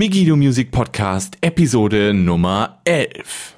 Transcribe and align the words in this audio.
Migido 0.00 0.34
Music 0.34 0.70
Podcast, 0.70 1.36
Episode 1.42 2.14
Nummer 2.14 2.80
11. 2.86 3.54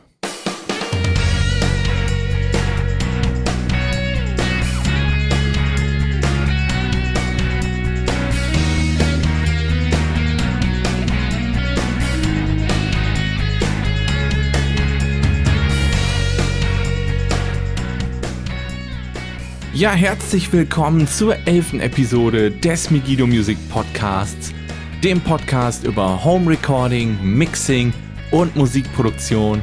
Ja, 19.72 19.92
herzlich 19.92 20.52
willkommen 20.52 21.06
zur 21.06 21.36
elften 21.46 21.78
Episode 21.78 22.50
des 22.50 22.90
Migido 22.90 23.28
Music 23.28 23.56
Podcasts 23.68 24.52
dem 25.02 25.20
Podcast 25.20 25.84
über 25.84 26.24
Home 26.24 26.48
Recording, 26.48 27.18
Mixing 27.20 27.92
und 28.30 28.54
Musikproduktion. 28.54 29.60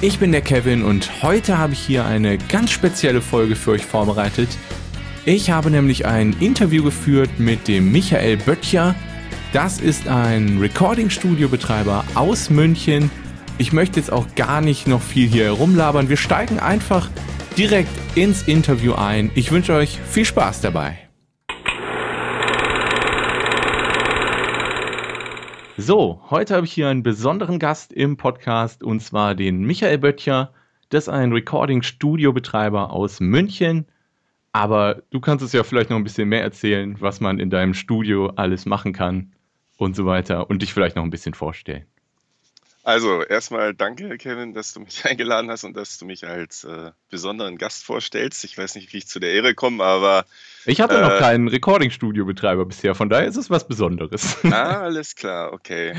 Ich 0.00 0.18
bin 0.18 0.32
der 0.32 0.40
Kevin 0.40 0.82
und 0.82 1.22
heute 1.22 1.58
habe 1.58 1.74
ich 1.74 1.78
hier 1.78 2.06
eine 2.06 2.38
ganz 2.38 2.70
spezielle 2.70 3.20
Folge 3.20 3.54
für 3.54 3.72
euch 3.72 3.84
vorbereitet. 3.84 4.48
Ich 5.26 5.50
habe 5.50 5.70
nämlich 5.70 6.06
ein 6.06 6.34
Interview 6.40 6.82
geführt 6.82 7.28
mit 7.38 7.68
dem 7.68 7.92
Michael 7.92 8.38
Böttcher. 8.38 8.94
Das 9.52 9.78
ist 9.78 10.08
ein 10.08 10.58
Recording-Studio-Betreiber 10.58 12.04
aus 12.14 12.48
München. 12.48 13.10
Ich 13.58 13.74
möchte 13.74 14.00
jetzt 14.00 14.10
auch 14.10 14.26
gar 14.36 14.62
nicht 14.62 14.86
noch 14.86 15.02
viel 15.02 15.28
hier 15.28 15.44
herumlabern. 15.44 16.08
Wir 16.08 16.16
steigen 16.16 16.60
einfach 16.60 17.10
direkt 17.58 17.90
ins 18.14 18.42
Interview 18.44 18.94
ein. 18.94 19.30
Ich 19.34 19.50
wünsche 19.50 19.74
euch 19.74 19.98
viel 20.08 20.24
Spaß 20.24 20.62
dabei. 20.62 21.07
So, 25.80 26.20
heute 26.28 26.56
habe 26.56 26.66
ich 26.66 26.72
hier 26.72 26.88
einen 26.88 27.04
besonderen 27.04 27.60
Gast 27.60 27.92
im 27.92 28.16
Podcast 28.16 28.82
und 28.82 28.98
zwar 28.98 29.36
den 29.36 29.62
Michael 29.62 29.98
Böttcher. 29.98 30.52
Das 30.88 31.04
ist 31.04 31.08
ein 31.08 31.32
Recording-Studio-Betreiber 31.32 32.90
aus 32.90 33.20
München. 33.20 33.86
Aber 34.50 35.04
du 35.10 35.20
kannst 35.20 35.44
es 35.44 35.52
ja 35.52 35.62
vielleicht 35.62 35.90
noch 35.90 35.96
ein 35.96 36.02
bisschen 36.02 36.28
mehr 36.28 36.42
erzählen, 36.42 37.00
was 37.00 37.20
man 37.20 37.38
in 37.38 37.48
deinem 37.48 37.74
Studio 37.74 38.32
alles 38.34 38.66
machen 38.66 38.92
kann 38.92 39.32
und 39.76 39.94
so 39.94 40.04
weiter 40.04 40.50
und 40.50 40.62
dich 40.62 40.74
vielleicht 40.74 40.96
noch 40.96 41.04
ein 41.04 41.10
bisschen 41.10 41.34
vorstellen. 41.34 41.86
Also 42.84 43.22
erstmal 43.22 43.74
danke, 43.74 44.16
Kevin, 44.18 44.54
dass 44.54 44.72
du 44.72 44.80
mich 44.80 45.04
eingeladen 45.04 45.50
hast 45.50 45.64
und 45.64 45.76
dass 45.76 45.98
du 45.98 46.06
mich 46.06 46.26
als 46.26 46.64
äh, 46.64 46.92
besonderen 47.10 47.58
Gast 47.58 47.84
vorstellst. 47.84 48.44
Ich 48.44 48.56
weiß 48.56 48.76
nicht, 48.76 48.92
wie 48.92 48.98
ich 48.98 49.06
zu 49.06 49.20
der 49.20 49.32
Ehre 49.32 49.54
komme, 49.54 49.82
aber. 49.84 50.24
Ich 50.64 50.80
hatte 50.80 50.96
äh, 50.96 51.02
noch 51.02 51.18
keinen 51.18 51.48
Recording-Studio-Betreiber 51.48 52.64
bisher, 52.64 52.94
von 52.94 53.08
daher 53.08 53.26
ist 53.26 53.36
es 53.36 53.50
was 53.50 53.66
Besonderes. 53.66 54.38
Ah, 54.44 54.80
alles 54.82 55.16
klar, 55.16 55.52
okay. 55.52 55.94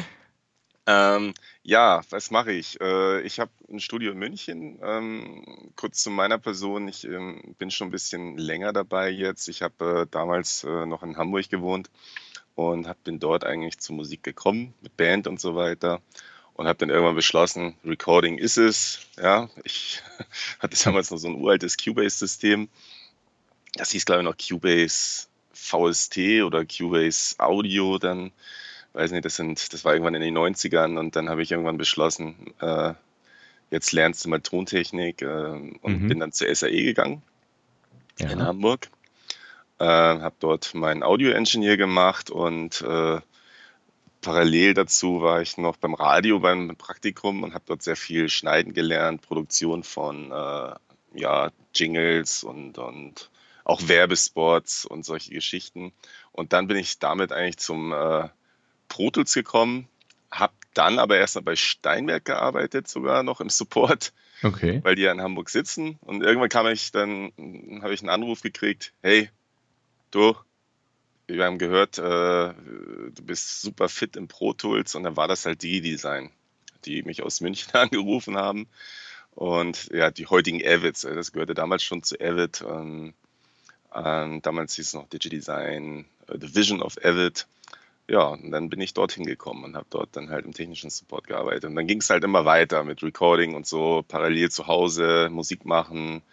Ähm, 0.87 1.35
ja, 1.61 2.01
was 2.09 2.31
mache 2.31 2.51
ich? 2.51 2.81
Äh, 2.81 3.21
ich 3.21 3.39
habe 3.39 3.51
ein 3.71 3.79
Studio 3.79 4.11
in 4.11 4.17
München. 4.17 4.79
Ähm, 4.81 5.71
kurz 5.75 6.01
zu 6.01 6.09
meiner 6.09 6.39
Person, 6.39 6.87
ich 6.87 7.05
ähm, 7.05 7.53
bin 7.59 7.69
schon 7.69 7.89
ein 7.89 7.91
bisschen 7.91 8.39
länger 8.39 8.73
dabei 8.73 9.11
jetzt. 9.11 9.47
Ich 9.49 9.61
habe 9.61 10.01
äh, 10.01 10.07
damals 10.09 10.63
äh, 10.63 10.87
noch 10.87 11.03
in 11.03 11.17
Hamburg 11.17 11.47
gewohnt 11.49 11.91
und 12.55 12.87
hab, 12.87 13.03
bin 13.03 13.19
dort 13.19 13.43
eigentlich 13.43 13.77
zur 13.77 13.97
Musik 13.97 14.23
gekommen, 14.23 14.73
mit 14.81 14.97
Band 14.97 15.27
und 15.27 15.39
so 15.39 15.55
weiter 15.55 16.01
und 16.59 16.67
habe 16.67 16.77
dann 16.77 16.89
irgendwann 16.89 17.15
beschlossen, 17.15 17.75
Recording 17.85 18.37
ist 18.37 18.57
es. 18.57 19.07
Ja, 19.17 19.49
ich 19.63 20.03
hatte 20.59 20.77
damals 20.83 21.09
noch 21.09 21.17
so 21.17 21.29
ein 21.29 21.35
uraltes 21.35 21.77
Cubase-System. 21.77 22.67
Das 23.75 23.91
hieß, 23.91 24.03
glaube 24.03 24.21
ich, 24.21 24.25
noch 24.25 24.35
Cubase 24.35 25.27
VST 25.53 26.17
oder 26.43 26.65
Cubase 26.65 27.39
Audio 27.39 27.97
dann. 27.97 28.33
Weiß 28.91 29.11
nicht, 29.11 29.23
das, 29.23 29.37
sind, 29.37 29.71
das 29.71 29.85
war 29.85 29.93
irgendwann 29.93 30.15
in 30.15 30.21
den 30.21 30.37
90ern 30.37 30.99
und 30.99 31.15
dann 31.15 31.29
habe 31.29 31.41
ich 31.41 31.51
irgendwann 31.51 31.77
beschlossen, 31.77 32.35
äh, 32.59 32.93
jetzt 33.71 33.93
lernst 33.93 34.25
du 34.25 34.29
mal 34.29 34.41
Tontechnik 34.41 35.21
äh, 35.21 35.25
und 35.25 35.81
mhm. 35.85 36.07
bin 36.09 36.19
dann 36.19 36.33
zur 36.33 36.53
SAE 36.53 36.83
gegangen 36.83 37.21
ja. 38.17 38.31
in 38.31 38.43
Hamburg. 38.43 38.89
Äh, 39.77 39.85
habe 39.85 40.35
dort 40.41 40.73
meinen 40.73 41.03
Audio-Engineer 41.03 41.77
gemacht 41.77 42.29
und 42.29 42.81
äh, 42.81 43.21
parallel 44.21 44.73
dazu 44.73 45.21
war 45.21 45.41
ich 45.41 45.57
noch 45.57 45.77
beim 45.77 45.93
Radio 45.93 46.39
beim 46.39 46.75
Praktikum 46.75 47.43
und 47.43 47.53
habe 47.53 47.63
dort 47.67 47.83
sehr 47.83 47.95
viel 47.95 48.29
schneiden 48.29 48.73
gelernt, 48.73 49.21
Produktion 49.21 49.83
von 49.83 50.31
äh, 50.31 50.73
ja, 51.13 51.51
Jingles 51.73 52.43
und, 52.43 52.77
und 52.77 53.29
auch 53.63 53.87
Werbespots 53.87 54.85
und 54.85 55.05
solche 55.05 55.31
Geschichten. 55.31 55.93
Und 56.31 56.53
dann 56.53 56.67
bin 56.67 56.77
ich 56.77 56.99
damit 56.99 57.31
eigentlich 57.31 57.57
zum 57.57 57.93
äh, 57.93 58.29
Pro 58.87 59.11
Tools 59.11 59.33
gekommen, 59.33 59.87
habe 60.31 60.53
dann 60.73 60.99
aber 60.99 61.17
erst 61.17 61.35
mal 61.35 61.41
bei 61.41 61.55
Steinberg 61.55 62.25
gearbeitet, 62.25 62.87
sogar 62.87 63.23
noch 63.23 63.41
im 63.41 63.49
Support, 63.49 64.13
okay. 64.43 64.79
weil 64.83 64.95
die 64.95 65.03
ja 65.03 65.11
in 65.11 65.21
Hamburg 65.21 65.49
sitzen. 65.49 65.97
Und 66.01 66.23
irgendwann 66.23 66.49
kam 66.49 66.67
ich 66.67 66.91
dann, 66.91 67.31
habe 67.81 67.93
ich 67.93 68.01
einen 68.01 68.09
Anruf 68.09 68.41
gekriegt, 68.41 68.93
hey, 69.01 69.29
du, 70.11 70.35
wir 71.29 71.45
haben 71.45 71.57
gehört, 71.57 71.97
äh, 71.97 72.01
du 72.01 73.23
bist 73.23 73.61
super 73.61 73.89
fit 73.89 74.15
im 74.15 74.27
Pro 74.27 74.53
Tools 74.53 74.95
und 74.95 75.03
dann 75.03 75.15
war 75.15 75.27
das 75.27 75.45
halt 75.45 75.61
die 75.63 75.81
Design, 75.81 76.31
die 76.85 77.03
mich 77.03 77.23
aus 77.23 77.41
München 77.41 77.71
angerufen 77.73 78.37
haben. 78.37 78.67
Und 79.35 79.89
ja, 79.93 80.11
die 80.11 80.27
heutigen 80.27 80.61
Avids, 80.65 81.03
äh, 81.03 81.15
das 81.15 81.31
gehörte 81.31 81.53
damals 81.53 81.83
schon 81.83 82.03
zu 82.03 82.19
Avid. 82.19 82.63
Ähm, 82.67 83.13
ähm, 83.93 84.41
damals 84.41 84.75
hieß 84.75 84.87
es 84.87 84.93
noch 84.93 85.07
DigiDesign, 85.07 86.05
äh, 86.27 86.37
The 86.39 86.55
Vision 86.55 86.81
of 86.81 86.97
Avid. 87.03 87.47
Ja, 88.07 88.23
und 88.23 88.51
dann 88.51 88.69
bin 88.69 88.81
ich 88.81 88.95
dorthin 88.95 89.25
gekommen 89.25 89.63
und 89.63 89.75
habe 89.75 89.85
dort 89.91 90.15
dann 90.15 90.29
halt 90.29 90.45
im 90.45 90.53
technischen 90.53 90.89
Support 90.89 91.27
gearbeitet. 91.27 91.65
Und 91.65 91.75
dann 91.75 91.85
ging 91.85 91.99
es 91.99 92.09
halt 92.09 92.23
immer 92.23 92.43
weiter 92.43 92.83
mit 92.83 93.03
Recording 93.03 93.55
und 93.55 93.67
so, 93.67 94.03
parallel 94.07 94.49
zu 94.49 94.65
Hause, 94.67 95.29
Musik 95.31 95.63
machen. 95.63 96.23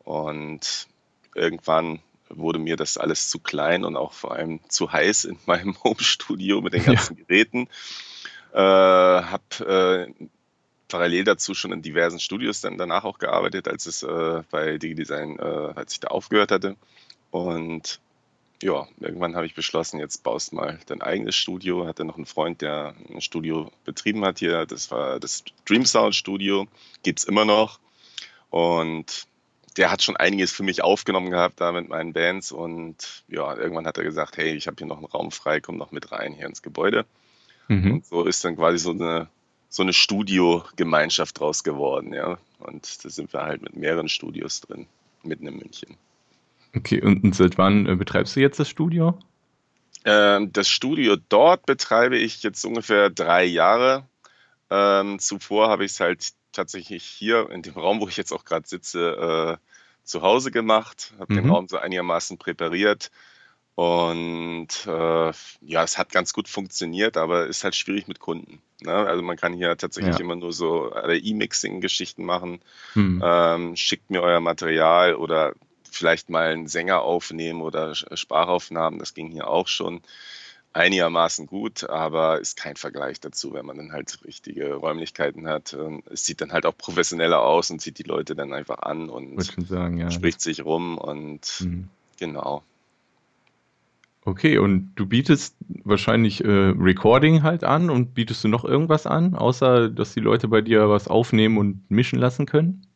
Und 0.00 0.86
irgendwann 1.34 2.00
wurde 2.28 2.58
mir 2.58 2.76
das 2.76 2.98
alles 2.98 3.28
zu 3.28 3.38
klein 3.38 3.84
und 3.84 3.96
auch 3.96 4.12
vor 4.12 4.32
allem 4.32 4.60
zu 4.68 4.92
heiß 4.92 5.24
in 5.24 5.38
meinem 5.46 5.76
Home-Studio 5.82 6.60
mit 6.60 6.72
den 6.72 6.84
ganzen 6.84 7.16
ja. 7.16 7.24
Geräten. 7.24 7.68
Äh, 8.52 8.58
habe 8.58 10.08
äh, 10.18 10.26
parallel 10.88 11.24
dazu 11.24 11.54
schon 11.54 11.72
in 11.72 11.82
diversen 11.82 12.20
Studios 12.20 12.60
dann 12.60 12.78
danach 12.78 13.04
auch 13.04 13.18
gearbeitet, 13.18 13.66
als 13.68 13.86
es 13.86 14.02
äh, 14.02 14.42
bei 14.50 14.78
DigiDesign, 14.78 15.38
äh, 15.38 15.42
als 15.74 15.94
ich 15.94 16.00
da 16.00 16.08
aufgehört 16.08 16.52
hatte. 16.52 16.76
Und 17.30 18.00
ja, 18.62 18.86
irgendwann 19.00 19.34
habe 19.34 19.46
ich 19.46 19.54
beschlossen, 19.54 19.98
jetzt 19.98 20.22
baust 20.22 20.52
mal 20.52 20.78
dein 20.86 21.02
eigenes 21.02 21.34
Studio. 21.34 21.86
Hatte 21.86 22.04
noch 22.04 22.16
einen 22.16 22.26
Freund, 22.26 22.62
der 22.62 22.94
ein 23.12 23.20
Studio 23.20 23.70
betrieben 23.84 24.24
hat 24.24 24.38
hier. 24.38 24.66
Das 24.66 24.90
war 24.90 25.18
das 25.18 25.44
Dream 25.66 25.84
Sound 25.84 26.14
Studio. 26.14 26.66
Gibt 27.02 27.18
es 27.18 27.24
immer 27.24 27.44
noch. 27.44 27.80
Und 28.50 29.26
der 29.76 29.90
hat 29.90 30.02
schon 30.02 30.16
einiges 30.16 30.52
für 30.52 30.62
mich 30.62 30.82
aufgenommen 30.82 31.30
gehabt 31.30 31.60
da 31.60 31.72
mit 31.72 31.88
meinen 31.88 32.12
Bands 32.12 32.52
und 32.52 33.24
ja, 33.28 33.56
irgendwann 33.56 33.86
hat 33.86 33.98
er 33.98 34.04
gesagt, 34.04 34.36
hey, 34.36 34.54
ich 34.54 34.66
habe 34.66 34.76
hier 34.78 34.86
noch 34.86 34.98
einen 34.98 35.06
Raum 35.06 35.30
frei, 35.30 35.60
komm 35.60 35.76
noch 35.76 35.90
mit 35.90 36.12
rein 36.12 36.32
hier 36.32 36.46
ins 36.46 36.62
Gebäude. 36.62 37.04
Mhm. 37.68 37.92
Und 37.92 38.06
so 38.06 38.24
ist 38.24 38.44
dann 38.44 38.56
quasi 38.56 38.78
so 38.78 38.90
eine, 38.90 39.28
so 39.68 39.82
eine 39.82 39.92
Studio-Gemeinschaft 39.92 41.40
draus 41.40 41.64
geworden, 41.64 42.12
ja. 42.12 42.38
Und 42.58 43.04
da 43.04 43.10
sind 43.10 43.32
wir 43.32 43.42
halt 43.42 43.62
mit 43.62 43.76
mehreren 43.76 44.08
Studios 44.08 44.60
drin, 44.60 44.86
mitten 45.22 45.46
in 45.46 45.56
München. 45.56 45.96
Okay, 46.76 47.00
und, 47.00 47.34
seit 47.34 47.58
wann 47.58 47.86
äh, 47.86 47.94
betreibst 47.94 48.36
du 48.36 48.40
jetzt 48.40 48.58
das 48.58 48.68
Studio? 48.68 49.18
Ähm, 50.04 50.52
das 50.52 50.68
Studio 50.68 51.16
dort 51.28 51.66
betreibe 51.66 52.16
ich 52.16 52.42
jetzt 52.42 52.64
ungefähr 52.64 53.10
drei 53.10 53.44
Jahre. 53.44 54.06
Ähm, 54.70 55.18
zuvor 55.18 55.68
habe 55.68 55.84
ich 55.84 55.92
es 55.92 56.00
halt 56.00 56.32
tatsächlich 56.54 57.04
hier 57.04 57.50
in 57.50 57.62
dem 57.62 57.74
Raum, 57.74 58.00
wo 58.00 58.08
ich 58.08 58.16
jetzt 58.16 58.32
auch 58.32 58.44
gerade 58.44 58.66
sitze, 58.66 59.58
äh, 59.60 59.64
zu 60.04 60.22
Hause 60.22 60.50
gemacht, 60.50 61.14
habe 61.18 61.32
mhm. 61.32 61.36
den 61.36 61.50
Raum 61.50 61.68
so 61.68 61.78
einigermaßen 61.78 62.38
präpariert. 62.38 63.10
Und 63.74 64.68
äh, 64.86 65.32
ja, 65.62 65.82
es 65.82 65.98
hat 65.98 66.12
ganz 66.12 66.32
gut 66.32 66.48
funktioniert, 66.48 67.16
aber 67.16 67.46
ist 67.46 67.64
halt 67.64 67.74
schwierig 67.74 68.06
mit 68.06 68.20
Kunden. 68.20 68.62
Ne? 68.80 68.92
Also 68.92 69.22
man 69.22 69.36
kann 69.36 69.52
hier 69.52 69.76
tatsächlich 69.76 70.14
ja. 70.14 70.20
immer 70.20 70.36
nur 70.36 70.52
so 70.52 70.94
E-Mixing-Geschichten 70.94 72.24
machen. 72.24 72.60
Mhm. 72.94 73.20
Ähm, 73.24 73.76
schickt 73.76 74.10
mir 74.10 74.22
euer 74.22 74.40
Material 74.40 75.16
oder 75.16 75.54
vielleicht 75.90 76.30
mal 76.30 76.52
einen 76.52 76.68
Sänger 76.68 77.02
aufnehmen 77.02 77.62
oder 77.62 77.94
Sprachaufnahmen, 77.94 78.98
das 78.98 79.14
ging 79.14 79.30
hier 79.30 79.48
auch 79.48 79.68
schon 79.68 80.02
einigermaßen 80.74 81.46
gut, 81.46 81.88
aber 81.88 82.40
ist 82.40 82.56
kein 82.56 82.76
Vergleich 82.76 83.20
dazu, 83.20 83.54
wenn 83.54 83.64
man 83.64 83.76
dann 83.76 83.92
halt 83.92 84.18
richtige 84.24 84.74
Räumlichkeiten 84.74 85.46
hat. 85.46 85.76
Es 86.10 86.26
sieht 86.26 86.40
dann 86.40 86.52
halt 86.52 86.66
auch 86.66 86.76
professioneller 86.76 87.40
aus 87.40 87.70
und 87.70 87.80
zieht 87.80 87.98
die 87.98 88.02
Leute 88.02 88.34
dann 88.34 88.52
einfach 88.52 88.80
an 88.80 89.08
und 89.08 89.40
sagen, 89.66 89.98
ja. 89.98 90.10
spricht 90.10 90.40
sich 90.40 90.64
rum 90.64 90.98
und 90.98 91.60
mhm. 91.60 91.88
genau. 92.18 92.62
Okay, 94.26 94.58
und 94.58 94.92
du 94.96 95.06
bietest 95.06 95.54
wahrscheinlich 95.84 96.42
äh, 96.42 96.48
Recording 96.48 97.42
halt 97.42 97.62
an 97.62 97.90
und 97.90 98.14
bietest 98.14 98.42
du 98.42 98.48
noch 98.48 98.64
irgendwas 98.64 99.06
an, 99.06 99.34
außer 99.34 99.90
dass 99.90 100.14
die 100.14 100.20
Leute 100.20 100.48
bei 100.48 100.62
dir 100.62 100.88
was 100.88 101.08
aufnehmen 101.08 101.58
und 101.58 101.90
mischen 101.90 102.18
lassen 102.18 102.46
können? 102.46 102.86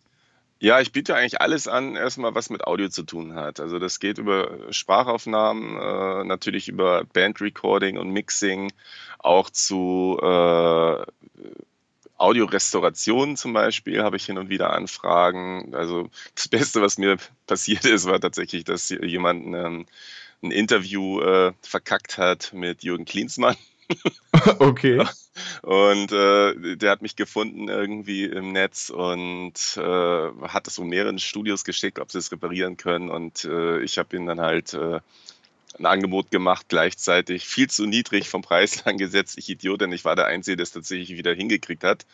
Ja, 0.60 0.81
ich 0.81 0.90
biete 0.90 1.14
eigentlich 1.14 1.40
alles 1.40 1.69
an, 1.69 1.94
erstmal 1.94 2.34
was 2.34 2.50
mit 2.50 2.64
Audio 2.66 2.88
zu 2.88 3.05
tun 3.05 3.34
hat. 3.34 3.60
Also 3.60 3.78
das 3.78 4.00
geht 4.00 4.19
über 4.19 4.72
Sprachaufnahmen, 4.72 5.76
äh, 5.76 6.25
natürlich 6.25 6.69
über 6.69 7.05
Bandrecording 7.05 7.96
und 7.96 8.10
Mixing, 8.10 8.72
auch 9.20 9.50
zu 9.50 10.19
äh, 10.20 11.05
Audiorestaurationen 12.16 13.37
zum 13.37 13.52
Beispiel 13.52 14.02
habe 14.02 14.16
ich 14.16 14.26
hin 14.26 14.38
und 14.38 14.49
wieder 14.49 14.72
Anfragen. 14.72 15.75
Also 15.75 16.10
das 16.34 16.49
Beste, 16.49 16.82
was 16.82 16.99
mir 16.99 17.16
passiert 17.46 17.84
ist, 17.84 18.06
war 18.06 18.20
tatsächlich, 18.20 18.64
dass 18.64 18.88
jemand 18.88 19.46
ein, 19.46 19.87
ein 20.43 20.50
Interview 20.50 21.20
äh, 21.20 21.52
verkackt 21.62 22.19
hat 22.19 22.52
mit 22.52 22.82
Jürgen 22.82 23.04
Klinsmann. 23.04 23.56
Okay. 24.58 25.05
Und 25.62 26.12
äh, 26.12 26.76
der 26.76 26.90
hat 26.90 27.02
mich 27.02 27.17
gefunden 27.17 27.69
irgendwie 27.69 28.25
im 28.25 28.52
Netz 28.52 28.90
und 28.90 29.55
äh, 29.76 30.31
hat 30.49 30.67
es 30.67 30.75
so 30.75 30.85
mehreren 30.85 31.19
Studios 31.19 31.64
geschickt, 31.64 31.99
ob 31.99 32.11
sie 32.11 32.19
es 32.19 32.31
reparieren 32.32 32.76
können. 32.76 33.11
Und 33.11 33.44
äh, 33.44 33.81
ich 33.81 33.99
habe 33.99 34.17
ihm 34.17 34.26
dann 34.26 34.40
halt 34.40 34.75
äh, 34.75 35.00
ein 35.79 35.87
Angebot 35.87 36.31
gemacht, 36.31 36.67
gleichzeitig 36.69 37.46
viel 37.46 37.69
zu 37.69 37.87
niedrig 37.87 38.29
vom 38.29 38.43
Preis 38.43 38.82
angesetzt. 38.87 39.38
Ich 39.38 39.49
Idiot, 39.49 39.81
denn 39.81 39.93
ich 39.93 40.05
war 40.05 40.17
der 40.17 40.26
Einzige, 40.26 40.56
der 40.56 40.64
es 40.64 40.73
tatsächlich 40.73 41.17
wieder 41.17 41.35
hingekriegt 41.35 41.85
hat. 41.85 42.06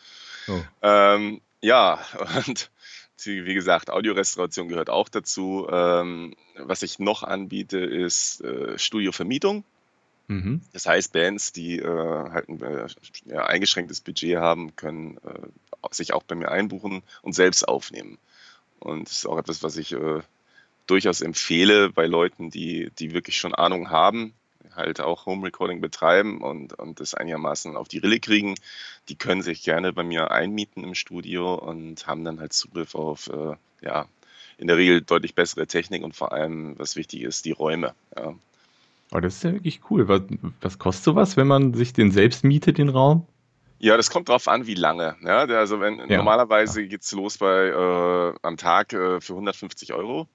Oh. 0.47 0.61
Ähm, 0.81 1.41
ja, 1.61 1.99
und 2.47 2.69
wie 3.23 3.53
gesagt, 3.53 3.89
Audiorestauration 3.89 4.67
gehört 4.67 4.89
auch 4.89 5.09
dazu. 5.09 5.67
Ähm, 5.71 6.35
was 6.57 6.83
ich 6.83 6.99
noch 6.99 7.23
anbiete, 7.23 7.79
ist 7.79 8.41
äh, 8.41 8.77
Studiovermietung. 8.77 9.63
Mhm. 10.27 10.61
Das 10.73 10.85
heißt, 10.85 11.13
Bands, 11.13 11.51
die 11.53 11.79
äh, 11.79 11.85
halt 11.85 12.49
ein 12.49 12.61
äh, 12.61 12.87
ja, 13.25 13.45
eingeschränktes 13.45 14.01
Budget 14.01 14.37
haben, 14.37 14.75
können 14.75 15.17
äh, 15.17 15.47
sich 15.91 16.13
auch 16.13 16.23
bei 16.23 16.35
mir 16.35 16.51
einbuchen 16.51 17.03
und 17.21 17.33
selbst 17.33 17.67
aufnehmen. 17.67 18.17
Und 18.79 19.07
das 19.07 19.17
ist 19.17 19.25
auch 19.27 19.37
etwas, 19.37 19.63
was 19.63 19.77
ich 19.77 19.93
äh, 19.93 20.21
durchaus 20.87 21.21
empfehle 21.21 21.89
bei 21.89 22.05
Leuten, 22.05 22.49
die, 22.49 22.91
die 22.99 23.13
wirklich 23.13 23.37
schon 23.37 23.55
Ahnung 23.55 23.89
haben, 23.89 24.33
halt 24.75 24.99
auch 24.99 25.25
Home 25.25 25.45
Recording 25.45 25.81
betreiben 25.81 26.41
und, 26.41 26.73
und 26.73 26.99
das 26.99 27.13
einigermaßen 27.13 27.77
auf 27.77 27.87
die 27.87 27.99
Rille 27.99 28.19
kriegen. 28.19 28.55
Die 29.09 29.15
können 29.15 29.41
sich 29.41 29.63
gerne 29.63 29.93
bei 29.93 30.03
mir 30.03 30.31
einmieten 30.31 30.83
im 30.83 30.95
Studio 30.95 31.55
und 31.55 32.07
haben 32.07 32.23
dann 32.25 32.39
halt 32.39 32.53
Zugriff 32.53 32.95
auf, 32.95 33.27
äh, 33.27 33.55
ja, 33.81 34.07
in 34.57 34.67
der 34.67 34.77
Regel 34.77 35.01
deutlich 35.01 35.35
bessere 35.35 35.67
Technik 35.67 36.03
und 36.03 36.15
vor 36.15 36.31
allem, 36.31 36.77
was 36.79 36.95
wichtig 36.95 37.21
ist, 37.21 37.45
die 37.45 37.51
Räume. 37.51 37.93
Ja. 38.15 38.35
Oh, 39.15 39.21
das 39.21 39.35
ist 39.35 39.43
ja 39.43 39.53
wirklich 39.53 39.79
cool. 39.89 40.09
Was, 40.09 40.23
was 40.59 40.77
kostet 40.77 41.05
sowas, 41.05 41.37
wenn 41.37 41.47
man 41.47 41.73
sich 41.73 41.93
den 41.93 42.11
selbst 42.11 42.43
mietet, 42.43 42.77
den 42.77 42.89
Raum? 42.89 43.25
Ja, 43.79 43.95
das 43.95 44.09
kommt 44.09 44.27
drauf 44.27 44.47
an, 44.49 44.67
wie 44.67 44.73
lange. 44.73 45.15
Ja, 45.23 45.45
also 45.45 45.79
wenn 45.79 45.99
ja, 45.99 46.17
normalerweise 46.17 46.81
ja. 46.81 46.87
geht 46.87 47.03
es 47.03 47.11
los 47.13 47.37
bei 47.37 47.67
äh, 47.67 48.33
am 48.41 48.57
Tag 48.57 48.91
äh, 48.91 49.21
für 49.21 49.33
150 49.33 49.93
Euro. 49.93 50.27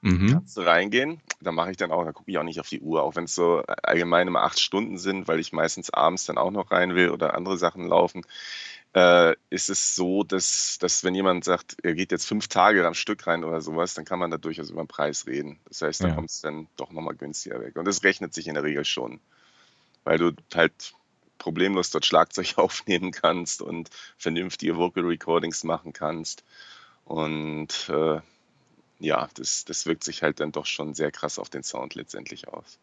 Mhm. 0.00 0.32
Kannst 0.32 0.56
du 0.56 0.62
reingehen. 0.62 1.20
Da 1.40 1.52
mache 1.52 1.70
ich 1.70 1.76
dann 1.76 1.92
auch, 1.92 2.04
da 2.04 2.10
gucke 2.10 2.28
ich 2.28 2.38
auch 2.38 2.42
nicht 2.42 2.58
auf 2.58 2.68
die 2.68 2.80
Uhr, 2.80 3.04
auch 3.04 3.14
wenn 3.14 3.24
es 3.24 3.36
so 3.36 3.62
allgemein 3.84 4.26
immer 4.26 4.42
acht 4.42 4.58
Stunden 4.58 4.98
sind, 4.98 5.28
weil 5.28 5.38
ich 5.38 5.52
meistens 5.52 5.90
abends 5.90 6.24
dann 6.24 6.38
auch 6.38 6.50
noch 6.50 6.72
rein 6.72 6.96
will 6.96 7.10
oder 7.10 7.34
andere 7.34 7.56
Sachen 7.56 7.86
laufen 7.86 8.22
äh, 8.94 9.34
ist 9.48 9.70
es 9.70 9.94
so, 9.94 10.22
dass, 10.22 10.78
dass 10.78 11.02
wenn 11.02 11.14
jemand 11.14 11.44
sagt, 11.44 11.76
er 11.82 11.94
geht 11.94 12.12
jetzt 12.12 12.26
fünf 12.26 12.48
Tage 12.48 12.86
am 12.86 12.94
Stück 12.94 13.26
rein 13.26 13.44
oder 13.44 13.60
sowas, 13.60 13.94
dann 13.94 14.04
kann 14.04 14.18
man 14.18 14.30
da 14.30 14.36
durchaus 14.36 14.70
über 14.70 14.82
den 14.82 14.88
Preis 14.88 15.26
reden. 15.26 15.58
Das 15.66 15.82
heißt, 15.82 16.02
da 16.02 16.08
ja. 16.08 16.14
kommt 16.14 16.30
es 16.30 16.42
dann 16.42 16.68
doch 16.76 16.92
nochmal 16.92 17.14
günstiger 17.14 17.60
weg. 17.60 17.76
Und 17.76 17.86
das 17.86 18.04
rechnet 18.04 18.34
sich 18.34 18.48
in 18.48 18.54
der 18.54 18.64
Regel 18.64 18.84
schon, 18.84 19.20
weil 20.04 20.18
du 20.18 20.32
halt 20.54 20.94
problemlos 21.38 21.90
dort 21.90 22.04
Schlagzeug 22.04 22.54
aufnehmen 22.58 23.12
kannst 23.12 23.62
und 23.62 23.88
vernünftige 24.18 24.76
Vocal 24.76 25.04
Recordings 25.04 25.64
machen 25.64 25.92
kannst. 25.92 26.44
Und 27.04 27.88
äh, 27.88 28.20
ja, 29.00 29.28
das, 29.34 29.64
das 29.64 29.86
wirkt 29.86 30.04
sich 30.04 30.22
halt 30.22 30.38
dann 30.40 30.52
doch 30.52 30.66
schon 30.66 30.94
sehr 30.94 31.10
krass 31.10 31.38
auf 31.38 31.48
den 31.48 31.62
Sound 31.62 31.94
letztendlich 31.94 32.48
aus. 32.48 32.78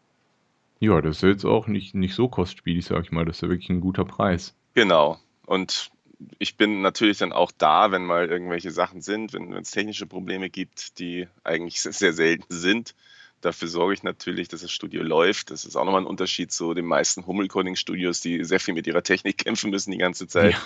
Ja, 0.80 1.00
das 1.00 1.16
ist 1.16 1.22
jetzt 1.22 1.44
auch 1.44 1.66
nicht, 1.66 1.94
nicht 1.94 2.14
so 2.14 2.28
kostspielig, 2.28 2.86
sag 2.86 3.04
ich 3.04 3.12
mal. 3.12 3.24
Das 3.24 3.36
ist 3.36 3.42
ja 3.42 3.48
wirklich 3.48 3.70
ein 3.70 3.80
guter 3.80 4.04
Preis. 4.04 4.54
Genau. 4.74 5.18
Und 5.46 5.90
ich 6.38 6.56
bin 6.56 6.82
natürlich 6.82 7.18
dann 7.18 7.32
auch 7.32 7.52
da, 7.56 7.92
wenn 7.92 8.04
mal 8.04 8.28
irgendwelche 8.28 8.70
Sachen 8.70 9.00
sind, 9.00 9.32
wenn 9.32 9.52
es 9.52 9.70
technische 9.70 10.06
Probleme 10.06 10.50
gibt, 10.50 10.98
die 10.98 11.28
eigentlich 11.44 11.80
sehr 11.80 12.12
selten 12.12 12.46
sind. 12.48 12.94
Dafür 13.40 13.68
sorge 13.68 13.94
ich 13.94 14.02
natürlich, 14.02 14.48
dass 14.48 14.60
das 14.60 14.70
Studio 14.70 15.02
läuft. 15.02 15.50
Das 15.50 15.64
ist 15.64 15.74
auch 15.74 15.84
nochmal 15.84 16.02
ein 16.02 16.06
Unterschied 16.06 16.52
zu 16.52 16.74
den 16.74 16.84
meisten 16.84 17.26
Home-Recording-Studios, 17.26 18.20
die 18.20 18.44
sehr 18.44 18.60
viel 18.60 18.74
mit 18.74 18.86
ihrer 18.86 19.02
Technik 19.02 19.38
kämpfen 19.44 19.70
müssen 19.70 19.92
die 19.92 19.98
ganze 19.98 20.28
Zeit. 20.28 20.56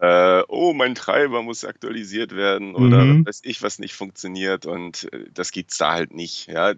Ja. 0.00 0.38
äh, 0.40 0.44
oh, 0.48 0.72
mein 0.72 0.94
Treiber 0.94 1.42
muss 1.42 1.66
aktualisiert 1.66 2.34
werden 2.34 2.74
oder 2.74 3.04
mhm. 3.04 3.26
weiß 3.26 3.42
ich, 3.44 3.62
was 3.62 3.78
nicht 3.78 3.94
funktioniert. 3.94 4.64
Und 4.64 5.12
äh, 5.12 5.26
das 5.34 5.52
gibt 5.52 5.72
es 5.72 5.78
da 5.78 5.92
halt 5.92 6.14
nicht. 6.14 6.46
Ja? 6.46 6.74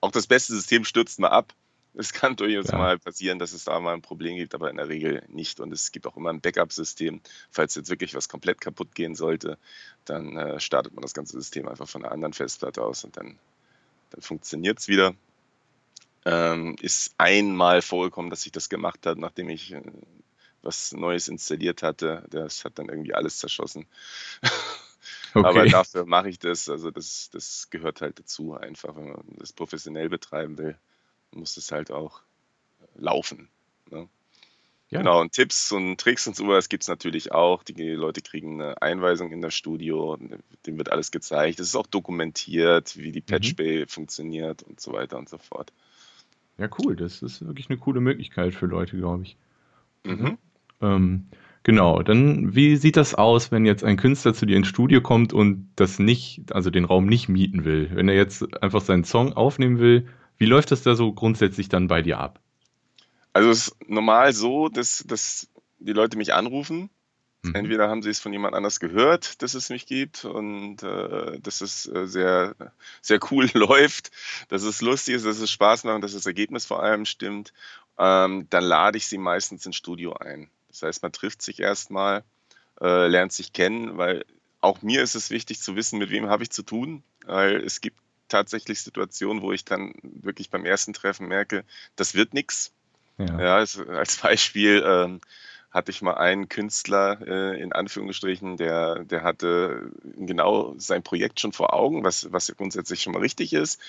Auch 0.00 0.10
das 0.10 0.26
beste 0.26 0.54
System 0.54 0.84
stürzt 0.84 1.20
mal 1.20 1.28
ab. 1.28 1.52
Es 1.98 2.12
kann 2.12 2.36
durchaus 2.36 2.68
ja. 2.68 2.76
mal 2.76 2.98
passieren, 2.98 3.38
dass 3.38 3.52
es 3.52 3.64
da 3.64 3.80
mal 3.80 3.94
ein 3.94 4.02
Problem 4.02 4.36
gibt, 4.36 4.54
aber 4.54 4.68
in 4.68 4.76
der 4.76 4.88
Regel 4.88 5.24
nicht. 5.28 5.60
Und 5.60 5.72
es 5.72 5.92
gibt 5.92 6.06
auch 6.06 6.16
immer 6.16 6.30
ein 6.30 6.42
Backup-System. 6.42 7.22
Falls 7.50 7.74
jetzt 7.74 7.88
wirklich 7.88 8.14
was 8.14 8.28
komplett 8.28 8.60
kaputt 8.60 8.94
gehen 8.94 9.14
sollte, 9.14 9.56
dann 10.04 10.36
äh, 10.36 10.60
startet 10.60 10.92
man 10.94 11.00
das 11.00 11.14
ganze 11.14 11.38
System 11.38 11.66
einfach 11.66 11.88
von 11.88 12.04
einer 12.04 12.12
anderen 12.12 12.34
Festplatte 12.34 12.82
aus 12.82 13.04
und 13.04 13.16
dann, 13.16 13.38
dann 14.10 14.20
funktioniert 14.20 14.78
es 14.78 14.88
wieder. 14.88 15.14
Ähm, 16.26 16.76
ist 16.80 17.14
einmal 17.16 17.80
vorgekommen, 17.80 18.30
dass 18.30 18.44
ich 18.44 18.52
das 18.52 18.68
gemacht 18.68 19.06
habe, 19.06 19.18
nachdem 19.18 19.48
ich 19.48 19.72
äh, 19.72 19.80
was 20.60 20.92
Neues 20.92 21.28
installiert 21.28 21.82
hatte. 21.82 22.24
Das 22.28 22.66
hat 22.66 22.78
dann 22.78 22.90
irgendwie 22.90 23.14
alles 23.14 23.38
zerschossen. 23.38 23.86
Okay. 25.34 25.46
Aber 25.46 25.66
dafür 25.66 26.06
mache 26.06 26.30
ich 26.30 26.38
das. 26.38 26.68
Also 26.70 26.90
das, 26.90 27.28
das 27.30 27.68
gehört 27.68 28.00
halt 28.00 28.18
dazu, 28.18 28.54
einfach, 28.54 28.96
wenn 28.96 29.10
man 29.10 29.22
das 29.36 29.52
professionell 29.52 30.08
betreiben 30.08 30.56
will 30.56 30.78
muss 31.32 31.56
es 31.56 31.72
halt 31.72 31.90
auch 31.90 32.22
laufen. 32.94 33.48
Ne? 33.90 34.08
Ja. 34.88 35.00
Genau, 35.00 35.20
und 35.20 35.32
Tipps 35.32 35.72
und 35.72 35.98
Tricks 35.98 36.28
und 36.28 36.36
sowas 36.36 36.68
gibt 36.68 36.84
es 36.84 36.88
natürlich 36.88 37.32
auch. 37.32 37.64
Die 37.64 37.90
Leute 37.90 38.22
kriegen 38.22 38.60
eine 38.60 38.80
Einweisung 38.80 39.32
in 39.32 39.42
das 39.42 39.52
Studio, 39.54 40.16
dem 40.64 40.78
wird 40.78 40.92
alles 40.92 41.10
gezeigt. 41.10 41.58
Es 41.58 41.68
ist 41.68 41.76
auch 41.76 41.88
dokumentiert, 41.88 42.96
wie 42.96 43.10
die 43.10 43.20
Patch 43.20 43.52
mhm. 43.52 43.56
Bay 43.56 43.80
mhm. 43.80 43.88
funktioniert 43.88 44.62
und 44.62 44.80
so 44.80 44.92
weiter 44.92 45.18
und 45.18 45.28
so 45.28 45.38
fort. 45.38 45.72
Ja, 46.58 46.68
cool. 46.78 46.94
Das 46.94 47.20
ist 47.20 47.44
wirklich 47.44 47.68
eine 47.68 47.78
coole 47.78 48.00
Möglichkeit 48.00 48.54
für 48.54 48.66
Leute, 48.66 48.96
glaube 48.96 49.24
ich. 49.24 49.36
Mhm. 50.04 50.38
Ähm, 50.80 51.26
genau, 51.64 52.02
dann 52.04 52.54
wie 52.54 52.76
sieht 52.76 52.96
das 52.96 53.14
aus, 53.16 53.50
wenn 53.50 53.66
jetzt 53.66 53.82
ein 53.82 53.96
Künstler 53.96 54.34
zu 54.34 54.46
dir 54.46 54.56
ins 54.56 54.68
Studio 54.68 55.00
kommt 55.00 55.32
und 55.32 55.68
das 55.74 55.98
nicht, 55.98 56.52
also 56.52 56.70
den 56.70 56.84
Raum 56.84 57.06
nicht 57.06 57.28
mieten 57.28 57.64
will? 57.64 57.90
Wenn 57.92 58.08
er 58.08 58.14
jetzt 58.14 58.62
einfach 58.62 58.82
seinen 58.82 59.04
Song 59.04 59.32
aufnehmen 59.32 59.80
will, 59.80 60.06
wie 60.38 60.46
läuft 60.46 60.70
das 60.70 60.82
da 60.82 60.94
so 60.94 61.12
grundsätzlich 61.12 61.68
dann 61.68 61.88
bei 61.88 62.02
dir 62.02 62.18
ab? 62.18 62.40
Also 63.32 63.50
es 63.50 63.68
ist 63.68 63.88
normal 63.88 64.32
so, 64.32 64.68
dass, 64.68 65.04
dass 65.06 65.48
die 65.78 65.92
Leute 65.92 66.16
mich 66.16 66.34
anrufen. 66.34 66.90
Mhm. 67.42 67.54
Entweder 67.54 67.88
haben 67.88 68.02
sie 68.02 68.10
es 68.10 68.20
von 68.20 68.32
jemand 68.32 68.54
anders 68.54 68.80
gehört, 68.80 69.42
dass 69.42 69.54
es 69.54 69.70
mich 69.70 69.86
gibt 69.86 70.24
und 70.24 70.82
äh, 70.82 71.38
dass 71.40 71.60
es 71.60 71.86
äh, 71.86 72.06
sehr, 72.06 72.54
sehr 73.02 73.20
cool 73.30 73.48
läuft, 73.54 74.10
dass 74.48 74.62
es 74.62 74.80
lustig 74.80 75.16
ist, 75.16 75.26
dass 75.26 75.38
es 75.38 75.50
Spaß 75.50 75.84
macht 75.84 75.96
und 75.96 76.00
dass 76.00 76.12
das 76.12 76.26
Ergebnis 76.26 76.66
vor 76.66 76.82
allem 76.82 77.04
stimmt. 77.04 77.52
Ähm, 77.98 78.46
dann 78.50 78.64
lade 78.64 78.98
ich 78.98 79.06
sie 79.06 79.18
meistens 79.18 79.64
ins 79.64 79.76
Studio 79.76 80.14
ein. 80.14 80.50
Das 80.68 80.82
heißt, 80.82 81.02
man 81.02 81.12
trifft 81.12 81.40
sich 81.42 81.60
erstmal, 81.60 82.24
äh, 82.80 83.06
lernt 83.06 83.32
sich 83.32 83.52
kennen, 83.52 83.96
weil 83.96 84.24
auch 84.60 84.82
mir 84.82 85.02
ist 85.02 85.14
es 85.14 85.30
wichtig 85.30 85.60
zu 85.60 85.76
wissen, 85.76 85.98
mit 85.98 86.10
wem 86.10 86.28
habe 86.28 86.42
ich 86.42 86.50
zu 86.50 86.62
tun, 86.62 87.02
weil 87.24 87.56
es 87.56 87.80
gibt 87.80 87.98
tatsächlich 88.28 88.80
Situationen, 88.80 89.42
wo 89.42 89.52
ich 89.52 89.64
dann 89.64 89.94
wirklich 90.02 90.50
beim 90.50 90.64
ersten 90.64 90.92
Treffen 90.92 91.28
merke, 91.28 91.64
das 91.96 92.14
wird 92.14 92.34
nichts. 92.34 92.72
Ja. 93.18 93.40
ja 93.40 93.56
also 93.56 93.84
als 93.86 94.16
Beispiel 94.16 94.82
ähm, 94.86 95.20
hatte 95.70 95.90
ich 95.90 96.00
mal 96.00 96.14
einen 96.14 96.48
Künstler 96.48 97.18
äh, 97.26 97.60
in 97.60 97.72
Anführungsstrichen, 97.72 98.56
der, 98.56 99.04
der 99.04 99.22
hatte 99.22 99.90
genau 100.16 100.74
sein 100.78 101.02
Projekt 101.02 101.38
schon 101.38 101.52
vor 101.52 101.74
Augen, 101.74 102.02
was, 102.02 102.32
was 102.32 102.52
grundsätzlich 102.56 103.02
schon 103.02 103.12
mal 103.12 103.20
richtig 103.20 103.52
ist. 103.52 103.80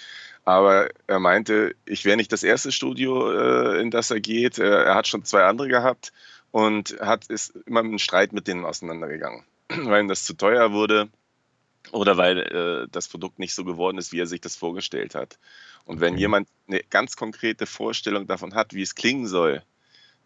Aber 0.43 0.89
er 1.07 1.19
meinte, 1.19 1.75
ich 1.85 2.05
wäre 2.05 2.17
nicht 2.17 2.31
das 2.31 2.43
erste 2.43 2.71
Studio, 2.71 3.31
äh, 3.31 3.81
in 3.81 3.91
das 3.91 4.11
er 4.11 4.19
geht. 4.19 4.59
Er, 4.59 4.85
er 4.85 4.95
hat 4.95 5.07
schon 5.07 5.23
zwei 5.23 5.43
andere 5.43 5.67
gehabt 5.67 6.11
und 6.51 6.97
hat, 6.99 7.27
ist 7.27 7.55
immer 7.65 7.83
mit 7.83 7.91
einem 7.91 7.99
Streit 7.99 8.33
mit 8.33 8.47
denen 8.47 8.65
auseinandergegangen, 8.65 9.43
weil 9.69 10.01
ihm 10.01 10.07
das 10.07 10.25
zu 10.25 10.33
teuer 10.33 10.71
wurde 10.71 11.09
oder 11.91 12.17
weil 12.17 12.39
äh, 12.39 12.87
das 12.91 13.07
Produkt 13.07 13.39
nicht 13.39 13.53
so 13.53 13.63
geworden 13.63 13.97
ist, 13.97 14.11
wie 14.11 14.19
er 14.19 14.27
sich 14.27 14.41
das 14.41 14.55
vorgestellt 14.55 15.15
hat. 15.15 15.39
Und 15.85 16.01
wenn 16.01 16.13
okay. 16.13 16.21
jemand 16.21 16.47
eine 16.67 16.81
ganz 16.89 17.15
konkrete 17.15 17.65
Vorstellung 17.65 18.27
davon 18.27 18.55
hat, 18.55 18.73
wie 18.73 18.81
es 18.81 18.95
klingen 18.95 19.27
soll, 19.27 19.63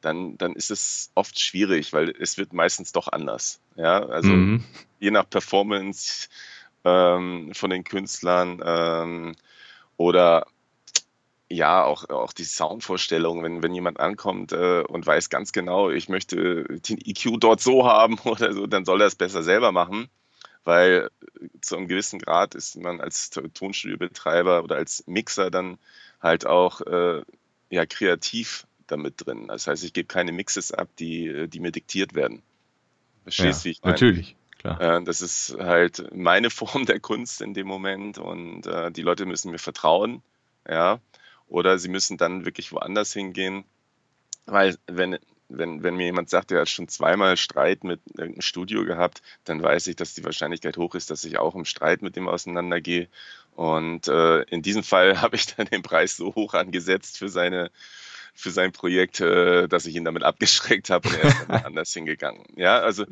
dann, 0.01 0.38
dann 0.38 0.53
ist 0.53 0.72
es 0.72 1.12
oft 1.13 1.39
schwierig, 1.39 1.94
weil 1.94 2.10
es 2.10 2.38
wird 2.38 2.53
meistens 2.53 2.91
doch 2.91 3.08
anders. 3.08 3.60
Ja, 3.75 4.03
also 4.03 4.30
mhm. 4.30 4.63
je 5.00 5.12
nach 5.12 5.30
Performance 5.30 6.30
ähm, 6.84 7.51
von 7.53 7.70
den 7.70 7.84
Künstlern 7.84 8.62
ähm, 8.65 9.36
oder 9.98 10.48
ja, 11.48 11.84
auch, 11.84 12.10
auch 12.10 12.32
die 12.34 12.46
Soundvorstellung, 12.46 13.44
wenn, 13.44 13.62
wenn 13.62 13.75
jemand 13.75 14.00
ankommt 14.00 14.53
äh, 14.53 14.82
und 14.82 15.06
weiß 15.06 15.30
ganz 15.30 15.51
genau, 15.51 15.89
ich 15.91 16.08
möchte 16.08 16.63
den 16.63 16.98
EQ 16.98 17.39
dort 17.39 17.60
so 17.60 17.86
haben 17.86 18.18
oder 18.24 18.53
so, 18.53 18.65
dann 18.65 18.86
soll 18.86 19.01
er 19.01 19.08
es 19.08 19.15
besser 19.15 19.44
selber 19.44 19.72
machen 19.72 20.10
weil 20.63 21.10
zu 21.62 21.75
einem 21.75 21.88
gewissen 21.88 22.20
Grad 22.20 22.56
ist 22.56 22.77
man 22.77 23.01
als 23.01 23.30
Tonstudiobetreiber 23.30 24.63
oder 24.63 24.75
als 24.75 25.06
Mixer 25.08 25.50
dann 25.51 25.77
halt 26.22 26.46
auch 26.46 26.82
äh, 26.82 27.22
ja, 27.70 27.86
kreativ 27.86 28.68
damit 28.88 29.25
drin. 29.25 29.48
Das 29.48 29.68
heißt, 29.68 29.84
ich 29.84 29.94
gebe 29.94 30.08
keine 30.08 30.32
Mixes 30.32 30.72
ab, 30.72 30.89
die, 31.00 31.48
die 31.48 31.60
mir 31.60 31.72
diktiert 31.72 32.13
werden. 32.13 32.44
Verstehst 33.24 33.65
du, 33.65 33.70
ja, 33.70 33.72
wie 33.72 33.72
ich 33.72 33.82
meine? 33.82 33.94
Natürlich. 33.94 34.36
Klar. 34.60 34.80
Äh, 34.80 35.03
das 35.03 35.22
ist 35.22 35.56
halt 35.58 36.13
meine 36.13 36.50
Form 36.51 36.86
der 36.86 37.00
Kunst 37.00 37.41
in 37.41 37.53
dem 37.53 37.68
Moment 37.68 38.18
und 38.18 38.68
äh, 38.68 38.91
die 38.91 39.01
Leute 39.01 39.25
müssen 39.25 39.51
mir 39.51 39.60
vertrauen, 39.60 40.22
ja, 40.68 41.00
oder 41.48 41.80
sie 41.80 41.89
müssen 41.89 42.18
dann 42.18 42.46
wirklich 42.46 42.72
woanders 42.72 43.12
hingehen, 43.13 43.63
weil 44.46 44.77
wenn, 44.88 45.18
wenn, 45.58 45.84
wenn 45.84 45.96
mir 45.96 46.05
jemand 46.05 46.29
sagt, 46.29 46.51
er 46.51 46.62
hat 46.62 46.70
schon 46.70 46.88
zweimal 46.88 47.38
Streit 47.38 47.84
mit 47.84 48.01
irgendeinem 48.08 48.41
Studio 48.41 48.86
gehabt, 48.86 49.22
dann 49.43 49.62
weiß 49.62 49.88
ich, 49.88 49.96
dass 49.96 50.13
die 50.13 50.24
Wahrscheinlichkeit 50.24 50.77
hoch 50.77 50.96
ist, 50.96 51.10
dass 51.10 51.24
ich 51.24 51.38
auch 51.38 51.55
im 51.55 51.65
Streit 51.65 52.01
mit 52.01 52.15
dem 52.15 52.27
auseinandergehe. 52.27 53.08
Und 53.55 54.08
äh, 54.08 54.41
in 54.43 54.62
diesem 54.62 54.84
Fall 54.84 55.22
habe 55.22 55.36
ich 55.36 55.48
dann 55.48 55.67
den 55.67 55.81
Preis 55.81 56.15
so 56.15 56.36
hoch 56.36 56.53
angesetzt 56.53 57.17
für 57.17 57.29
seine 57.29 57.72
für 58.34 58.51
sein 58.51 58.72
Projekt, 58.72 59.20
äh, 59.20 59.67
dass 59.67 59.86
ich 59.86 59.96
ihn 59.96 60.05
damit 60.05 60.24
abgeschreckt 60.24 60.89
habe 60.89 61.10
und 61.10 61.15
er 61.15 61.24
ist 61.25 61.46
dann 61.48 61.63
anders 61.65 61.93
hingegangen. 61.93 62.46
Ja, 62.55 62.79
also 62.79 63.05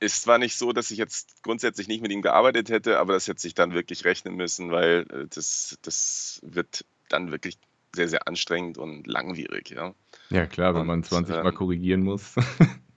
ist 0.00 0.22
zwar 0.22 0.38
nicht 0.38 0.56
so, 0.56 0.72
dass 0.72 0.90
ich 0.90 0.98
jetzt 0.98 1.42
grundsätzlich 1.42 1.88
nicht 1.88 2.02
mit 2.02 2.12
ihm 2.12 2.22
gearbeitet 2.22 2.70
hätte, 2.70 2.98
aber 2.98 3.14
das 3.14 3.26
hätte 3.26 3.40
sich 3.40 3.54
dann 3.54 3.74
wirklich 3.74 4.04
rechnen 4.04 4.36
müssen, 4.36 4.70
weil 4.70 5.06
äh, 5.10 5.26
das, 5.28 5.76
das 5.82 6.40
wird 6.42 6.84
dann 7.08 7.32
wirklich 7.32 7.58
sehr, 7.94 8.08
sehr 8.08 8.28
anstrengend 8.28 8.78
und 8.78 9.06
langwierig. 9.06 9.70
Ja, 9.70 9.94
ja 10.30 10.46
klar, 10.46 10.74
wenn 10.74 10.82
und, 10.82 10.86
man 10.86 11.02
20 11.04 11.36
Mal 11.36 11.46
ähm, 11.46 11.54
korrigieren 11.54 12.02
muss. 12.02 12.34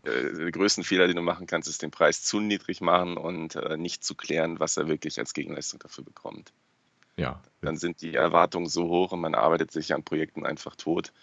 Äh, 0.04 0.34
der 0.34 0.52
größten 0.52 0.84
Fehler, 0.84 1.06
den 1.06 1.18
du 1.18 1.22
machen 1.22 1.46
kannst, 1.46 1.70
ist 1.70 1.84
den 1.84 1.92
Preis 1.92 2.24
zu 2.24 2.40
niedrig 2.40 2.82
machen 2.82 3.18
und 3.18 3.56
äh, 3.56 3.78
nicht 3.78 4.04
zu 4.04 4.16
klären, 4.16 4.60
was 4.60 4.76
er 4.76 4.88
wirklich 4.88 5.20
als 5.20 5.36
Gegenleistung 5.36 5.80
dafür 5.80 6.04
bekommt. 6.04 6.54
Ja. 7.18 7.40
Dann 7.62 7.78
sind 7.78 8.02
die 8.02 8.16
Erwartungen 8.16 8.68
so 8.68 8.90
hoch 8.90 9.12
und 9.12 9.22
man 9.22 9.36
arbeitet 9.36 9.72
sich 9.72 9.94
an 9.94 10.02
Projekten 10.02 10.44
einfach 10.44 10.76
tot. 10.76 11.14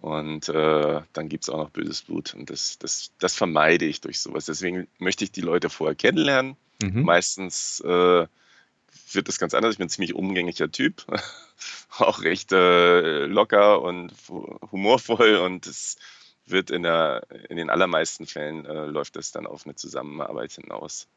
Und 0.00 0.48
äh, 0.48 1.00
dann 1.12 1.28
gibt 1.28 1.44
es 1.44 1.50
auch 1.50 1.56
noch 1.56 1.70
böses 1.70 2.02
Blut. 2.02 2.34
Und 2.34 2.50
das, 2.50 2.78
das, 2.78 3.12
das 3.18 3.34
vermeide 3.34 3.86
ich 3.86 4.00
durch 4.02 4.20
sowas. 4.20 4.44
Deswegen 4.44 4.86
möchte 4.98 5.24
ich 5.24 5.32
die 5.32 5.40
Leute 5.40 5.70
vorher 5.70 5.96
kennenlernen. 5.96 6.56
Mhm. 6.82 7.02
Meistens 7.02 7.80
äh, 7.80 8.26
wird 9.12 9.28
das 9.28 9.38
ganz 9.38 9.54
anders. 9.54 9.72
Ich 9.72 9.78
bin 9.78 9.86
ein 9.86 9.90
ziemlich 9.90 10.14
umgänglicher 10.14 10.70
Typ, 10.70 11.04
auch 11.98 12.22
recht 12.22 12.52
äh, 12.52 13.26
locker 13.26 13.82
und 13.82 14.12
humorvoll 14.72 15.36
und 15.36 15.66
es 15.66 15.96
wird 16.46 16.70
in, 16.70 16.82
der, 16.82 17.26
in 17.48 17.56
den 17.56 17.70
allermeisten 17.70 18.26
Fällen 18.26 18.64
äh, 18.66 18.86
läuft 18.86 19.16
das 19.16 19.32
dann 19.32 19.46
auf 19.46 19.66
eine 19.66 19.74
Zusammenarbeit 19.74 20.52
hinaus. 20.52 21.08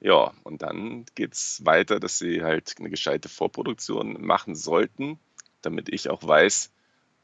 Ja, 0.00 0.32
und 0.44 0.62
dann 0.62 1.04
geht 1.14 1.34
es 1.34 1.64
weiter, 1.64 2.00
dass 2.00 2.18
sie 2.18 2.42
halt 2.42 2.74
eine 2.78 2.88
gescheite 2.88 3.28
Vorproduktion 3.28 4.24
machen 4.24 4.54
sollten, 4.54 5.18
damit 5.60 5.88
ich 5.90 6.08
auch 6.08 6.26
weiß, 6.26 6.70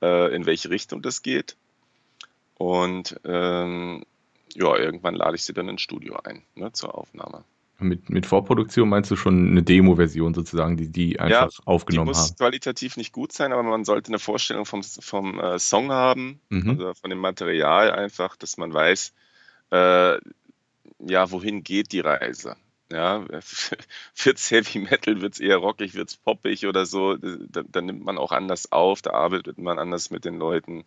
äh, 0.02 0.34
in 0.34 0.44
welche 0.44 0.68
Richtung 0.68 1.00
das 1.00 1.22
geht. 1.22 1.56
Und 2.58 3.18
ähm, 3.24 4.04
ja, 4.54 4.76
irgendwann 4.76 5.14
lade 5.14 5.36
ich 5.36 5.44
sie 5.44 5.54
dann 5.54 5.68
ins 5.68 5.82
Studio 5.82 6.16
ein 6.22 6.42
ne, 6.54 6.72
zur 6.72 6.96
Aufnahme. 6.96 7.44
Mit, 7.78 8.08
mit 8.08 8.24
Vorproduktion 8.24 8.88
meinst 8.88 9.10
du 9.10 9.16
schon 9.16 9.50
eine 9.50 9.62
Demo-Version 9.62 10.32
sozusagen, 10.32 10.76
die 10.78 10.88
die 10.88 11.20
einfach 11.20 11.52
ja, 11.52 11.64
aufgenommen 11.66 12.08
haben? 12.08 12.14
Die 12.14 12.18
muss 12.18 12.30
haben. 12.30 12.36
qualitativ 12.36 12.96
nicht 12.96 13.12
gut 13.12 13.32
sein, 13.32 13.52
aber 13.52 13.62
man 13.62 13.84
sollte 13.84 14.08
eine 14.08 14.18
Vorstellung 14.18 14.64
vom, 14.64 14.82
vom 14.82 15.38
äh, 15.38 15.58
Song 15.58 15.92
haben, 15.92 16.40
mhm. 16.48 16.70
also 16.70 16.94
von 16.94 17.10
dem 17.10 17.18
Material 17.18 17.90
einfach, 17.90 18.36
dass 18.36 18.56
man 18.56 18.72
weiß, 18.72 19.12
äh, 19.72 20.18
ja, 21.00 21.30
wohin 21.30 21.62
geht 21.62 21.92
die 21.92 22.00
Reise. 22.00 22.56
Ja, 22.90 23.24
wird's 24.16 24.50
Heavy 24.50 24.78
Metal, 24.78 25.20
wird 25.20 25.34
es 25.34 25.40
eher 25.40 25.56
rockig, 25.56 25.94
wird 25.94 26.08
es 26.08 26.16
poppig 26.16 26.66
oder 26.66 26.86
so, 26.86 27.16
da, 27.16 27.62
da, 27.62 27.80
nimmt 27.80 28.04
man 28.04 28.16
auch 28.16 28.30
anders 28.32 28.70
auf, 28.70 29.02
da 29.02 29.10
arbeitet 29.10 29.58
man 29.58 29.78
anders 29.78 30.10
mit 30.10 30.24
den 30.24 30.38
Leuten. 30.38 30.84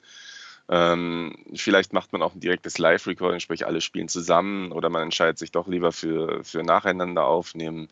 Ähm, 0.70 1.36
vielleicht 1.56 1.94
macht 1.94 2.14
man 2.14 2.22
auch 2.22 2.36
ein 2.36 2.40
direktes 2.40 2.78
Live-Recording, 2.78 3.40
sprich 3.40 3.66
alle 3.66 3.82
spielen 3.82 4.08
zusammen 4.08 4.72
oder 4.72 4.90
man 4.90 5.04
entscheidet 5.04 5.40
sich 5.40 5.52
doch 5.52 5.68
lieber 5.68 5.92
für, 5.92 6.44
für 6.44 6.64
nacheinander 6.64 7.26
aufnehmen. 7.26 7.90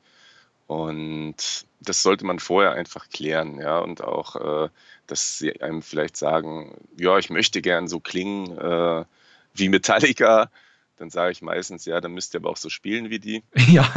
Und 0.68 1.66
das 1.80 2.04
sollte 2.04 2.26
man 2.26 2.40
vorher 2.40 2.74
einfach 2.74 3.10
klären, 3.10 3.60
ja, 3.60 3.80
und 3.80 4.04
auch, 4.04 4.36
äh, 4.66 4.70
dass 5.08 5.38
sie 5.38 5.62
einem 5.62 5.82
vielleicht 5.82 6.18
sagen, 6.18 6.76
ja, 7.00 7.18
ich 7.18 7.30
möchte 7.30 7.62
gern 7.62 7.88
so 7.88 8.00
klingen 8.00 8.58
äh, 8.58 9.06
wie 9.54 9.70
Metallica, 9.70 10.52
dann 10.98 11.10
sage 11.10 11.32
ich 11.32 11.42
meistens, 11.42 11.86
ja, 11.86 12.02
dann 12.02 12.14
müsst 12.14 12.34
ihr 12.34 12.40
aber 12.40 12.50
auch 12.50 12.58
so 12.58 12.70
spielen 12.70 13.10
wie 13.10 13.20
die. 13.20 13.44
Ja. 13.68 13.90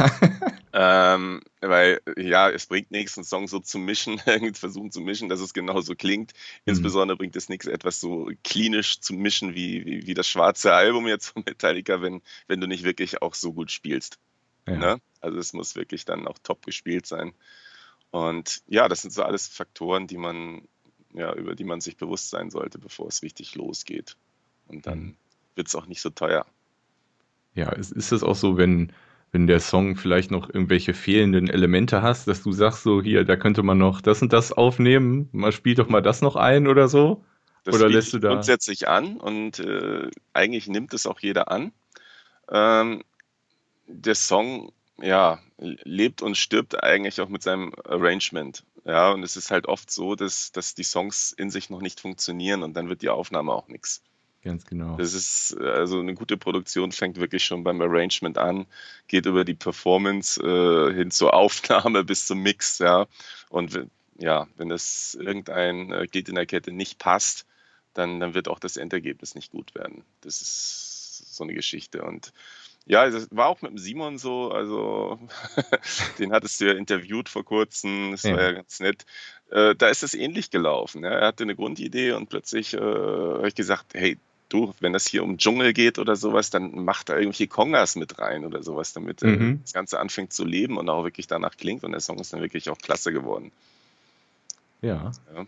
Ähm, 0.73 1.41
weil, 1.59 2.01
ja, 2.17 2.49
es 2.49 2.67
bringt 2.67 2.91
nichts, 2.91 3.17
einen 3.17 3.25
Song 3.25 3.47
so 3.47 3.59
zu 3.59 3.77
mischen, 3.77 4.21
irgendwie 4.25 4.53
versuchen 4.53 4.91
zu 4.91 5.01
mischen, 5.01 5.27
dass 5.27 5.41
es 5.41 5.53
genauso 5.53 5.95
klingt. 5.95 6.31
Mhm. 6.33 6.71
Insbesondere 6.71 7.17
bringt 7.17 7.35
es 7.35 7.49
nichts, 7.49 7.65
etwas 7.65 7.99
so 7.99 8.29
klinisch 8.43 9.01
zu 9.01 9.13
mischen 9.13 9.53
wie, 9.53 9.85
wie, 9.85 10.07
wie, 10.07 10.13
das 10.13 10.29
schwarze 10.29 10.73
Album 10.73 11.07
jetzt 11.07 11.29
von 11.29 11.43
Metallica, 11.45 12.01
wenn, 12.01 12.21
wenn 12.47 12.61
du 12.61 12.67
nicht 12.67 12.83
wirklich 12.83 13.21
auch 13.21 13.33
so 13.33 13.51
gut 13.51 13.71
spielst. 13.71 14.17
Ja. 14.67 14.77
Ne? 14.77 15.01
Also 15.19 15.39
es 15.39 15.51
muss 15.53 15.75
wirklich 15.75 16.05
dann 16.05 16.27
auch 16.27 16.37
top 16.41 16.65
gespielt 16.65 17.05
sein. 17.05 17.33
Und 18.11 18.61
ja, 18.67 18.87
das 18.87 19.01
sind 19.01 19.11
so 19.11 19.23
alles 19.23 19.47
Faktoren, 19.47 20.07
die 20.07 20.17
man, 20.17 20.67
ja, 21.13 21.33
über 21.33 21.55
die 21.55 21.63
man 21.63 21.81
sich 21.81 21.97
bewusst 21.97 22.29
sein 22.29 22.49
sollte, 22.49 22.77
bevor 22.77 23.07
es 23.07 23.23
richtig 23.23 23.55
losgeht. 23.55 24.15
Und 24.67 24.85
dann 24.87 24.99
mhm. 24.99 25.15
wird 25.55 25.67
es 25.67 25.75
auch 25.75 25.87
nicht 25.87 26.01
so 26.01 26.09
teuer. 26.09 26.45
Ja, 27.53 27.71
ist, 27.71 27.91
ist 27.91 28.11
es 28.11 28.23
auch 28.23 28.35
so, 28.35 28.57
wenn, 28.57 28.91
wenn 29.31 29.47
der 29.47 29.59
Song 29.59 29.95
vielleicht 29.95 30.31
noch 30.31 30.49
irgendwelche 30.49 30.93
fehlenden 30.93 31.49
Elemente 31.49 32.01
hast, 32.01 32.27
dass 32.27 32.43
du 32.43 32.51
sagst, 32.51 32.83
so 32.83 33.01
hier, 33.01 33.23
da 33.23 33.35
könnte 33.35 33.63
man 33.63 33.77
noch 33.77 34.01
das 34.01 34.21
und 34.21 34.33
das 34.33 34.51
aufnehmen, 34.51 35.29
man 35.31 35.51
spielt 35.51 35.79
doch 35.79 35.89
mal 35.89 36.01
das 36.01 36.21
noch 36.21 36.35
ein 36.35 36.67
oder 36.67 36.87
so? 36.87 37.23
Das 37.63 37.75
oder 37.75 37.89
lässt 37.89 38.13
du 38.13 38.19
da 38.19 38.29
grundsätzlich 38.29 38.87
an 38.87 39.17
und 39.17 39.59
äh, 39.59 40.09
eigentlich 40.33 40.67
nimmt 40.67 40.93
es 40.93 41.05
auch 41.05 41.19
jeder 41.19 41.51
an. 41.51 41.71
Ähm, 42.49 43.03
der 43.87 44.15
Song 44.15 44.71
ja, 45.01 45.39
lebt 45.57 46.21
und 46.21 46.37
stirbt 46.37 46.83
eigentlich 46.83 47.21
auch 47.21 47.29
mit 47.29 47.43
seinem 47.43 47.73
Arrangement. 47.85 48.63
Ja, 48.85 49.11
und 49.11 49.23
es 49.23 49.37
ist 49.37 49.51
halt 49.51 49.67
oft 49.67 49.91
so, 49.91 50.15
dass, 50.15 50.51
dass 50.51 50.73
die 50.75 50.83
Songs 50.83 51.31
in 51.31 51.49
sich 51.49 51.69
noch 51.69 51.81
nicht 51.81 51.99
funktionieren 51.99 52.63
und 52.63 52.73
dann 52.73 52.89
wird 52.89 53.01
die 53.01 53.09
Aufnahme 53.09 53.53
auch 53.53 53.67
nichts. 53.67 54.01
Ganz 54.43 54.65
genau. 54.65 54.97
Das 54.97 55.13
ist, 55.13 55.55
also 55.57 55.99
eine 55.99 56.15
gute 56.15 56.35
Produktion 56.35 56.91
fängt 56.91 57.19
wirklich 57.19 57.45
schon 57.45 57.63
beim 57.63 57.79
Arrangement 57.81 58.39
an, 58.39 58.65
geht 59.07 59.27
über 59.27 59.45
die 59.45 59.53
Performance 59.53 60.41
äh, 60.41 60.93
hin 60.93 61.11
zur 61.11 61.33
Aufnahme 61.33 62.03
bis 62.05 62.25
zum 62.25 62.39
Mix, 62.39 62.79
ja. 62.79 63.07
Und 63.49 63.87
ja, 64.17 64.47
wenn 64.57 64.69
das 64.69 65.15
irgendein 65.19 65.91
äh, 65.91 66.07
Glied 66.07 66.29
in 66.29 66.35
der 66.35 66.47
Kette 66.47 66.71
nicht 66.71 66.97
passt, 66.97 67.45
dann, 67.93 68.19
dann 68.19 68.33
wird 68.33 68.47
auch 68.47 68.59
das 68.59 68.77
Endergebnis 68.77 69.35
nicht 69.35 69.51
gut 69.51 69.75
werden. 69.75 70.03
Das 70.21 70.41
ist 70.41 71.35
so 71.35 71.43
eine 71.43 71.53
Geschichte. 71.53 72.03
Und 72.03 72.33
ja, 72.85 73.07
das 73.09 73.27
war 73.31 73.47
auch 73.47 73.61
mit 73.61 73.71
dem 73.71 73.77
Simon 73.77 74.17
so, 74.17 74.51
also 74.51 75.19
den 76.19 76.31
hattest 76.31 76.59
du 76.61 76.65
ja 76.65 76.73
interviewt 76.73 77.29
vor 77.29 77.45
kurzem, 77.45 78.11
das 78.11 78.23
ja. 78.23 78.35
war 78.35 78.41
ja 78.41 78.51
ganz 78.53 78.79
nett. 78.79 79.05
Äh, 79.51 79.75
da 79.75 79.89
ist 79.89 80.03
es 80.03 80.13
ähnlich 80.13 80.49
gelaufen. 80.49 81.03
Ja. 81.03 81.11
Er 81.11 81.27
hatte 81.27 81.43
eine 81.43 81.55
Grundidee 81.55 82.13
und 82.13 82.29
plötzlich 82.29 82.73
äh, 82.73 82.79
habe 82.79 83.47
ich 83.47 83.55
gesagt, 83.55 83.93
hey, 83.93 84.17
du, 84.53 84.73
wenn 84.79 84.93
das 84.93 85.07
hier 85.07 85.23
um 85.23 85.37
Dschungel 85.37 85.73
geht 85.73 85.99
oder 85.99 86.15
sowas, 86.15 86.49
dann 86.49 86.83
macht 86.83 87.09
da 87.09 87.13
irgendwelche 87.13 87.47
Kongas 87.47 87.95
mit 87.95 88.19
rein 88.19 88.45
oder 88.45 88.63
sowas, 88.63 88.93
damit 88.93 89.23
äh, 89.23 89.27
mhm. 89.27 89.59
das 89.61 89.73
Ganze 89.73 89.99
anfängt 89.99 90.33
zu 90.33 90.45
leben 90.45 90.77
und 90.77 90.89
auch 90.89 91.03
wirklich 91.03 91.27
danach 91.27 91.57
klingt 91.57 91.83
und 91.83 91.91
der 91.91 92.01
Song 92.01 92.19
ist 92.19 92.33
dann 92.33 92.41
wirklich 92.41 92.69
auch 92.69 92.77
klasse 92.77 93.11
geworden. 93.11 93.51
Ja. 94.81 95.11
ja. 95.35 95.45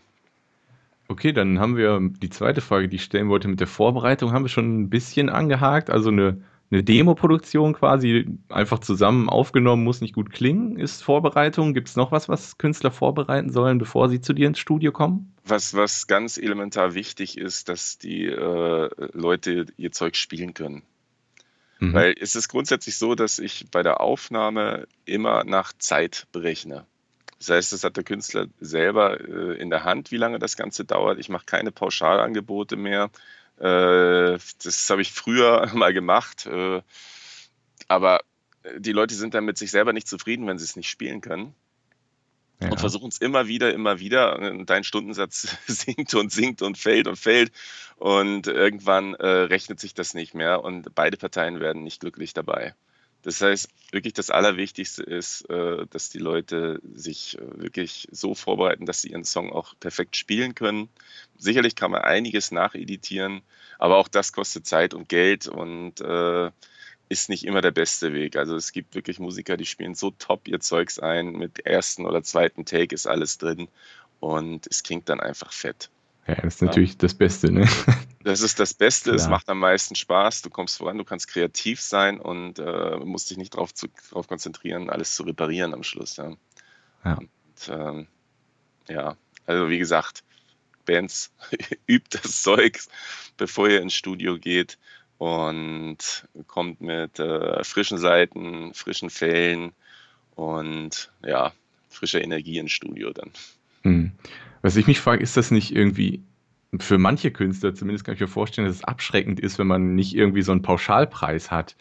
Okay, 1.08 1.32
dann 1.32 1.58
haben 1.58 1.76
wir 1.76 2.00
die 2.00 2.30
zweite 2.30 2.60
Frage, 2.60 2.88
die 2.88 2.96
ich 2.96 3.04
stellen 3.04 3.28
wollte 3.28 3.48
mit 3.48 3.60
der 3.60 3.66
Vorbereitung, 3.66 4.32
haben 4.32 4.44
wir 4.44 4.48
schon 4.48 4.80
ein 4.80 4.90
bisschen 4.90 5.28
angehakt. 5.28 5.90
Also 5.90 6.08
eine 6.08 6.42
eine 6.74 6.82
Demo-Produktion 6.82 7.72
quasi 7.72 8.26
einfach 8.48 8.80
zusammen 8.80 9.28
aufgenommen, 9.28 9.84
muss 9.84 10.00
nicht 10.00 10.14
gut 10.14 10.30
klingen, 10.30 10.76
ist 10.76 11.02
Vorbereitung. 11.02 11.72
Gibt 11.72 11.88
es 11.88 11.96
noch 11.96 12.10
was, 12.12 12.28
was 12.28 12.58
Künstler 12.58 12.90
vorbereiten 12.90 13.50
sollen, 13.50 13.78
bevor 13.78 14.08
sie 14.08 14.20
zu 14.20 14.32
dir 14.32 14.48
ins 14.48 14.58
Studio 14.58 14.90
kommen? 14.90 15.32
Was, 15.44 15.74
was 15.74 16.06
ganz 16.06 16.36
elementar 16.36 16.94
wichtig 16.94 17.38
ist, 17.38 17.68
dass 17.68 17.98
die 17.98 18.26
äh, 18.26 18.90
Leute 19.12 19.66
ihr 19.76 19.92
Zeug 19.92 20.16
spielen 20.16 20.52
können. 20.52 20.82
Mhm. 21.78 21.92
Weil 21.92 22.14
es 22.20 22.34
ist 22.34 22.48
grundsätzlich 22.48 22.96
so, 22.96 23.14
dass 23.14 23.38
ich 23.38 23.66
bei 23.70 23.82
der 23.82 24.00
Aufnahme 24.00 24.88
immer 25.04 25.44
nach 25.44 25.72
Zeit 25.78 26.26
berechne. 26.32 26.86
Das 27.38 27.50
heißt, 27.50 27.72
das 27.72 27.84
hat 27.84 27.96
der 27.96 28.04
Künstler 28.04 28.46
selber 28.58 29.20
äh, 29.20 29.60
in 29.60 29.70
der 29.70 29.84
Hand, 29.84 30.10
wie 30.10 30.16
lange 30.16 30.38
das 30.38 30.56
Ganze 30.56 30.84
dauert. 30.84 31.18
Ich 31.18 31.28
mache 31.28 31.46
keine 31.46 31.70
Pauschalangebote 31.72 32.76
mehr, 32.76 33.10
das 33.56 34.90
habe 34.90 35.02
ich 35.02 35.12
früher 35.12 35.70
mal 35.74 35.92
gemacht. 35.92 36.46
Äh, 36.46 36.82
aber 37.88 38.20
die 38.78 38.92
Leute 38.92 39.14
sind 39.14 39.34
dann 39.34 39.44
mit 39.44 39.58
sich 39.58 39.70
selber 39.70 39.92
nicht 39.92 40.08
zufrieden, 40.08 40.46
wenn 40.46 40.58
sie 40.58 40.64
es 40.64 40.76
nicht 40.76 40.88
spielen 40.88 41.20
können. 41.20 41.54
Ja. 42.60 42.70
Und 42.70 42.80
versuchen 42.80 43.08
es 43.08 43.18
immer 43.18 43.46
wieder, 43.46 43.74
immer 43.74 43.98
wieder. 43.98 44.38
Und 44.38 44.66
dein 44.70 44.84
Stundensatz 44.84 45.56
sinkt 45.66 46.14
und 46.14 46.32
sinkt 46.32 46.62
und 46.62 46.78
fällt 46.78 47.06
und 47.06 47.16
fällt. 47.16 47.52
Und 47.96 48.46
irgendwann 48.46 49.14
äh, 49.14 49.26
rechnet 49.26 49.80
sich 49.80 49.94
das 49.94 50.14
nicht 50.14 50.34
mehr 50.34 50.64
und 50.64 50.94
beide 50.94 51.16
Parteien 51.16 51.60
werden 51.60 51.82
nicht 51.82 52.00
glücklich 52.00 52.32
dabei. 52.32 52.74
Das 53.24 53.40
heißt, 53.40 53.70
wirklich 53.90 54.12
das 54.12 54.28
Allerwichtigste 54.28 55.02
ist, 55.02 55.48
äh, 55.48 55.86
dass 55.88 56.10
die 56.10 56.18
Leute 56.18 56.80
sich 56.94 57.38
äh, 57.38 57.62
wirklich 57.62 58.06
so 58.12 58.34
vorbereiten, 58.34 58.84
dass 58.84 59.00
sie 59.00 59.12
ihren 59.12 59.24
Song 59.24 59.50
auch 59.50 59.74
perfekt 59.80 60.16
spielen 60.16 60.54
können. 60.54 60.90
Sicherlich 61.38 61.74
kann 61.74 61.90
man 61.90 62.02
einiges 62.02 62.50
nacheditieren, 62.50 63.40
aber 63.78 63.96
auch 63.96 64.08
das 64.08 64.34
kostet 64.34 64.66
Zeit 64.66 64.92
und 64.92 65.08
Geld 65.08 65.48
und 65.48 66.02
äh, 66.02 66.50
ist 67.08 67.30
nicht 67.30 67.44
immer 67.44 67.62
der 67.62 67.70
beste 67.70 68.12
Weg. 68.12 68.36
Also 68.36 68.56
es 68.56 68.72
gibt 68.72 68.94
wirklich 68.94 69.18
Musiker, 69.18 69.56
die 69.56 69.66
spielen 69.66 69.94
so 69.94 70.10
top 70.10 70.46
ihr 70.46 70.60
Zeugs 70.60 70.98
ein, 70.98 71.32
mit 71.32 71.64
ersten 71.64 72.04
oder 72.04 72.22
zweiten 72.22 72.66
Take 72.66 72.94
ist 72.94 73.06
alles 73.06 73.38
drin 73.38 73.68
und 74.20 74.66
es 74.66 74.82
klingt 74.82 75.08
dann 75.08 75.20
einfach 75.20 75.52
fett. 75.52 75.88
Ja, 76.26 76.36
das 76.36 76.54
ist 76.54 76.62
natürlich 76.62 76.92
ja. 76.92 76.98
das 76.98 77.14
Beste, 77.14 77.52
ne? 77.52 77.68
Das 78.24 78.40
ist 78.40 78.58
das 78.58 78.72
Beste, 78.72 79.10
Klar. 79.10 79.16
es 79.16 79.28
macht 79.28 79.50
am 79.50 79.58
meisten 79.58 79.94
Spaß, 79.94 80.40
du 80.40 80.48
kommst 80.48 80.78
voran, 80.78 80.96
du 80.96 81.04
kannst 81.04 81.28
kreativ 81.28 81.82
sein 81.82 82.18
und 82.18 82.58
äh, 82.58 82.96
musst 82.96 83.28
dich 83.28 83.36
nicht 83.36 83.52
darauf 83.52 83.70
drauf 84.10 84.26
konzentrieren, 84.26 84.88
alles 84.88 85.14
zu 85.14 85.24
reparieren 85.24 85.74
am 85.74 85.82
Schluss. 85.82 86.16
Ja, 86.16 86.32
ja. 87.04 87.18
Und, 87.18 87.28
ähm, 87.68 88.06
ja. 88.88 89.18
also 89.44 89.68
wie 89.68 89.76
gesagt, 89.76 90.24
Bands 90.86 91.34
übt 91.86 92.18
das 92.18 92.40
Zeug, 92.40 92.80
bevor 93.36 93.68
ihr 93.68 93.82
ins 93.82 93.92
Studio 93.92 94.38
geht 94.38 94.78
und 95.18 96.26
kommt 96.46 96.80
mit 96.80 97.18
äh, 97.18 97.62
frischen 97.62 97.98
Seiten, 97.98 98.72
frischen 98.72 99.10
Fällen 99.10 99.72
und 100.34 101.12
ja, 101.22 101.52
frischer 101.90 102.22
Energie 102.22 102.58
ins 102.58 102.72
Studio 102.72 103.12
dann. 103.12 103.30
Hm. 103.82 104.12
Was 104.64 104.76
ich 104.76 104.86
mich 104.86 104.98
frage, 104.98 105.22
ist 105.22 105.36
das 105.36 105.50
nicht 105.50 105.76
irgendwie 105.76 106.24
für 106.80 106.96
manche 106.96 107.30
Künstler, 107.30 107.74
zumindest 107.74 108.06
kann 108.06 108.14
ich 108.14 108.20
mir 108.22 108.28
vorstellen, 108.28 108.66
dass 108.66 108.76
es 108.76 108.84
abschreckend 108.84 109.38
ist, 109.38 109.58
wenn 109.58 109.66
man 109.66 109.94
nicht 109.94 110.14
irgendwie 110.14 110.40
so 110.40 110.52
einen 110.52 110.62
Pauschalpreis 110.62 111.50
hat. 111.50 111.76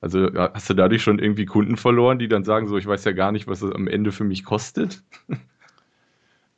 Also 0.00 0.30
hast 0.34 0.68
du 0.68 0.74
dadurch 0.74 1.00
schon 1.00 1.20
irgendwie 1.20 1.44
Kunden 1.44 1.76
verloren, 1.76 2.18
die 2.18 2.26
dann 2.26 2.42
sagen, 2.42 2.66
so, 2.66 2.76
ich 2.76 2.88
weiß 2.88 3.04
ja 3.04 3.12
gar 3.12 3.30
nicht, 3.30 3.46
was 3.46 3.62
es 3.62 3.72
am 3.72 3.86
Ende 3.86 4.10
für 4.10 4.24
mich 4.24 4.44
kostet? 4.44 5.04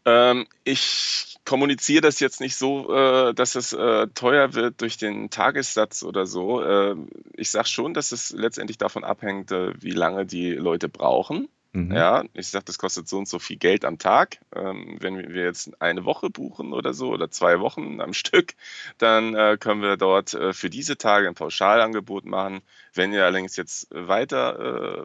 Ähm, 0.08 0.46
ich 0.62 1.36
kommuniziere 1.44 2.02
das 2.02 2.20
jetzt 2.20 2.40
nicht 2.40 2.54
so, 2.54 2.94
äh, 2.94 3.34
dass 3.34 3.56
es 3.56 3.72
äh, 3.72 4.06
teuer 4.14 4.54
wird 4.54 4.80
durch 4.80 4.98
den 4.98 5.30
Tagessatz 5.30 6.04
oder 6.04 6.26
so. 6.26 6.62
Äh, 6.62 6.94
ich 7.32 7.50
sage 7.50 7.66
schon, 7.66 7.92
dass 7.92 8.12
es 8.12 8.30
letztendlich 8.30 8.78
davon 8.78 9.02
abhängt, 9.02 9.50
äh, 9.50 9.72
wie 9.82 9.90
lange 9.90 10.24
die 10.24 10.52
Leute 10.52 10.88
brauchen. 10.88 11.48
Mhm. 11.76 11.92
Ja, 11.92 12.24
ich 12.32 12.48
sage, 12.48 12.64
das 12.64 12.78
kostet 12.78 13.06
so 13.06 13.18
und 13.18 13.28
so 13.28 13.38
viel 13.38 13.58
Geld 13.58 13.84
am 13.84 13.98
Tag. 13.98 14.38
Ähm, 14.54 14.96
wenn 14.98 15.34
wir 15.34 15.44
jetzt 15.44 15.82
eine 15.82 16.06
Woche 16.06 16.30
buchen 16.30 16.72
oder 16.72 16.94
so 16.94 17.10
oder 17.10 17.30
zwei 17.30 17.60
Wochen 17.60 18.00
am 18.00 18.14
Stück, 18.14 18.54
dann 18.96 19.34
äh, 19.34 19.58
können 19.60 19.82
wir 19.82 19.98
dort 19.98 20.32
äh, 20.32 20.54
für 20.54 20.70
diese 20.70 20.96
Tage 20.96 21.28
ein 21.28 21.34
Pauschalangebot 21.34 22.24
machen. 22.24 22.62
Wenn 22.94 23.12
ihr 23.12 23.26
allerdings 23.26 23.56
jetzt 23.56 23.88
weiter 23.90 25.04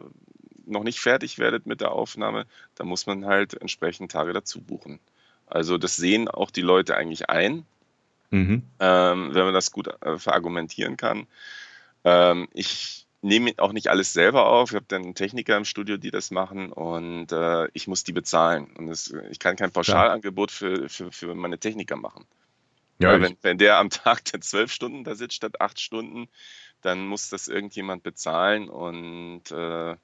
noch 0.64 0.82
nicht 0.82 0.98
fertig 0.98 1.38
werdet 1.38 1.66
mit 1.66 1.82
der 1.82 1.92
Aufnahme, 1.92 2.46
dann 2.76 2.86
muss 2.86 3.04
man 3.04 3.26
halt 3.26 3.52
entsprechend 3.52 4.10
Tage 4.10 4.32
dazu 4.32 4.62
buchen. 4.62 4.98
Also 5.46 5.76
das 5.76 5.96
sehen 5.96 6.26
auch 6.28 6.50
die 6.50 6.62
Leute 6.62 6.96
eigentlich 6.96 7.28
ein, 7.28 7.66
mhm. 8.30 8.62
ähm, 8.80 9.34
wenn 9.34 9.44
man 9.44 9.52
das 9.52 9.72
gut 9.72 9.88
äh, 10.00 10.16
verargumentieren 10.16 10.96
kann. 10.96 11.26
Ähm, 12.04 12.48
ich 12.54 13.06
nehme 13.22 13.52
auch 13.58 13.72
nicht 13.72 13.88
alles 13.88 14.12
selber 14.12 14.46
auf. 14.46 14.70
Ich 14.70 14.76
habe 14.76 14.84
dann 14.88 15.14
Techniker 15.14 15.56
im 15.56 15.64
Studio, 15.64 15.96
die 15.96 16.10
das 16.10 16.30
machen 16.30 16.72
und 16.72 17.32
äh, 17.32 17.68
ich 17.72 17.86
muss 17.86 18.04
die 18.04 18.12
bezahlen. 18.12 18.66
Und 18.76 18.88
das, 18.88 19.14
ich 19.30 19.38
kann 19.38 19.56
kein 19.56 19.70
Pauschalangebot 19.70 20.50
für, 20.50 20.88
für, 20.88 21.10
für 21.12 21.34
meine 21.34 21.58
Techniker 21.58 21.96
machen. 21.96 22.26
Ja, 22.98 23.20
wenn, 23.20 23.36
wenn 23.42 23.58
der 23.58 23.78
am 23.78 23.90
Tag 23.90 24.24
dann 24.32 24.42
zwölf 24.42 24.72
Stunden 24.72 25.04
da 25.04 25.14
sitzt 25.14 25.36
statt 25.36 25.60
acht 25.60 25.80
Stunden, 25.80 26.28
dann 26.82 27.06
muss 27.06 27.30
das 27.30 27.48
irgendjemand 27.48 28.02
bezahlen 28.02 28.68
und 28.68 29.50
äh, 29.50 29.96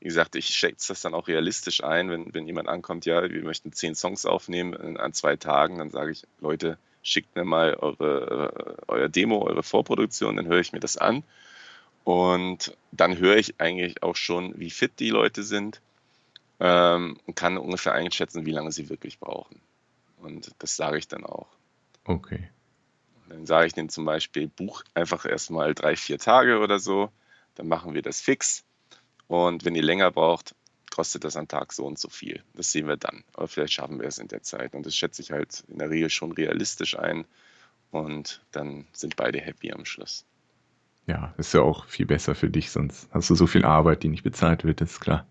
wie 0.00 0.08
gesagt, 0.08 0.34
ich 0.34 0.46
schätze 0.46 0.88
das 0.88 1.02
dann 1.02 1.14
auch 1.14 1.28
realistisch 1.28 1.84
ein, 1.84 2.10
wenn, 2.10 2.34
wenn 2.34 2.46
jemand 2.46 2.68
ankommt, 2.68 3.06
ja, 3.06 3.22
wir 3.30 3.44
möchten 3.44 3.72
zehn 3.72 3.94
Songs 3.94 4.26
aufnehmen 4.26 4.96
an 4.96 5.12
zwei 5.12 5.36
Tagen, 5.36 5.78
dann 5.78 5.90
sage 5.90 6.10
ich, 6.10 6.24
Leute, 6.40 6.78
schickt 7.02 7.36
mir 7.36 7.44
mal 7.44 7.74
eure, 7.74 8.76
äh, 8.78 8.82
euer 8.88 9.08
Demo, 9.08 9.42
eure 9.42 9.62
Vorproduktion, 9.62 10.36
dann 10.36 10.46
höre 10.46 10.60
ich 10.60 10.72
mir 10.72 10.80
das 10.80 10.96
an 10.96 11.22
und 12.04 12.76
dann 12.90 13.18
höre 13.18 13.36
ich 13.36 13.60
eigentlich 13.60 14.02
auch 14.02 14.16
schon, 14.16 14.58
wie 14.58 14.70
fit 14.70 14.92
die 14.98 15.10
Leute 15.10 15.42
sind 15.42 15.80
ähm, 16.60 17.18
und 17.26 17.36
kann 17.36 17.58
ungefähr 17.58 17.94
einschätzen, 17.94 18.46
wie 18.46 18.52
lange 18.52 18.72
sie 18.72 18.88
wirklich 18.88 19.18
brauchen. 19.18 19.60
Und 20.18 20.52
das 20.58 20.76
sage 20.76 20.98
ich 20.98 21.08
dann 21.08 21.24
auch. 21.24 21.48
Okay. 22.04 22.48
Dann 23.28 23.46
sage 23.46 23.66
ich 23.66 23.72
denen 23.72 23.88
zum 23.88 24.04
Beispiel, 24.04 24.48
buch 24.48 24.82
einfach 24.94 25.24
erstmal 25.24 25.74
drei, 25.74 25.96
vier 25.96 26.18
Tage 26.18 26.58
oder 26.58 26.78
so. 26.78 27.10
Dann 27.54 27.68
machen 27.68 27.94
wir 27.94 28.02
das 28.02 28.20
fix. 28.20 28.64
Und 29.26 29.64
wenn 29.64 29.74
ihr 29.74 29.82
länger 29.82 30.10
braucht, 30.10 30.54
kostet 30.90 31.24
das 31.24 31.36
am 31.36 31.48
Tag 31.48 31.72
so 31.72 31.86
und 31.86 31.98
so 31.98 32.08
viel. 32.08 32.42
Das 32.54 32.70
sehen 32.70 32.86
wir 32.86 32.96
dann. 32.96 33.24
Aber 33.32 33.48
vielleicht 33.48 33.72
schaffen 33.72 34.00
wir 34.00 34.06
es 34.06 34.18
in 34.18 34.28
der 34.28 34.42
Zeit. 34.42 34.74
Und 34.74 34.84
das 34.84 34.96
schätze 34.96 35.22
ich 35.22 35.30
halt 35.30 35.64
in 35.68 35.78
der 35.78 35.90
Regel 35.90 36.10
schon 36.10 36.32
realistisch 36.32 36.98
ein. 36.98 37.24
Und 37.90 38.42
dann 38.52 38.86
sind 38.92 39.16
beide 39.16 39.40
happy 39.40 39.72
am 39.72 39.84
Schluss. 39.84 40.24
Ja, 41.12 41.34
ist 41.36 41.52
ja 41.52 41.60
auch 41.60 41.84
viel 41.84 42.06
besser 42.06 42.34
für 42.34 42.48
dich, 42.48 42.70
sonst 42.70 43.06
hast 43.12 43.28
du 43.28 43.34
so 43.34 43.46
viel 43.46 43.66
Arbeit, 43.66 44.02
die 44.02 44.08
nicht 44.08 44.22
bezahlt 44.22 44.64
wird, 44.64 44.80
ist 44.80 44.98
klar. 44.98 45.26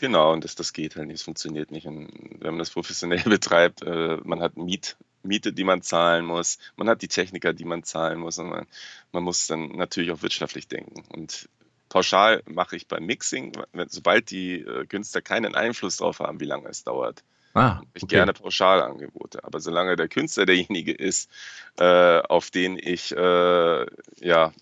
Genau, 0.00 0.32
und 0.32 0.42
das, 0.42 0.54
das 0.54 0.72
geht 0.72 0.96
halt 0.96 1.06
nicht, 1.06 1.16
es 1.16 1.22
funktioniert 1.22 1.70
nicht. 1.70 1.86
Und 1.86 2.08
wenn 2.40 2.52
man 2.52 2.58
das 2.60 2.70
professionell 2.70 3.22
betreibt, 3.24 3.82
äh, 3.82 4.16
man 4.24 4.40
hat 4.40 4.56
Miet, 4.56 4.96
Miete, 5.22 5.52
die 5.52 5.64
man 5.64 5.82
zahlen 5.82 6.24
muss, 6.24 6.58
man 6.76 6.88
hat 6.88 7.02
die 7.02 7.08
Techniker, 7.08 7.52
die 7.52 7.66
man 7.66 7.82
zahlen 7.82 8.20
muss 8.20 8.38
und 8.38 8.48
man, 8.48 8.66
man 9.12 9.22
muss 9.22 9.46
dann 9.48 9.68
natürlich 9.76 10.12
auch 10.12 10.22
wirtschaftlich 10.22 10.66
denken. 10.66 11.04
Und 11.10 11.50
pauschal 11.90 12.42
mache 12.46 12.76
ich 12.76 12.88
beim 12.88 13.04
Mixing, 13.04 13.52
sobald 13.88 14.30
die 14.30 14.60
äh, 14.60 14.86
Künstler 14.86 15.20
keinen 15.20 15.54
Einfluss 15.54 15.98
darauf 15.98 16.20
haben, 16.20 16.40
wie 16.40 16.46
lange 16.46 16.70
es 16.70 16.84
dauert. 16.84 17.22
Ah, 17.58 17.82
ich 17.94 18.02
okay. 18.04 18.16
gerne 18.16 18.32
Pauschalangebote. 18.32 19.44
Aber 19.44 19.60
solange 19.60 19.96
der 19.96 20.08
Künstler 20.08 20.46
derjenige 20.46 20.92
ist, 20.92 21.30
äh, 21.78 22.20
auf 22.20 22.50
den 22.50 22.78
ich 22.78 23.16
äh, 23.16 23.86
ja 24.20 24.52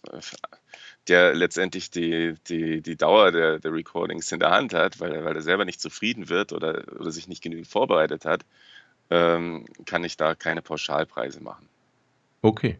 der 1.08 1.34
letztendlich 1.34 1.90
die, 1.90 2.34
die, 2.48 2.82
die 2.82 2.96
Dauer 2.96 3.30
der, 3.30 3.58
der 3.58 3.72
Recordings 3.72 4.32
in 4.32 4.40
der 4.40 4.50
Hand 4.50 4.74
hat, 4.74 4.98
weil, 5.00 5.24
weil 5.24 5.36
er 5.36 5.42
selber 5.42 5.64
nicht 5.64 5.80
zufrieden 5.80 6.28
wird 6.28 6.52
oder, 6.52 6.82
oder 6.98 7.10
sich 7.10 7.28
nicht 7.28 7.42
genügend 7.42 7.68
vorbereitet 7.68 8.24
hat, 8.24 8.44
ähm, 9.10 9.66
kann 9.84 10.04
ich 10.04 10.16
da 10.16 10.34
keine 10.34 10.62
Pauschalpreise 10.62 11.42
machen. 11.42 11.68
Okay. 12.42 12.78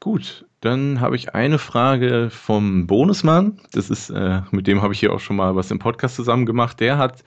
Gut, 0.00 0.46
dann 0.60 1.00
habe 1.00 1.14
ich 1.14 1.34
eine 1.34 1.58
Frage 1.58 2.28
vom 2.30 2.86
Bonusmann. 2.86 3.60
Das 3.72 3.88
ist, 3.88 4.10
äh, 4.10 4.40
mit 4.50 4.66
dem 4.66 4.82
habe 4.82 4.94
ich 4.94 5.00
hier 5.00 5.12
auch 5.12 5.20
schon 5.20 5.36
mal 5.36 5.54
was 5.54 5.70
im 5.70 5.78
Podcast 5.78 6.16
zusammen 6.16 6.46
gemacht. 6.46 6.80
Der 6.80 6.98
hat 6.98 7.22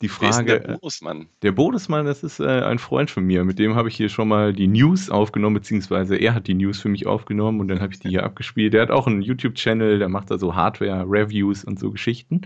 die 0.00 0.08
Frage. 0.08 0.60
der 0.60 0.78
Bonusmann? 0.78 1.28
Der 1.42 1.52
Bonusmann, 1.52 2.06
das 2.06 2.22
ist 2.22 2.40
äh, 2.40 2.62
ein 2.62 2.78
Freund 2.78 3.10
von 3.10 3.24
mir. 3.24 3.44
Mit 3.44 3.58
dem 3.58 3.74
habe 3.74 3.88
ich 3.88 3.96
hier 3.96 4.08
schon 4.08 4.28
mal 4.28 4.52
die 4.52 4.66
News 4.66 5.10
aufgenommen, 5.10 5.54
beziehungsweise 5.54 6.16
er 6.16 6.34
hat 6.34 6.46
die 6.46 6.54
News 6.54 6.80
für 6.80 6.88
mich 6.88 7.06
aufgenommen 7.06 7.60
und 7.60 7.68
dann 7.68 7.80
habe 7.80 7.92
ich 7.92 8.00
die 8.00 8.08
hier 8.08 8.24
abgespielt. 8.24 8.72
Der 8.72 8.82
hat 8.82 8.90
auch 8.90 9.06
einen 9.06 9.22
YouTube-Channel, 9.22 9.98
der 9.98 10.08
macht 10.08 10.30
da 10.30 10.38
so 10.38 10.54
Hardware-Reviews 10.54 11.64
und 11.64 11.78
so 11.78 11.90
Geschichten. 11.90 12.42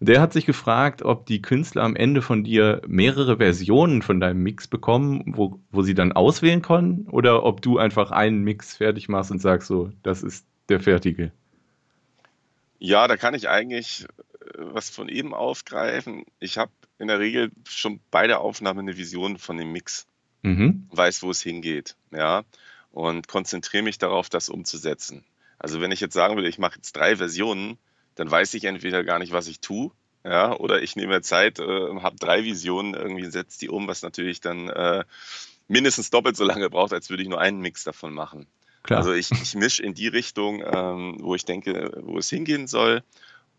Der 0.00 0.20
hat 0.20 0.32
sich 0.32 0.46
gefragt, 0.46 1.02
ob 1.02 1.26
die 1.26 1.42
Künstler 1.42 1.82
am 1.82 1.96
Ende 1.96 2.22
von 2.22 2.44
dir 2.44 2.82
mehrere 2.86 3.38
Versionen 3.38 4.02
von 4.02 4.20
deinem 4.20 4.44
Mix 4.44 4.68
bekommen, 4.68 5.32
wo, 5.34 5.58
wo 5.72 5.82
sie 5.82 5.94
dann 5.94 6.12
auswählen 6.12 6.62
können, 6.62 7.08
oder 7.10 7.42
ob 7.42 7.62
du 7.62 7.78
einfach 7.78 8.12
einen 8.12 8.44
Mix 8.44 8.76
fertig 8.76 9.08
machst 9.08 9.32
und 9.32 9.40
sagst 9.40 9.66
so, 9.66 9.90
das 10.04 10.22
ist 10.22 10.46
der 10.68 10.78
fertige. 10.78 11.32
Ja, 12.78 13.08
da 13.08 13.16
kann 13.16 13.34
ich 13.34 13.48
eigentlich 13.48 14.06
was 14.56 14.90
von 14.90 15.08
eben 15.08 15.34
aufgreifen. 15.34 16.24
Ich 16.40 16.58
habe 16.58 16.72
in 16.98 17.08
der 17.08 17.18
Regel 17.18 17.50
schon 17.68 18.00
bei 18.10 18.26
der 18.26 18.40
Aufnahme 18.40 18.80
eine 18.80 18.96
Vision 18.96 19.38
von 19.38 19.56
dem 19.56 19.72
Mix. 19.72 20.06
Mhm. 20.42 20.86
Weiß, 20.90 21.22
wo 21.22 21.30
es 21.30 21.42
hingeht, 21.42 21.96
ja, 22.12 22.44
und 22.92 23.26
konzentriere 23.26 23.82
mich 23.82 23.98
darauf, 23.98 24.28
das 24.28 24.48
umzusetzen. 24.48 25.24
Also 25.58 25.80
wenn 25.80 25.90
ich 25.90 26.00
jetzt 26.00 26.14
sagen 26.14 26.36
würde, 26.36 26.48
ich 26.48 26.58
mache 26.58 26.76
jetzt 26.76 26.96
drei 26.96 27.16
Versionen, 27.16 27.76
dann 28.14 28.30
weiß 28.30 28.54
ich 28.54 28.64
entweder 28.64 29.02
gar 29.02 29.18
nicht, 29.18 29.32
was 29.32 29.48
ich 29.48 29.60
tue, 29.60 29.90
ja, 30.24 30.56
oder 30.56 30.80
ich 30.82 30.94
nehme 30.94 31.22
Zeit, 31.22 31.58
äh, 31.58 32.00
habe 32.00 32.16
drei 32.16 32.44
Visionen, 32.44 32.94
irgendwie 32.94 33.30
setze 33.30 33.58
die 33.58 33.68
um, 33.68 33.88
was 33.88 34.02
natürlich 34.02 34.40
dann 34.40 34.68
äh, 34.68 35.04
mindestens 35.66 36.10
doppelt 36.10 36.36
so 36.36 36.44
lange 36.44 36.70
braucht, 36.70 36.92
als 36.92 37.10
würde 37.10 37.22
ich 37.22 37.28
nur 37.28 37.40
einen 37.40 37.60
Mix 37.60 37.84
davon 37.84 38.12
machen. 38.12 38.46
Klar. 38.84 39.00
Also 39.00 39.12
ich, 39.12 39.30
ich 39.32 39.54
mische 39.54 39.82
in 39.82 39.94
die 39.94 40.08
Richtung, 40.08 40.62
ähm, 40.64 41.16
wo 41.20 41.34
ich 41.34 41.44
denke, 41.44 42.00
wo 42.02 42.18
es 42.18 42.30
hingehen 42.30 42.66
soll 42.68 43.02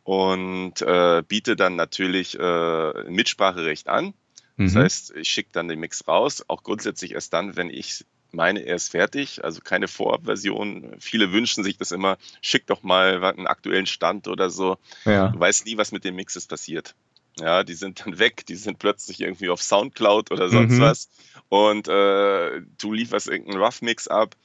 und 0.10 0.82
äh, 0.82 1.22
biete 1.22 1.56
dann 1.56 1.76
natürlich 1.76 2.36
äh, 2.40 3.04
Mitspracherecht 3.12 3.88
an. 3.88 4.16
Das 4.58 4.74
mhm. 4.74 4.80
heißt, 4.80 5.14
ich 5.18 5.30
schicke 5.30 5.52
dann 5.54 5.68
den 5.68 5.80
Mix 5.80 6.08
raus, 6.08 6.44
auch 6.48 6.64
grundsätzlich 6.64 7.12
erst 7.12 7.32
dann, 7.32 7.56
wenn 7.56 7.70
ich 7.70 8.06
meine, 8.32 8.62
er 8.62 8.76
ist 8.76 8.90
fertig, 8.90 9.44
also 9.44 9.62
keine 9.62 9.88
Vorabversion. 9.88 10.96
Viele 10.98 11.32
wünschen 11.32 11.64
sich 11.64 11.78
das 11.78 11.92
immer, 11.92 12.18
schick 12.42 12.66
doch 12.66 12.82
mal 12.82 13.24
einen 13.24 13.46
aktuellen 13.46 13.86
Stand 13.86 14.28
oder 14.28 14.50
so. 14.50 14.80
Ja. 15.06 15.28
Du 15.28 15.40
weißt 15.40 15.68
nie, 15.68 15.78
was 15.78 15.92
mit 15.92 16.04
den 16.04 16.16
Mixes 16.16 16.48
passiert. 16.48 16.96
Ja, 17.40 17.64
die 17.64 17.76
sind 17.76 18.04
dann 18.04 18.18
weg, 18.18 18.48
die 18.48 18.56
sind 18.56 18.80
plötzlich 18.80 19.22
irgendwie 19.22 19.50
auf 19.50 19.62
Soundcloud 19.62 20.32
oder 20.32 20.50
sonst 20.50 20.74
mhm. 20.74 20.82
was. 20.82 21.10
Und 21.50 21.88
äh, 21.88 22.62
du 22.80 22.94
lieferst 22.94 23.28
irgendeinen 23.28 23.62
Rough 23.62 23.84
Mix 23.84 24.08
ab 24.08 24.36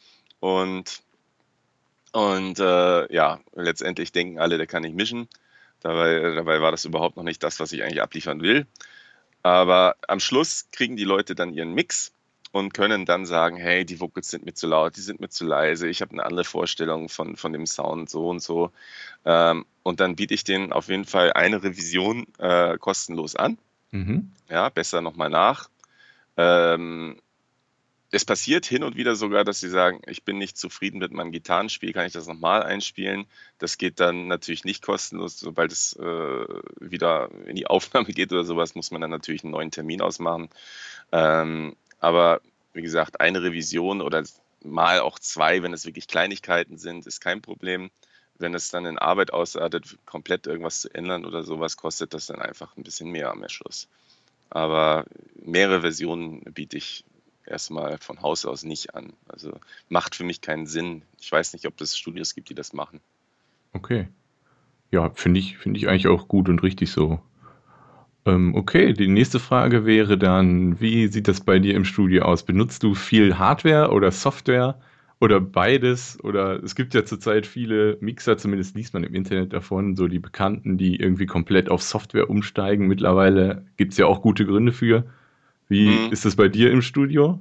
und 0.41 1.01
Und 2.13 2.59
äh, 2.59 3.15
ja, 3.15 3.41
letztendlich 3.55 4.13
denken 4.13 4.39
alle, 4.39 4.59
der 4.59 4.67
kann 4.67 4.83
nicht 4.83 4.95
mischen. 4.95 5.27
Dabei, 5.85 6.35
dabei 6.35 6.63
war 6.63 6.71
das 6.71 6.87
überhaupt 6.87 7.17
noch 7.17 7.25
nicht 7.25 7.43
das, 7.43 7.61
was 7.61 7.71
ich 7.73 7.83
eigentlich 7.83 8.01
abliefern 8.01 8.41
will. 8.41 8.67
Aber 9.43 9.97
am 10.09 10.19
Schluss 10.19 10.69
kriegen 10.73 10.97
die 10.97 11.05
Leute 11.05 11.35
dann 11.35 11.53
ihren 11.53 11.75
Mix 11.75 12.15
und 12.53 12.73
können 12.73 13.05
dann 13.05 13.27
sagen, 13.27 13.59
hey, 13.59 13.85
die 13.85 14.01
Vocals 14.01 14.31
sind 14.31 14.47
mir 14.47 14.55
zu 14.55 14.67
laut, 14.67 14.97
die 14.97 15.03
sind 15.03 15.21
mir 15.21 15.29
zu 15.29 15.45
leise, 15.45 15.87
ich 15.87 16.01
habe 16.01 16.13
eine 16.13 16.25
andere 16.25 16.45
Vorstellung 16.45 17.11
von, 17.11 17.37
von 17.37 17.53
dem 17.53 17.67
Sound, 17.67 18.09
so 18.09 18.31
und 18.31 18.41
so. 18.41 18.73
Ähm, 19.27 19.67
und 19.83 20.01
dann 20.01 20.17
biete 20.17 20.33
ich 20.33 20.45
denen 20.45 20.73
auf 20.73 20.89
jeden 20.89 21.05
Fall 21.05 21.35
eine 21.35 21.63
Revision 21.63 22.27
äh, 22.39 22.79
kostenlos 22.79 23.37
an. 23.37 23.59
Mhm. 23.91 24.33
Ja, 24.49 24.71
besser 24.71 25.03
nochmal 25.03 25.29
nach. 25.29 25.69
Ähm, 26.39 27.21
es 28.15 28.25
passiert 28.25 28.65
hin 28.65 28.85
und 28.85 28.97
wieder 28.97 29.17
sogar, 29.17 29.43
dass 29.43 29.59
sie 29.59 29.69
sagen, 29.69 30.01
ich 30.07 30.23
bin 30.23 30.39
nicht 30.39 30.57
zufrieden 30.57 30.99
mit 30.99 31.11
meinem 31.11 31.33
Gitarrenspiel, 31.33 31.93
kann 31.93 32.07
ich 32.07 32.13
das 32.13 32.29
nochmal 32.29 32.63
einspielen? 32.63 33.27
Das 33.59 33.77
geht 33.77 33.99
dann 33.99 34.29
natürlich 34.29 34.65
nicht 34.65 34.85
kostenlos. 34.85 35.41
Sobald 35.41 35.73
es 35.73 35.97
äh, 35.97 36.47
wieder 36.79 37.29
in 37.47 37.57
die 37.57 37.67
Aufnahme 37.75 38.07
geht 38.07 38.33
oder 38.33 38.45
sowas, 38.45 38.77
muss 38.77 38.93
man 38.93 39.01
dann 39.01 39.11
natürlich 39.11 39.43
einen 39.43 39.51
neuen 39.51 39.73
Termin 39.73 40.01
ausmachen. 40.01 40.49
Ähm, 41.11 41.75
aber 41.99 42.41
wie 42.73 42.83
gesagt, 42.83 43.21
eine 43.21 43.43
Revision 43.43 44.01
oder 44.01 44.23
mal 44.63 45.01
auch 45.01 45.19
zwei, 45.19 45.65
wenn 45.65 45.73
es 45.73 45.85
wirklich 45.85 46.07
Kleinigkeiten 46.07 46.79
sind, 46.79 47.09
ist 47.09 47.21
kein 47.21 47.43
Problem. 47.43 47.91
Wenn 48.39 48.55
es 48.55 48.71
dann 48.71 48.87
in 48.87 48.99
Arbeit 48.99 49.33
ausartet, 49.33 49.99
komplett 50.07 50.47
irgendwas 50.47 50.83
zu 50.83 50.95
ändern 50.95 51.25
oder 51.25 51.43
sowas, 51.43 51.77
kostet 51.77 52.15
das 52.15 52.27
dann 52.27 52.41
einfach 52.41 52.77
ein 52.77 52.85
bisschen 52.85 53.11
mehr 53.11 53.31
am 53.31 53.49
Schluss. 53.49 53.89
Aber 54.51 55.05
mehrere 55.35 55.81
Versionen 55.81 56.43
biete 56.43 56.77
ich 56.77 57.05
erstmal 57.47 57.99
von 57.99 58.23
Haus 58.23 58.45
aus 58.45 58.65
nicht 58.65 58.95
an. 58.95 59.13
Also 59.29 59.59
macht 59.89 60.15
für 60.15 60.25
mich 60.25 60.41
keinen 60.41 60.67
Sinn. 60.67 61.03
Ich 61.21 61.31
weiß 61.31 61.53
nicht, 61.53 61.67
ob 61.67 61.81
es 61.81 61.97
Studios 61.97 62.35
gibt, 62.35 62.49
die 62.51 62.55
das 62.55 62.73
machen. 62.73 63.01
Okay. 63.73 64.09
Ja, 64.91 65.11
finde 65.11 65.41
ich, 65.41 65.59
finde 65.59 65.79
ich 65.79 65.89
eigentlich 65.89 66.09
auch 66.09 66.29
gut 66.29 66.49
und 66.49 66.63
richtig 66.63 66.91
so. 66.93 67.21
Ähm, 68.27 68.55
okay, 68.55 68.93
die 68.93 69.09
nächste 69.09 69.39
Frage 69.39 69.85
wäre 69.85 70.17
dann, 70.17 70.81
wie 70.81 71.09
sieht 71.09 71.29
das 71.29 71.41
bei 71.41 71.59
dir 71.59 71.75
im 71.75 71.85
Studio 71.85 72.25
aus? 72.25 72.45
Benutzt 72.45 72.83
du 72.83 72.95
viel 72.95 73.39
Hardware 73.39 73.91
oder 73.91 74.11
Software 74.11 74.81
oder 75.21 75.41
beides? 75.41 76.19
Oder 76.23 76.63
es 76.63 76.75
gibt 76.75 76.95
ja 76.95 77.05
zurzeit 77.05 77.47
viele 77.47 77.99
Mixer, 78.01 78.39
zumindest 78.39 78.77
liest 78.77 78.95
man 78.95 79.05
im 79.05 79.15
Internet 79.15 79.53
davon, 79.53 79.97
so 79.97 80.09
die 80.09 80.21
Bekannten, 80.21 80.79
die 80.79 80.97
irgendwie 80.97 81.27
komplett 81.27 81.69
auf 81.69 81.83
Software 81.83 82.31
umsteigen. 82.31 82.87
Mittlerweile 82.87 83.67
gibt 83.77 83.93
es 83.93 83.99
ja 83.99 84.07
auch 84.07 84.23
gute 84.23 84.47
Gründe 84.47 84.73
für. 84.73 85.05
Wie 85.69 85.89
mhm. 85.89 86.13
ist 86.13 86.25
das 86.25 86.37
bei 86.37 86.49
dir 86.49 86.71
im 86.71 86.83
Studio? 86.83 87.39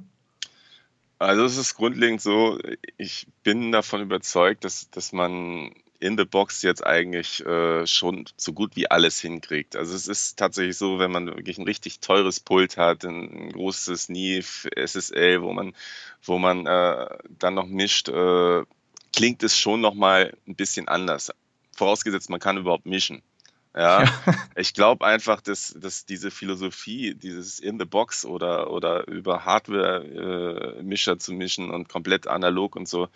Also 1.18 1.44
es 1.44 1.56
ist 1.56 1.74
grundlegend 1.74 2.20
so, 2.20 2.58
ich 2.98 3.26
bin 3.42 3.72
davon 3.72 4.02
überzeugt, 4.02 4.64
dass, 4.64 4.90
dass 4.90 5.12
man 5.12 5.72
in 6.00 6.18
the 6.18 6.24
Box 6.24 6.60
jetzt 6.62 6.84
eigentlich 6.84 7.44
äh, 7.46 7.86
schon 7.86 8.26
so 8.36 8.52
gut 8.52 8.76
wie 8.76 8.90
alles 8.90 9.20
hinkriegt. 9.20 9.74
Also 9.74 9.94
es 9.94 10.06
ist 10.06 10.38
tatsächlich 10.38 10.76
so, 10.76 10.98
wenn 10.98 11.10
man 11.10 11.26
wirklich 11.26 11.56
ein 11.56 11.64
richtig 11.64 12.00
teures 12.00 12.40
Pult 12.40 12.76
hat, 12.76 13.04
ein, 13.04 13.46
ein 13.46 13.52
großes 13.52 14.10
Neve 14.10 14.68
SSL, 14.76 15.40
wo 15.40 15.52
man, 15.52 15.74
wo 16.22 16.38
man 16.38 16.66
äh, 16.66 17.06
dann 17.38 17.54
noch 17.54 17.66
mischt, 17.66 18.08
äh, 18.10 18.64
klingt 19.14 19.42
es 19.42 19.58
schon 19.58 19.80
nochmal 19.80 20.36
ein 20.46 20.56
bisschen 20.56 20.88
anders. 20.88 21.32
Vorausgesetzt, 21.74 22.28
man 22.28 22.40
kann 22.40 22.58
überhaupt 22.58 22.86
mischen. 22.86 23.22
Ja, 23.74 24.04
ja. 24.04 24.12
ich 24.56 24.72
glaube 24.72 25.04
einfach, 25.04 25.40
dass, 25.40 25.74
dass 25.76 26.06
diese 26.06 26.30
Philosophie, 26.30 27.14
dieses 27.14 27.58
in 27.58 27.78
the 27.78 27.84
box 27.84 28.24
oder, 28.24 28.70
oder 28.70 29.08
über 29.08 29.44
Hardware-Mischer 29.44 31.12
äh, 31.12 31.18
zu 31.18 31.32
mischen 31.32 31.70
und 31.70 31.88
komplett 31.88 32.28
analog 32.28 32.76
und 32.76 32.88
so, 32.88 33.08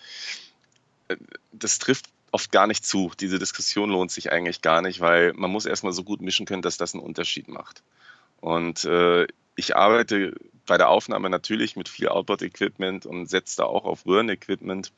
äh, 1.09 1.16
das 1.53 1.79
trifft 1.79 2.07
oft 2.33 2.51
gar 2.53 2.66
nicht 2.66 2.85
zu. 2.85 3.12
Diese 3.21 3.38
Diskussion 3.38 3.90
lohnt 3.90 4.11
sich 4.11 4.33
eigentlich 4.33 4.61
gar 4.61 4.83
nicht, 4.83 5.01
weil 5.01 5.33
man 5.35 5.51
muss 5.51 5.64
erstmal 5.64 5.92
so 5.92 6.03
gut 6.03 6.21
mischen 6.21 6.47
können, 6.47 6.62
dass 6.62 6.77
das 6.77 6.94
einen 6.94 7.05
Unterschied 7.05 7.49
macht. 7.49 7.83
Und 8.40 8.85
äh, 8.85 9.27
ich 9.57 9.77
arbeite 9.77 10.35
bei 10.66 10.77
der 10.77 10.88
Aufnahme 10.88 11.31
natürlich 11.31 11.77
mit 11.77 11.88
viel 11.88 12.09
Outboard-Equipment 12.09 13.07
und 13.07 13.29
setze 13.29 13.59
da 13.59 13.64
auch 13.64 13.85
auf 13.85 14.07
Röhren-Equipment. 14.07 14.92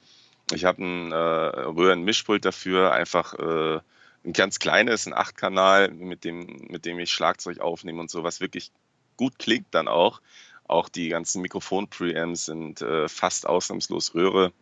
Ich 0.53 0.65
habe 0.65 0.83
ein 0.83 1.13
äh, 1.13 1.15
Röhren-Mischpult 1.15 2.45
dafür, 2.45 2.93
einfach 2.93 3.35
äh, 3.35 3.81
ein 4.25 4.33
ganz 4.33 4.59
kleines, 4.59 5.07
ein 5.07 5.15
Achtkanal, 5.15 5.91
mit 5.91 6.25
dem, 6.25 6.67
mit 6.69 6.85
dem 6.85 6.99
ich 6.99 7.11
Schlagzeug 7.11 7.61
aufnehme 7.61 8.01
und 8.01 8.11
so, 8.11 8.23
was 8.23 8.41
wirklich 8.41 8.71
gut 9.17 9.39
klingt 9.39 9.67
dann 9.71 9.89
auch. 9.89 10.21
Auch 10.67 10.89
die 10.89 11.09
ganzen 11.09 11.43
Mikrofon-Preamps 11.43 12.47
sind 12.47 12.81
äh, 12.83 13.09
fast 13.09 13.47
ausnahmslos 13.47 14.15
Röhre. 14.15 14.53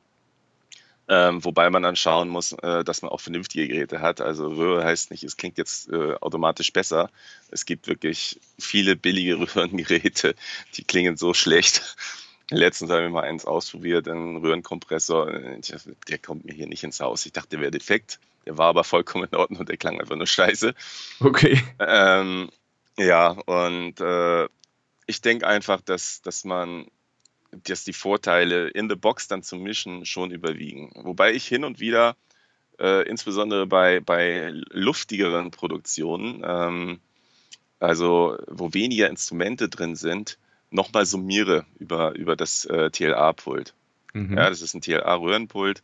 Ähm, 1.10 1.42
wobei 1.42 1.70
man 1.70 1.82
dann 1.82 1.96
schauen 1.96 2.28
muss, 2.28 2.52
äh, 2.52 2.84
dass 2.84 3.00
man 3.00 3.10
auch 3.10 3.20
vernünftige 3.20 3.66
Geräte 3.66 4.00
hat. 4.00 4.20
Also 4.20 4.48
Röhre 4.48 4.84
heißt 4.84 5.10
nicht, 5.10 5.24
es 5.24 5.38
klingt 5.38 5.56
jetzt 5.56 5.88
äh, 5.88 6.14
automatisch 6.20 6.72
besser. 6.72 7.10
Es 7.50 7.64
gibt 7.64 7.88
wirklich 7.88 8.38
viele 8.58 8.94
billige 8.94 9.38
Röhrengeräte, 9.40 10.34
die 10.74 10.84
klingen 10.84 11.16
so 11.16 11.32
schlecht. 11.32 11.96
Letztens 12.50 12.90
habe 12.90 13.04
ich 13.04 13.10
mal 13.10 13.24
eins 13.24 13.44
ausprobiert, 13.44 14.08
einen 14.08 14.38
Röhrenkompressor. 14.38 15.30
Der 16.08 16.18
kommt 16.18 16.46
mir 16.46 16.54
hier 16.54 16.66
nicht 16.66 16.82
ins 16.82 17.00
Haus. 17.00 17.26
Ich 17.26 17.32
dachte, 17.32 17.50
der 17.50 17.60
wäre 17.60 17.70
defekt. 17.70 18.18
Der 18.46 18.56
war 18.56 18.68
aber 18.68 18.84
vollkommen 18.84 19.28
in 19.30 19.36
Ordnung 19.36 19.60
und 19.60 19.68
der 19.68 19.76
klang 19.76 20.00
einfach 20.00 20.16
nur 20.16 20.26
scheiße. 20.26 20.74
Okay. 21.20 21.60
Ähm, 21.78 22.48
ja, 22.96 23.28
und 23.28 24.00
äh, 24.00 24.48
ich 25.06 25.20
denke 25.20 25.46
einfach, 25.46 25.82
dass, 25.82 26.22
dass 26.22 26.44
man, 26.44 26.86
dass 27.50 27.84
die 27.84 27.92
Vorteile 27.92 28.68
in 28.68 28.88
the 28.88 28.96
Box 28.96 29.28
dann 29.28 29.42
zu 29.42 29.56
mischen 29.56 30.06
schon 30.06 30.30
überwiegen. 30.30 30.90
Wobei 30.94 31.32
ich 31.32 31.46
hin 31.46 31.64
und 31.64 31.80
wieder, 31.80 32.16
äh, 32.80 33.06
insbesondere 33.06 33.66
bei, 33.66 34.00
bei 34.00 34.50
luftigeren 34.70 35.50
Produktionen, 35.50 36.42
ähm, 36.46 37.00
also 37.80 38.38
wo 38.46 38.72
weniger 38.72 39.08
Instrumente 39.10 39.68
drin 39.68 39.94
sind, 39.94 40.38
nochmal 40.70 41.06
summiere 41.06 41.66
über, 41.78 42.14
über 42.14 42.36
das 42.36 42.64
äh, 42.64 42.90
TLA-Pult. 42.90 43.74
Mhm. 44.12 44.36
Ja, 44.36 44.48
das 44.48 44.62
ist 44.62 44.74
ein 44.74 44.80
TLA-Röhrenpult. 44.80 45.82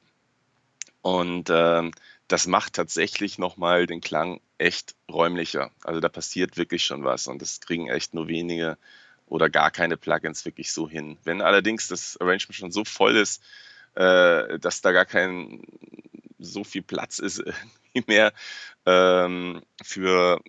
Und 1.03 1.51
ähm, 1.51 1.93
das 2.29 2.47
macht 2.47 2.75
tatsächlich 2.75 3.39
nochmal 3.39 3.87
den 3.87 4.01
Klang 4.01 4.41
echt 4.59 4.95
räumlicher. 5.11 5.71
Also 5.85 6.01
da 6.01 6.09
passiert 6.09 6.57
wirklich 6.57 6.85
schon 6.85 7.05
was 7.05 7.27
und 7.27 7.43
das 7.43 7.61
kriegen 7.61 7.89
echt 7.89 8.15
nur 8.15 8.29
wenige 8.29 8.79
oder 9.27 9.51
gar 9.51 9.71
keine 9.71 9.97
Plugins 9.97 10.45
wirklich 10.45 10.73
so 10.73 10.89
hin. 10.89 11.19
Wenn 11.25 11.43
allerdings 11.43 11.89
das 11.89 12.19
Arrangement 12.21 12.55
schon 12.55 12.73
so 12.73 12.85
voll 12.85 13.17
ist, 13.17 13.43
äh, 13.95 14.59
dass 14.59 14.81
da 14.81 14.93
gar 14.93 15.05
kein 15.05 15.63
so 16.39 16.65
viel 16.65 16.83
Platz 16.83 17.19
ist 17.19 17.43
mehr 18.07 18.33
ähm, 18.87 19.63
für 19.83 20.41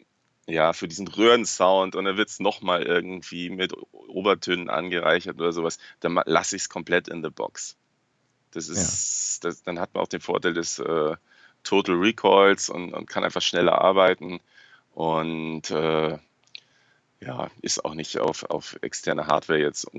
ja, 0.47 0.73
für 0.73 0.87
diesen 0.87 1.07
Röhrensound 1.07 1.95
und 1.95 2.05
dann 2.05 2.17
wird 2.17 2.29
es 2.29 2.39
nochmal 2.39 2.83
irgendwie 2.83 3.49
mit 3.49 3.73
Obertönen 3.91 4.69
angereichert 4.69 5.35
oder 5.35 5.51
sowas, 5.51 5.79
dann 5.99 6.19
lasse 6.25 6.55
ich 6.55 6.63
es 6.63 6.69
komplett 6.69 7.07
in 7.07 7.23
the 7.23 7.29
box. 7.29 7.75
Das 8.51 8.69
ist, 8.69 9.43
ja. 9.43 9.49
das, 9.49 9.63
dann 9.63 9.79
hat 9.79 9.93
man 9.93 10.03
auch 10.03 10.07
den 10.07 10.21
Vorteil 10.21 10.53
des 10.53 10.79
äh, 10.79 11.15
Total 11.63 11.95
Recalls 11.95 12.69
und, 12.69 12.93
und, 12.93 13.09
kann 13.09 13.23
einfach 13.23 13.41
schneller 13.41 13.81
arbeiten 13.81 14.39
und 14.93 15.71
äh, 15.71 16.17
ja, 17.21 17.49
ist 17.61 17.83
auch 17.83 17.95
nicht 17.95 18.19
auf, 18.19 18.43
auf 18.43 18.77
externe 18.81 19.25
Hardware 19.27 19.59
jetzt 19.59 19.89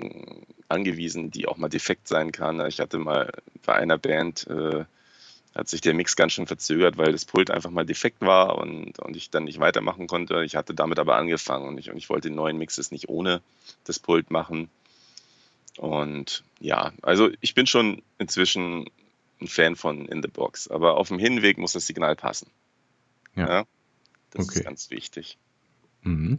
angewiesen, 0.68 1.30
die 1.30 1.48
auch 1.48 1.56
mal 1.56 1.68
defekt 1.68 2.06
sein 2.06 2.30
kann. 2.30 2.64
Ich 2.66 2.78
hatte 2.78 2.98
mal 2.98 3.32
bei 3.64 3.74
einer 3.74 3.98
Band 3.98 4.46
äh, 4.46 4.84
hat 5.56 5.68
sich 5.68 5.80
der 5.80 5.94
Mix 5.94 6.16
ganz 6.16 6.32
schön 6.32 6.46
verzögert, 6.46 6.98
weil 6.98 7.12
das 7.12 7.24
Pult 7.24 7.50
einfach 7.50 7.70
mal 7.70 7.86
defekt 7.86 8.20
war 8.20 8.58
und, 8.58 8.98
und 8.98 9.16
ich 9.16 9.30
dann 9.30 9.44
nicht 9.44 9.58
weitermachen 9.58 10.06
konnte. 10.06 10.44
Ich 10.44 10.54
hatte 10.54 10.74
damit 10.74 10.98
aber 10.98 11.16
angefangen 11.16 11.66
und 11.66 11.78
ich, 11.78 11.90
und 11.90 11.96
ich 11.96 12.10
wollte 12.10 12.28
den 12.28 12.36
neuen 12.36 12.58
Mixes 12.58 12.90
nicht 12.90 13.08
ohne 13.08 13.40
das 13.84 13.98
Pult 13.98 14.30
machen. 14.30 14.68
Und 15.78 16.44
ja, 16.60 16.92
also 17.00 17.30
ich 17.40 17.54
bin 17.54 17.66
schon 17.66 18.02
inzwischen 18.18 18.90
ein 19.40 19.48
Fan 19.48 19.76
von 19.76 20.06
In 20.06 20.22
the 20.22 20.28
Box, 20.28 20.68
aber 20.68 20.96
auf 20.96 21.08
dem 21.08 21.18
Hinweg 21.18 21.56
muss 21.56 21.72
das 21.72 21.86
Signal 21.86 22.16
passen. 22.16 22.50
Ja. 23.34 23.48
ja 23.48 23.64
das 24.30 24.46
okay. 24.46 24.58
ist 24.58 24.64
ganz 24.64 24.90
wichtig. 24.90 25.38
Mhm. 26.02 26.38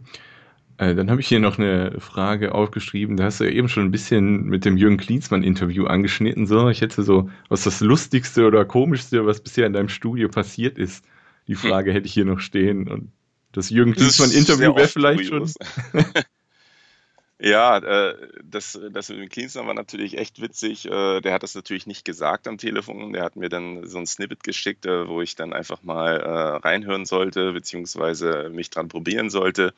Äh, 0.78 0.94
dann 0.94 1.10
habe 1.10 1.20
ich 1.20 1.26
hier 1.26 1.40
noch 1.40 1.58
eine 1.58 2.00
Frage 2.00 2.54
aufgeschrieben. 2.54 3.16
Da 3.16 3.24
hast 3.24 3.40
du 3.40 3.44
ja 3.44 3.50
eben 3.50 3.68
schon 3.68 3.84
ein 3.84 3.90
bisschen 3.90 4.44
mit 4.44 4.64
dem 4.64 4.76
Jürgen 4.76 4.96
Klinsmann-Interview 4.96 5.86
angeschnitten. 5.86 6.46
So, 6.46 6.68
ich 6.68 6.80
hätte 6.80 7.02
so, 7.02 7.28
was 7.48 7.64
das 7.64 7.80
Lustigste 7.80 8.46
oder 8.46 8.64
Komischste, 8.64 9.26
was 9.26 9.40
bisher 9.40 9.66
in 9.66 9.72
deinem 9.72 9.88
Studio 9.88 10.28
passiert 10.28 10.78
ist. 10.78 11.04
Die 11.48 11.56
hm. 11.56 11.68
Frage 11.68 11.90
hm. 11.90 11.96
hätte 11.96 12.06
ich 12.06 12.14
hier 12.14 12.24
noch 12.24 12.38
stehen. 12.38 12.88
Und 12.88 13.10
das 13.50 13.70
Jürgen 13.70 13.92
Klinsmann-Interview 13.92 14.76
wäre 14.76 14.86
vielleicht 14.86 15.26
schon. 15.26 15.50
ja, 17.40 17.78
äh, 17.78 18.14
das, 18.44 18.78
das 18.92 19.08
mit 19.08 19.18
dem 19.18 19.28
Klinsmann 19.30 19.66
war 19.66 19.74
natürlich 19.74 20.16
echt 20.16 20.40
witzig. 20.40 20.86
Äh, 20.86 21.20
der 21.20 21.32
hat 21.32 21.42
das 21.42 21.56
natürlich 21.56 21.88
nicht 21.88 22.04
gesagt 22.04 22.46
am 22.46 22.56
Telefon. 22.56 23.14
Der 23.14 23.24
hat 23.24 23.34
mir 23.34 23.48
dann 23.48 23.84
so 23.84 23.98
ein 23.98 24.06
Snippet 24.06 24.44
geschickt, 24.44 24.86
äh, 24.86 25.08
wo 25.08 25.22
ich 25.22 25.34
dann 25.34 25.52
einfach 25.52 25.82
mal 25.82 26.18
reinhören 26.62 27.04
sollte, 27.04 27.52
beziehungsweise 27.52 28.48
mich 28.54 28.70
dran 28.70 28.86
probieren 28.86 29.28
sollte. 29.28 29.74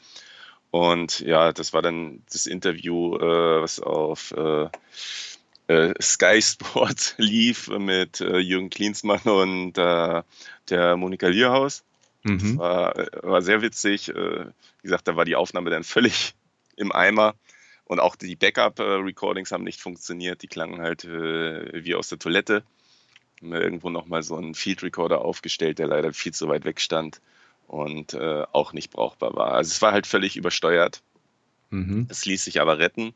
Und 0.71 1.21
ja, 1.21 1.53
das 1.53 1.73
war 1.73 1.83
dann 1.83 2.23
das 2.33 2.47
Interview, 2.47 3.17
äh, 3.17 3.63
was 3.63 3.81
auf 3.81 4.33
äh, 4.33 4.69
äh, 5.67 5.95
Sky 6.01 6.41
Sport 6.43 7.15
lief 7.19 7.69
mit 7.69 8.21
äh, 8.21 8.39
Jürgen 8.39 8.71
Klinsmann 8.71 9.23
und 9.23 9.79
äh, 9.79 10.23
der 10.69 10.97
Monika 10.97 11.27
Lierhaus. 11.27 11.85
Mhm. 12.23 12.39
Das 12.39 12.57
war, 12.59 12.95
war 13.23 13.43
sehr 13.43 13.63
witzig. 13.63 14.11
Äh, 14.11 14.47
wie 14.47 14.83
gesagt, 14.83 15.09
da 15.09 15.17
war 15.17 15.25
die 15.25 15.37
Aufnahme 15.37 15.71
dann 15.71 15.85
völlig 15.85 16.35
im 16.77 16.93
Eimer. 16.93 17.35
Und 17.85 17.99
auch 17.99 18.15
die 18.15 18.37
Backup-Recordings 18.37 19.51
haben 19.51 19.65
nicht 19.65 19.81
funktioniert. 19.81 20.43
Die 20.43 20.47
klangen 20.47 20.81
halt 20.81 21.05
äh, 21.05 21.85
wie 21.85 21.97
aus 21.97 22.09
der 22.09 22.21
Toilette. 22.21 22.63
Haben 23.41 23.51
wir 23.51 23.61
irgendwo 23.61 23.91
nochmal 23.91 24.23
so 24.23 24.37
einen 24.37 24.55
Field 24.55 24.85
Recorder 24.85 25.23
aufgestellt, 25.25 25.81
der 25.81 25.89
leider 25.89 26.13
viel 26.13 26.33
zu 26.33 26.47
weit 26.47 26.65
weg 26.65 26.81
stand 26.81 27.21
und 27.71 28.15
äh, 28.15 28.45
auch 28.51 28.73
nicht 28.73 28.91
brauchbar 28.91 29.33
war. 29.37 29.53
Also 29.53 29.71
es 29.71 29.81
war 29.81 29.93
halt 29.93 30.09
völlig 30.09 30.37
übersteuert. 30.37 31.03
Mhm. 31.71 32.09
Es 32.11 32.25
ließ 32.25 32.43
sich 32.43 32.61
aber 32.61 32.81
retten. 32.81 33.15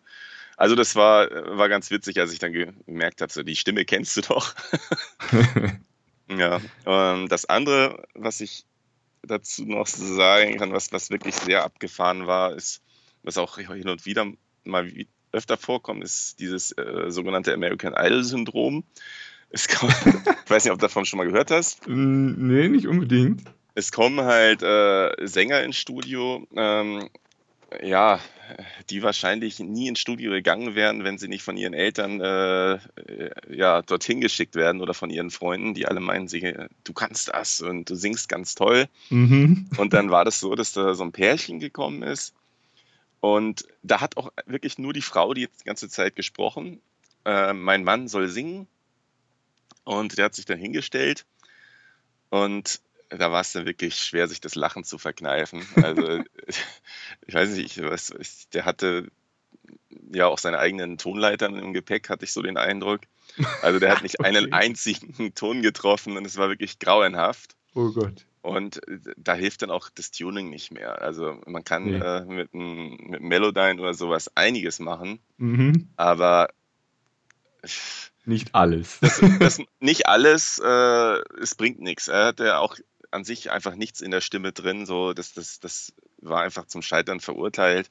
Also 0.56 0.76
das 0.76 0.94
war, 0.94 1.28
war 1.58 1.68
ganz 1.68 1.90
witzig, 1.90 2.20
als 2.20 2.32
ich 2.32 2.38
dann 2.38 2.52
gemerkt 2.52 3.20
habe, 3.20 3.32
so 3.32 3.42
die 3.42 3.56
Stimme 3.56 3.84
kennst 3.84 4.16
du 4.16 4.20
doch. 4.20 4.54
ja. 6.28 6.60
Und 6.84 7.30
das 7.30 7.46
andere, 7.46 8.06
was 8.14 8.40
ich 8.40 8.64
dazu 9.22 9.64
noch 9.64 9.88
sagen 9.88 10.58
kann, 10.58 10.72
was, 10.72 10.92
was 10.92 11.10
wirklich 11.10 11.34
sehr 11.34 11.64
abgefahren 11.64 12.28
war, 12.28 12.54
ist, 12.54 12.80
was 13.24 13.38
auch 13.38 13.58
hin 13.58 13.88
und 13.88 14.06
wieder 14.06 14.24
mal 14.62 14.88
öfter 15.32 15.56
vorkommt, 15.56 16.04
ist 16.04 16.38
dieses 16.38 16.70
äh, 16.78 17.10
sogenannte 17.10 17.52
American 17.52 17.92
Idol-Syndrom. 17.92 18.84
ich 19.50 19.68
weiß 19.68 20.64
nicht, 20.64 20.72
ob 20.72 20.78
du 20.78 20.86
davon 20.86 21.06
schon 21.06 21.16
mal 21.16 21.26
gehört 21.26 21.50
hast. 21.50 21.88
Nee, 21.88 22.68
nicht 22.68 22.86
unbedingt. 22.86 23.42
Es 23.74 23.90
kommen 23.90 24.24
halt 24.24 24.62
äh, 24.62 25.26
Sänger 25.26 25.62
ins 25.62 25.76
Studio, 25.76 26.46
ähm, 26.54 27.08
ja, 27.82 28.20
die 28.90 29.02
wahrscheinlich 29.02 29.58
nie 29.58 29.88
ins 29.88 29.98
Studio 29.98 30.30
gegangen 30.30 30.74
wären, 30.74 31.02
wenn 31.02 31.18
sie 31.18 31.28
nicht 31.28 31.42
von 31.42 31.56
ihren 31.56 31.74
Eltern 31.74 32.20
äh, 32.20 32.78
ja, 33.50 33.82
dorthin 33.82 34.20
geschickt 34.20 34.54
werden 34.54 34.80
oder 34.80 34.94
von 34.94 35.10
ihren 35.10 35.30
Freunden, 35.30 35.74
die 35.74 35.86
alle 35.86 36.00
meinen, 36.00 36.28
sie, 36.28 36.54
du 36.84 36.92
kannst 36.92 37.28
das 37.28 37.62
und 37.62 37.90
du 37.90 37.96
singst 37.96 38.28
ganz 38.28 38.54
toll. 38.54 38.86
Mhm. 39.10 39.68
Und 39.76 39.92
dann 39.92 40.10
war 40.10 40.24
das 40.24 40.40
so, 40.40 40.54
dass 40.54 40.72
da 40.72 40.94
so 40.94 41.02
ein 41.02 41.12
Pärchen 41.12 41.58
gekommen 41.58 42.02
ist. 42.02 42.34
Und 43.20 43.66
da 43.82 44.00
hat 44.00 44.16
auch 44.18 44.30
wirklich 44.46 44.78
nur 44.78 44.92
die 44.92 45.02
Frau 45.02 45.32
die 45.32 45.48
ganze 45.64 45.88
Zeit 45.88 46.14
gesprochen. 46.14 46.80
Äh, 47.24 47.54
mein 47.54 47.82
Mann 47.82 48.06
soll 48.06 48.28
singen. 48.28 48.66
Und 49.84 50.18
der 50.18 50.26
hat 50.26 50.34
sich 50.34 50.44
dann 50.44 50.58
hingestellt. 50.58 51.24
Und 52.28 52.80
da 53.10 53.32
war 53.32 53.40
es 53.40 53.52
dann 53.52 53.66
wirklich 53.66 53.96
schwer, 53.96 54.28
sich 54.28 54.40
das 54.40 54.54
Lachen 54.54 54.84
zu 54.84 54.98
verkneifen. 54.98 55.66
Also, 55.76 56.22
ich 57.26 57.34
weiß 57.34 57.50
nicht, 57.50 57.82
was, 57.82 58.14
der 58.52 58.64
hatte 58.64 59.08
ja 60.12 60.26
auch 60.26 60.38
seine 60.38 60.58
eigenen 60.58 60.98
Tonleitern 60.98 61.58
im 61.58 61.72
Gepäck, 61.72 62.08
hatte 62.08 62.24
ich 62.24 62.32
so 62.32 62.42
den 62.42 62.56
Eindruck. 62.56 63.00
Also, 63.62 63.78
der 63.78 63.90
hat 63.90 64.02
nicht 64.02 64.18
okay. 64.20 64.28
einen 64.28 64.52
einzigen 64.52 65.34
Ton 65.34 65.62
getroffen 65.62 66.16
und 66.16 66.26
es 66.26 66.36
war 66.36 66.48
wirklich 66.48 66.78
grauenhaft. 66.78 67.56
Oh 67.74 67.90
Gott. 67.90 68.26
Und 68.44 68.82
da 69.16 69.32
hilft 69.32 69.62
dann 69.62 69.70
auch 69.70 69.88
das 69.94 70.10
Tuning 70.10 70.50
nicht 70.50 70.70
mehr. 70.70 71.00
Also 71.00 71.40
man 71.46 71.64
kann 71.64 71.84
nee. 71.84 71.96
äh, 71.96 72.26
mit, 72.26 72.52
einem, 72.52 72.94
mit 72.98 73.22
Melodyne 73.22 73.80
oder 73.80 73.94
sowas 73.94 74.30
einiges 74.34 74.80
machen, 74.80 75.18
mhm. 75.38 75.88
aber 75.96 76.50
nicht 78.26 78.54
alles. 78.54 78.98
Das, 79.00 79.22
das, 79.38 79.62
nicht 79.80 80.06
alles, 80.08 80.60
äh, 80.62 81.18
es 81.40 81.54
bringt 81.54 81.80
nichts. 81.80 82.08
Er 82.08 82.26
hatte 82.26 82.58
auch 82.58 82.76
an 83.14 83.24
sich 83.24 83.50
einfach 83.50 83.74
nichts 83.76 84.00
in 84.00 84.10
der 84.10 84.20
Stimme 84.20 84.52
drin. 84.52 84.86
So, 84.86 85.14
das, 85.14 85.32
das, 85.32 85.60
das 85.60 85.92
war 86.18 86.42
einfach 86.42 86.66
zum 86.66 86.82
Scheitern 86.82 87.20
verurteilt. 87.20 87.90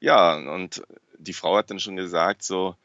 Ja, 0.00 0.34
und 0.34 0.82
die 1.18 1.32
Frau 1.32 1.56
hat 1.56 1.70
dann 1.70 1.80
schon 1.80 1.96
gesagt, 1.96 2.42
so, 2.42 2.76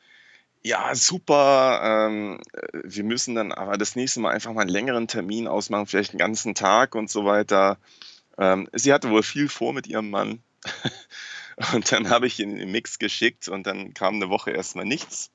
ja, 0.62 0.94
super. 0.96 1.82
Ähm, 1.84 2.40
wir 2.84 3.04
müssen 3.04 3.36
dann 3.36 3.52
aber 3.52 3.78
das 3.78 3.96
nächste 3.96 4.20
Mal 4.20 4.32
einfach 4.34 4.54
mal 4.54 4.62
einen 4.62 4.70
längeren 4.70 5.08
Termin 5.08 5.48
ausmachen, 5.48 5.88
vielleicht 5.88 6.12
einen 6.12 6.20
ganzen 6.20 6.56
Tag 6.56 6.96
und 6.96 7.10
so 7.10 7.26
weiter. 7.26 7.78
Ähm, 8.38 8.70
sie 8.74 8.94
hatte 8.94 9.10
wohl 9.10 9.24
viel 9.24 9.50
vor 9.50 9.74
mit 9.74 9.88
ihrem 9.88 10.10
Mann. 10.10 10.44
und 11.74 11.92
dann 11.92 12.10
habe 12.10 12.28
ich 12.28 12.40
ihn 12.40 12.58
den 12.58 12.72
Mix 12.72 13.00
geschickt 13.00 13.48
und 13.48 13.66
dann 13.68 13.94
kam 13.94 14.16
eine 14.16 14.30
Woche 14.30 14.52
erstmal 14.52 14.86
nichts. 14.86 15.32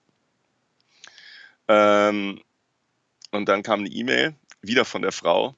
Ähm, 1.68 2.42
und 3.30 3.48
dann 3.48 3.62
kam 3.62 3.80
eine 3.80 3.88
E-Mail, 3.88 4.34
wieder 4.62 4.84
von 4.84 5.02
der 5.02 5.12
Frau, 5.12 5.56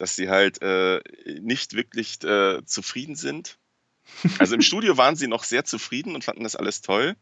dass 0.00 0.16
sie 0.16 0.30
halt 0.30 0.62
äh, 0.62 1.00
nicht 1.40 1.74
wirklich 1.74 2.24
äh, 2.24 2.64
zufrieden 2.64 3.16
sind. 3.16 3.58
Also 4.38 4.54
im 4.54 4.62
Studio 4.62 4.96
waren 4.96 5.14
sie 5.14 5.28
noch 5.28 5.44
sehr 5.44 5.66
zufrieden 5.66 6.14
und 6.14 6.24
fanden 6.24 6.42
das 6.42 6.56
alles 6.56 6.80
toll. 6.80 7.16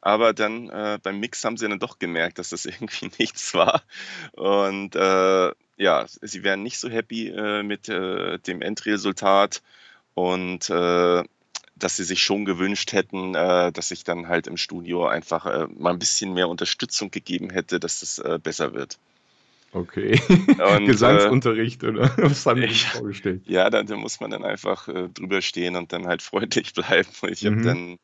Aber 0.00 0.34
dann 0.34 0.68
äh, 0.68 0.98
beim 1.00 1.20
Mix 1.20 1.44
haben 1.44 1.56
sie 1.56 1.68
dann 1.68 1.78
doch 1.78 2.00
gemerkt, 2.00 2.38
dass 2.40 2.50
das 2.50 2.66
irgendwie 2.66 3.10
nichts 3.18 3.54
war. 3.54 3.82
Und 4.32 4.96
äh, 4.96 5.52
ja, 5.76 6.06
sie 6.08 6.42
wären 6.42 6.64
nicht 6.64 6.78
so 6.78 6.90
happy 6.90 7.28
äh, 7.28 7.62
mit 7.62 7.88
äh, 7.88 8.38
dem 8.40 8.62
Endresultat 8.62 9.62
und 10.14 10.68
dass 10.68 11.96
sie 11.96 12.04
sich 12.04 12.22
schon 12.22 12.44
gewünscht 12.44 12.92
hätten, 12.92 13.32
dass 13.32 13.90
ich 13.90 14.04
dann 14.04 14.28
halt 14.28 14.46
im 14.46 14.56
Studio 14.56 15.08
einfach 15.08 15.68
mal 15.70 15.90
ein 15.90 15.98
bisschen 15.98 16.32
mehr 16.32 16.48
Unterstützung 16.48 17.10
gegeben 17.10 17.50
hätte, 17.50 17.80
dass 17.80 17.98
das 17.98 18.22
besser 18.40 18.74
wird. 18.74 19.00
Okay. 19.74 20.20
Und, 20.28 20.86
Gesangsunterricht 20.86 21.82
äh, 21.82 21.88
oder 21.88 22.02
was 22.16 22.46
haben 22.46 22.60
die 22.60 22.68
sich 22.68 22.86
vorgestellt? 22.86 23.42
Ja, 23.46 23.68
da, 23.70 23.82
da, 23.82 23.96
muss 23.96 24.20
man 24.20 24.30
dann 24.30 24.44
einfach 24.44 24.88
äh, 24.88 25.08
drüber 25.08 25.42
stehen 25.42 25.74
und 25.74 25.92
dann 25.92 26.06
halt 26.06 26.22
freundlich 26.22 26.72
bleiben. 26.74 27.08
Ich 27.28 27.42
mhm. 27.42 27.62
dann 27.64 27.98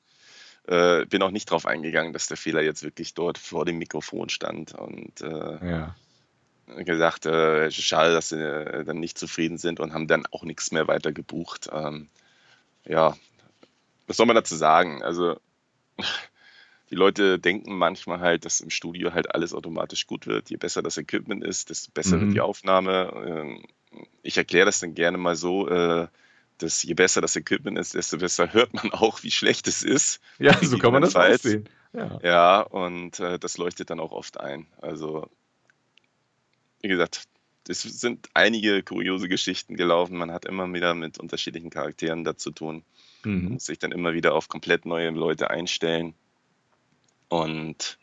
äh, 0.66 1.06
bin 1.06 1.22
auch 1.22 1.30
nicht 1.30 1.48
drauf 1.50 1.66
eingegangen, 1.66 2.12
dass 2.12 2.26
der 2.26 2.36
Fehler 2.36 2.60
jetzt 2.62 2.82
wirklich 2.82 3.14
dort 3.14 3.38
vor 3.38 3.64
dem 3.64 3.78
Mikrofon 3.78 4.28
stand 4.28 4.74
und 4.74 5.20
äh, 5.20 5.70
ja. 5.70 5.94
gesagt, 6.78 7.26
äh, 7.26 7.70
schade, 7.70 8.14
dass 8.14 8.30
sie 8.30 8.42
äh, 8.42 8.84
dann 8.84 8.98
nicht 8.98 9.16
zufrieden 9.16 9.56
sind 9.56 9.78
und 9.78 9.94
haben 9.94 10.08
dann 10.08 10.26
auch 10.32 10.42
nichts 10.42 10.72
mehr 10.72 10.88
weiter 10.88 11.12
gebucht. 11.12 11.70
Ähm, 11.72 12.08
ja, 12.84 13.16
was 14.08 14.16
soll 14.16 14.26
man 14.26 14.36
dazu 14.36 14.56
sagen? 14.56 15.04
Also 15.04 15.38
die 16.90 16.96
Leute 16.96 17.38
denken 17.38 17.76
manchmal 17.76 18.20
halt, 18.20 18.44
dass 18.44 18.60
im 18.60 18.70
Studio 18.70 19.14
halt 19.14 19.34
alles 19.34 19.54
automatisch 19.54 20.06
gut 20.06 20.26
wird. 20.26 20.50
Je 20.50 20.56
besser 20.56 20.82
das 20.82 20.98
Equipment 20.98 21.44
ist, 21.44 21.70
desto 21.70 21.92
besser 21.92 22.16
mhm. 22.16 22.20
wird 22.22 22.34
die 22.34 22.40
Aufnahme. 22.40 23.12
Ähm, 23.26 23.64
ich 24.22 24.36
erkläre 24.36 24.66
das 24.66 24.80
dann 24.80 24.94
gerne 24.94 25.16
mal 25.16 25.36
so, 25.36 25.68
äh, 25.68 26.08
dass 26.58 26.82
je 26.82 26.94
besser 26.94 27.20
das 27.20 27.36
Equipment 27.36 27.78
ist, 27.78 27.94
desto 27.94 28.18
besser 28.18 28.52
hört 28.52 28.74
man 28.74 28.90
auch, 28.92 29.22
wie 29.22 29.30
schlecht 29.30 29.68
es 29.68 29.82
ist. 29.82 30.20
Ja, 30.38 30.58
so 30.62 30.78
kann 30.78 30.92
man 30.92 31.02
das 31.02 31.14
auch 31.14 31.32
sehen. 31.34 31.68
Ja, 31.92 32.18
ja 32.22 32.60
und 32.60 33.20
äh, 33.20 33.38
das 33.38 33.56
leuchtet 33.56 33.90
dann 33.90 34.00
auch 34.00 34.12
oft 34.12 34.40
ein. 34.40 34.66
Also, 34.80 35.28
wie 36.80 36.88
gesagt, 36.88 37.28
es 37.68 37.82
sind 37.82 38.28
einige 38.34 38.82
kuriose 38.82 39.28
Geschichten 39.28 39.76
gelaufen. 39.76 40.16
Man 40.16 40.32
hat 40.32 40.44
immer 40.44 40.72
wieder 40.72 40.94
mit 40.94 41.20
unterschiedlichen 41.20 41.70
Charakteren 41.70 42.24
da 42.24 42.36
zu 42.36 42.50
tun. 42.50 42.82
Mhm. 43.24 43.44
Man 43.44 43.52
muss 43.52 43.66
sich 43.66 43.78
dann 43.78 43.92
immer 43.92 44.12
wieder 44.12 44.34
auf 44.34 44.48
komplett 44.48 44.86
neue 44.86 45.10
Leute 45.10 45.50
einstellen. 45.50 46.14
Und 47.30 47.98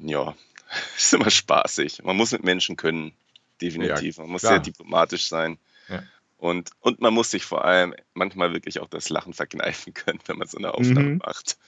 ja, 0.00 0.34
ist 0.96 1.12
immer 1.12 1.30
spaßig. 1.30 2.02
Man 2.02 2.16
muss 2.16 2.32
mit 2.32 2.44
Menschen 2.44 2.76
können, 2.76 3.12
definitiv. 3.60 4.16
Man 4.18 4.30
muss 4.30 4.42
sehr 4.42 4.60
diplomatisch 4.60 5.28
sein. 5.28 5.58
Ja. 5.88 6.02
Und, 6.38 6.70
und 6.80 7.00
man 7.00 7.12
muss 7.12 7.30
sich 7.30 7.44
vor 7.44 7.66
allem 7.66 7.94
manchmal 8.14 8.54
wirklich 8.54 8.80
auch 8.80 8.88
das 8.88 9.10
Lachen 9.10 9.34
verkneifen 9.34 9.92
können, 9.92 10.20
wenn 10.24 10.38
man 10.38 10.48
so 10.48 10.56
eine 10.56 10.72
Aufnahme 10.72 11.10
mhm. 11.10 11.18
macht. 11.18 11.58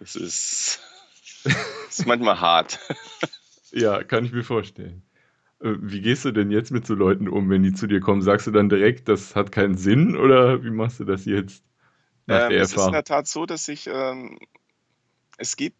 Das 0.00 0.16
ist, 0.16 0.80
das 1.44 1.54
ist 1.90 2.06
manchmal 2.06 2.40
hart. 2.40 2.80
Ja, 3.72 4.04
kann 4.04 4.24
ich 4.24 4.32
mir 4.32 4.44
vorstellen. 4.44 5.02
Äh, 5.60 5.74
wie 5.80 6.00
gehst 6.00 6.24
du 6.24 6.30
denn 6.30 6.50
jetzt 6.50 6.70
mit 6.70 6.86
so 6.86 6.94
Leuten 6.94 7.28
um, 7.28 7.50
wenn 7.50 7.62
die 7.62 7.74
zu 7.74 7.86
dir 7.86 8.00
kommen? 8.00 8.22
Sagst 8.22 8.46
du 8.46 8.50
dann 8.50 8.70
direkt, 8.70 9.08
das 9.08 9.34
hat 9.34 9.52
keinen 9.52 9.76
Sinn 9.76 10.16
oder 10.16 10.64
wie 10.64 10.70
machst 10.70 11.00
du 11.00 11.04
das 11.04 11.26
jetzt? 11.26 11.62
Nach 12.26 12.44
ähm, 12.44 12.50
der 12.50 12.62
es 12.62 12.72
ist 12.72 12.86
in 12.86 12.92
der 12.92 13.04
Tat 13.04 13.26
so, 13.26 13.44
dass 13.44 13.68
ich, 13.68 13.86
ähm, 13.88 14.38
es 15.36 15.56
gibt 15.56 15.76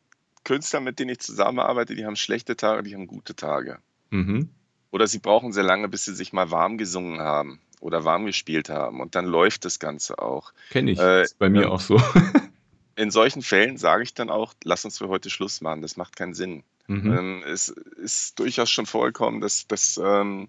Künstler, 0.46 0.80
mit 0.80 1.00
denen 1.00 1.10
ich 1.10 1.18
zusammenarbeite, 1.18 1.96
die 1.96 2.06
haben 2.06 2.16
schlechte 2.16 2.56
Tage, 2.56 2.84
die 2.84 2.94
haben 2.94 3.08
gute 3.08 3.34
Tage. 3.34 3.78
Mhm. 4.10 4.48
Oder 4.92 5.08
sie 5.08 5.18
brauchen 5.18 5.52
sehr 5.52 5.64
lange, 5.64 5.88
bis 5.88 6.04
sie 6.04 6.14
sich 6.14 6.32
mal 6.32 6.52
warm 6.52 6.78
gesungen 6.78 7.20
haben 7.20 7.60
oder 7.80 8.04
warm 8.04 8.26
gespielt 8.26 8.70
haben. 8.70 9.00
Und 9.00 9.16
dann 9.16 9.26
läuft 9.26 9.64
das 9.64 9.80
Ganze 9.80 10.20
auch. 10.20 10.52
Kenne 10.70 10.92
ich. 10.92 11.00
Äh, 11.00 11.22
ist 11.22 11.38
bei 11.40 11.50
mir 11.50 11.64
ähm, 11.64 11.70
auch 11.70 11.80
so. 11.80 12.00
in 12.96 13.10
solchen 13.10 13.42
Fällen 13.42 13.76
sage 13.76 14.04
ich 14.04 14.14
dann 14.14 14.30
auch, 14.30 14.54
lass 14.62 14.84
uns 14.84 14.98
für 14.98 15.08
heute 15.08 15.30
Schluss 15.30 15.60
machen. 15.60 15.82
Das 15.82 15.96
macht 15.96 16.14
keinen 16.14 16.34
Sinn. 16.34 16.62
Mhm. 16.86 17.12
Ähm, 17.12 17.42
es 17.44 17.68
ist 17.68 18.38
durchaus 18.38 18.70
schon 18.70 18.86
vorgekommen, 18.86 19.40
dass, 19.40 19.66
dass, 19.66 20.00
ähm, 20.02 20.46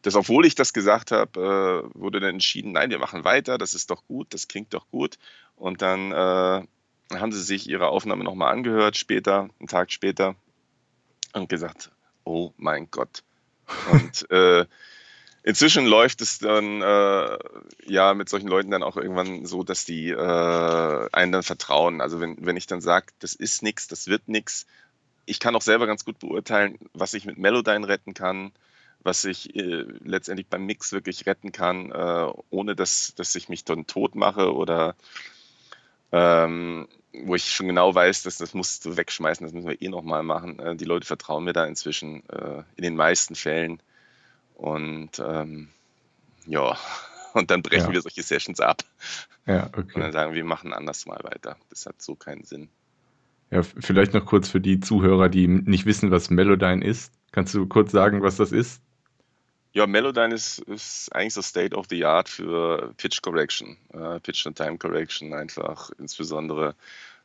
dass 0.00 0.14
obwohl 0.14 0.46
ich 0.46 0.54
das 0.54 0.72
gesagt 0.72 1.10
habe, 1.10 1.84
äh, 1.92 2.00
wurde 2.00 2.20
dann 2.20 2.30
entschieden, 2.30 2.72
nein, 2.72 2.88
wir 2.88 2.98
machen 2.98 3.24
weiter, 3.24 3.58
das 3.58 3.74
ist 3.74 3.90
doch 3.90 4.06
gut, 4.06 4.32
das 4.32 4.48
klingt 4.48 4.72
doch 4.72 4.88
gut. 4.88 5.18
Und 5.54 5.82
dann 5.82 6.12
äh, 6.12 6.66
haben 7.20 7.32
sie 7.32 7.42
sich 7.42 7.68
ihre 7.68 7.88
Aufnahme 7.88 8.24
nochmal 8.24 8.52
angehört, 8.52 8.96
später, 8.96 9.48
einen 9.58 9.68
Tag 9.68 9.92
später, 9.92 10.36
und 11.32 11.48
gesagt, 11.48 11.90
oh 12.24 12.52
mein 12.56 12.90
Gott. 12.90 13.22
Und 13.92 14.28
äh, 14.30 14.66
inzwischen 15.42 15.86
läuft 15.86 16.20
es 16.20 16.38
dann 16.38 16.82
äh, 16.82 17.38
ja 17.86 18.14
mit 18.14 18.28
solchen 18.28 18.48
Leuten 18.48 18.70
dann 18.70 18.82
auch 18.82 18.96
irgendwann 18.96 19.46
so, 19.46 19.62
dass 19.62 19.84
die 19.84 20.10
äh, 20.10 21.08
einen 21.12 21.32
dann 21.32 21.42
vertrauen. 21.42 22.00
Also 22.00 22.20
wenn, 22.20 22.36
wenn 22.44 22.56
ich 22.56 22.66
dann 22.66 22.80
sage, 22.80 23.06
das 23.18 23.34
ist 23.34 23.62
nichts, 23.62 23.88
das 23.88 24.06
wird 24.06 24.28
nichts, 24.28 24.66
ich 25.26 25.40
kann 25.40 25.56
auch 25.56 25.62
selber 25.62 25.86
ganz 25.86 26.04
gut 26.04 26.18
beurteilen, 26.18 26.78
was 26.92 27.14
ich 27.14 27.24
mit 27.24 27.38
Melodyne 27.38 27.88
retten 27.88 28.14
kann, 28.14 28.52
was 29.02 29.24
ich 29.24 29.54
äh, 29.54 29.84
letztendlich 30.02 30.48
beim 30.48 30.66
Mix 30.66 30.92
wirklich 30.92 31.26
retten 31.26 31.52
kann, 31.52 31.90
äh, 31.90 32.32
ohne 32.50 32.74
dass, 32.74 33.14
dass 33.16 33.34
ich 33.34 33.48
mich 33.48 33.64
dann 33.64 33.86
tot 33.86 34.14
mache 34.14 34.54
oder 34.54 34.96
ähm, 36.12 36.88
wo 37.22 37.34
ich 37.34 37.52
schon 37.52 37.68
genau 37.68 37.94
weiß, 37.94 38.22
dass 38.22 38.38
das 38.38 38.54
musst 38.54 38.84
du 38.84 38.96
wegschmeißen, 38.96 39.44
das 39.44 39.52
müssen 39.52 39.68
wir 39.68 39.80
eh 39.80 39.88
nochmal 39.88 40.22
machen. 40.22 40.58
Äh, 40.58 40.76
die 40.76 40.84
Leute 40.84 41.06
vertrauen 41.06 41.44
mir 41.44 41.52
da 41.52 41.64
inzwischen 41.64 42.28
äh, 42.28 42.62
in 42.76 42.82
den 42.82 42.96
meisten 42.96 43.34
Fällen. 43.34 43.80
Und 44.54 45.18
ähm, 45.18 45.68
ja, 46.46 46.76
und 47.34 47.50
dann 47.50 47.62
brechen 47.62 47.88
ja. 47.88 47.92
wir 47.92 48.02
solche 48.02 48.22
Sessions 48.22 48.60
ab. 48.60 48.82
Ja, 49.46 49.66
okay. 49.72 49.94
Und 49.94 50.00
dann 50.00 50.12
sagen 50.12 50.32
wir, 50.32 50.36
wir 50.36 50.44
machen 50.44 50.72
anders 50.72 51.06
mal 51.06 51.20
weiter. 51.22 51.56
Das 51.70 51.86
hat 51.86 52.00
so 52.02 52.14
keinen 52.14 52.44
Sinn. 52.44 52.68
Ja, 53.50 53.62
vielleicht 53.62 54.14
noch 54.14 54.24
kurz 54.24 54.48
für 54.48 54.60
die 54.60 54.80
Zuhörer, 54.80 55.28
die 55.28 55.46
nicht 55.46 55.86
wissen, 55.86 56.10
was 56.10 56.30
Melodyne 56.30 56.84
ist. 56.84 57.12
Kannst 57.30 57.54
du 57.54 57.66
kurz 57.66 57.92
sagen, 57.92 58.22
was 58.22 58.36
das 58.36 58.52
ist? 58.52 58.80
Ja, 59.74 59.88
Melodyne 59.88 60.32
ist, 60.32 60.60
ist 60.60 61.12
eigentlich 61.12 61.34
so 61.34 61.42
State 61.42 61.76
of 61.76 61.86
the 61.90 62.04
Art 62.04 62.28
für 62.28 62.94
Pitch 62.96 63.20
Correction, 63.22 63.76
äh, 63.92 64.20
Pitch 64.20 64.46
and 64.46 64.56
Time 64.56 64.78
Correction 64.78 65.34
einfach. 65.34 65.90
Insbesondere, 65.98 66.76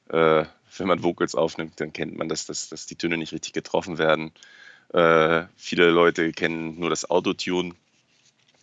äh, 0.09 0.45
wenn 0.77 0.87
man 0.87 1.03
Vocals 1.03 1.35
aufnimmt, 1.35 1.79
dann 1.79 1.93
kennt 1.93 2.17
man 2.17 2.27
das, 2.27 2.47
dass, 2.47 2.67
dass 2.69 2.87
die 2.87 2.95
Töne 2.95 3.17
nicht 3.17 3.33
richtig 3.33 3.53
getroffen 3.53 3.99
werden. 3.99 4.31
Äh, 4.91 5.43
viele 5.57 5.91
Leute 5.91 6.31
kennen 6.31 6.79
nur 6.79 6.89
das 6.89 7.07
Autotune 7.07 7.75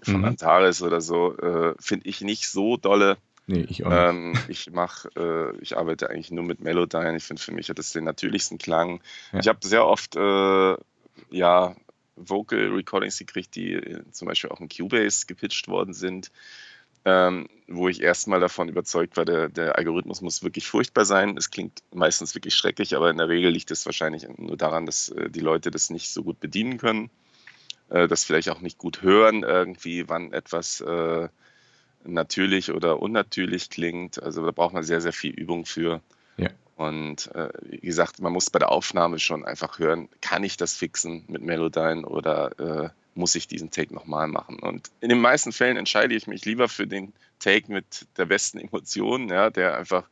von 0.02 0.18
mhm. 0.18 0.24
Antares 0.24 0.82
oder 0.82 1.00
so. 1.00 1.36
Äh, 1.38 1.74
Finde 1.78 2.08
ich 2.08 2.20
nicht 2.22 2.48
so 2.48 2.76
dolle. 2.76 3.16
Nee, 3.46 3.66
ich 3.68 3.84
auch 3.84 3.90
nicht. 3.90 3.98
Ähm, 4.00 4.34
ich 4.48 4.70
mache, 4.72 5.08
äh, 5.16 5.62
ich 5.62 5.76
arbeite 5.76 6.10
eigentlich 6.10 6.32
nur 6.32 6.42
mit 6.42 6.58
Melodyne. 6.58 7.16
Ich 7.16 7.22
finde, 7.22 7.40
für 7.40 7.52
mich 7.52 7.68
hat 7.68 7.78
das 7.78 7.92
den 7.92 8.02
natürlichsten 8.02 8.58
Klang. 8.58 9.00
Ja. 9.32 9.38
Ich 9.38 9.46
habe 9.46 9.64
sehr 9.64 9.86
oft, 9.86 10.16
äh, 10.16 10.76
ja, 11.30 11.76
Vocal 12.16 12.68
Recordings 12.68 13.18
gekriegt, 13.18 13.54
die 13.54 13.74
äh, 13.74 14.02
zum 14.10 14.28
Beispiel 14.28 14.50
auch 14.50 14.60
in 14.60 14.68
Cubase 14.68 15.26
gepitcht 15.26 15.68
worden 15.68 15.94
sind, 15.94 16.30
ähm, 17.04 17.48
wo 17.68 17.88
ich 17.88 18.02
erstmal 18.02 18.40
davon 18.40 18.68
überzeugt 18.68 19.16
war, 19.16 19.24
der, 19.24 19.48
der, 19.48 19.76
Algorithmus 19.76 20.22
muss 20.22 20.42
wirklich 20.42 20.66
furchtbar 20.66 21.04
sein. 21.04 21.36
Es 21.36 21.50
klingt 21.50 21.82
meistens 21.94 22.34
wirklich 22.34 22.54
schrecklich, 22.54 22.96
aber 22.96 23.10
in 23.10 23.18
der 23.18 23.28
Regel 23.28 23.52
liegt 23.52 23.70
es 23.70 23.86
wahrscheinlich 23.86 24.26
nur 24.38 24.56
daran, 24.56 24.86
dass 24.86 25.10
äh, 25.10 25.30
die 25.30 25.40
Leute 25.40 25.70
das 25.70 25.90
nicht 25.90 26.10
so 26.10 26.24
gut 26.24 26.40
bedienen 26.40 26.78
können, 26.78 27.10
äh, 27.90 28.08
das 28.08 28.24
vielleicht 28.24 28.48
auch 28.48 28.60
nicht 28.60 28.78
gut 28.78 29.02
hören, 29.02 29.44
irgendwie, 29.44 30.08
wann 30.08 30.32
etwas 30.32 30.80
äh, 30.80 31.28
natürlich 32.04 32.72
oder 32.72 33.00
unnatürlich 33.00 33.70
klingt. 33.70 34.22
Also 34.22 34.44
da 34.44 34.50
braucht 34.50 34.74
man 34.74 34.82
sehr, 34.82 35.00
sehr 35.00 35.12
viel 35.12 35.32
Übung 35.32 35.64
für. 35.64 36.02
Und 36.76 37.34
äh, 37.34 37.48
wie 37.62 37.80
gesagt, 37.80 38.20
man 38.20 38.34
muss 38.34 38.50
bei 38.50 38.58
der 38.58 38.70
Aufnahme 38.70 39.18
schon 39.18 39.44
einfach 39.44 39.78
hören, 39.78 40.10
kann 40.20 40.44
ich 40.44 40.58
das 40.58 40.74
fixen 40.74 41.24
mit 41.26 41.42
Melodyne 41.42 42.06
oder 42.06 42.58
äh, 42.60 42.90
muss 43.14 43.34
ich 43.34 43.48
diesen 43.48 43.70
Take 43.70 43.94
nochmal 43.94 44.28
machen? 44.28 44.58
Und 44.58 44.90
in 45.00 45.08
den 45.08 45.20
meisten 45.20 45.52
Fällen 45.52 45.78
entscheide 45.78 46.14
ich 46.14 46.26
mich 46.26 46.44
lieber 46.44 46.68
für 46.68 46.86
den 46.86 47.14
Take 47.38 47.72
mit 47.72 48.06
der 48.18 48.26
besten 48.26 48.58
Emotion, 48.58 49.30
ja, 49.30 49.48
der 49.48 49.78
einfach 49.78 50.06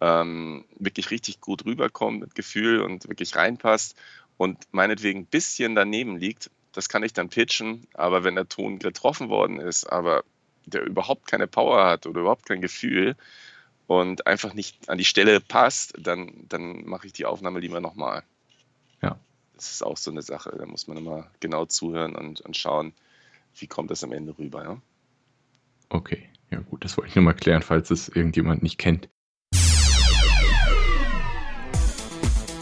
ähm, 0.00 0.64
wirklich 0.78 1.10
richtig 1.10 1.40
gut 1.40 1.64
rüberkommt 1.64 2.20
mit 2.20 2.34
Gefühl 2.36 2.82
und 2.82 3.08
wirklich 3.08 3.34
reinpasst 3.34 3.96
und 4.36 4.58
meinetwegen 4.70 5.20
ein 5.20 5.26
bisschen 5.26 5.74
daneben 5.74 6.18
liegt. 6.18 6.50
Das 6.70 6.88
kann 6.88 7.02
ich 7.02 7.14
dann 7.14 7.30
pitchen, 7.30 7.86
aber 7.94 8.22
wenn 8.22 8.36
der 8.36 8.48
Ton 8.48 8.78
getroffen 8.78 9.28
worden 9.28 9.58
ist, 9.58 9.84
aber 9.86 10.22
der 10.66 10.84
überhaupt 10.84 11.26
keine 11.26 11.48
Power 11.48 11.84
hat 11.84 12.06
oder 12.06 12.20
überhaupt 12.20 12.46
kein 12.46 12.60
Gefühl, 12.60 13.16
und 13.86 14.26
einfach 14.26 14.54
nicht 14.54 14.88
an 14.88 14.98
die 14.98 15.04
Stelle 15.04 15.40
passt, 15.40 15.94
dann, 15.98 16.32
dann 16.48 16.84
mache 16.84 17.06
ich 17.06 17.12
die 17.12 17.26
Aufnahme 17.26 17.60
lieber 17.60 17.80
nochmal. 17.80 18.22
Ja. 19.02 19.18
Das 19.54 19.70
ist 19.70 19.82
auch 19.82 19.96
so 19.96 20.10
eine 20.10 20.22
Sache. 20.22 20.54
Da 20.58 20.66
muss 20.66 20.86
man 20.86 20.96
immer 20.96 21.30
genau 21.40 21.66
zuhören 21.66 22.14
und, 22.14 22.40
und 22.40 22.56
schauen, 22.56 22.92
wie 23.58 23.66
kommt 23.66 23.90
das 23.90 24.04
am 24.04 24.12
Ende 24.12 24.36
rüber. 24.38 24.64
Ja? 24.64 24.80
Okay, 25.88 26.28
ja 26.50 26.60
gut, 26.60 26.84
das 26.84 26.96
wollte 26.96 27.10
ich 27.10 27.16
nur 27.16 27.24
mal 27.24 27.32
klären, 27.32 27.62
falls 27.62 27.90
es 27.90 28.08
irgendjemand 28.08 28.62
nicht 28.62 28.78
kennt. 28.78 29.08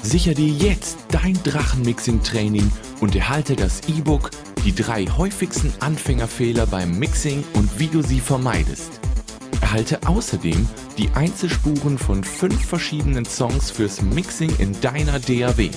Sicher 0.02 0.34
dir 0.34 0.48
jetzt 0.48 0.98
dein 1.10 1.34
Drachenmixing-Training 1.42 2.70
und 3.00 3.16
erhalte 3.16 3.56
das 3.56 3.88
E-Book 3.88 4.30
Die 4.64 4.74
drei 4.74 5.06
häufigsten 5.06 5.72
Anfängerfehler 5.80 6.66
beim 6.66 6.98
Mixing 6.98 7.44
und 7.54 7.78
wie 7.78 7.88
du 7.88 8.02
sie 8.02 8.20
vermeidest. 8.20 9.00
Erhalte 9.64 9.98
außerdem 10.06 10.68
die 10.98 11.08
Einzelspuren 11.14 11.96
von 11.96 12.22
fünf 12.22 12.66
verschiedenen 12.66 13.24
Songs 13.24 13.70
fürs 13.70 14.02
Mixing 14.02 14.54
in 14.58 14.78
deiner 14.82 15.18
DAW. 15.18 15.70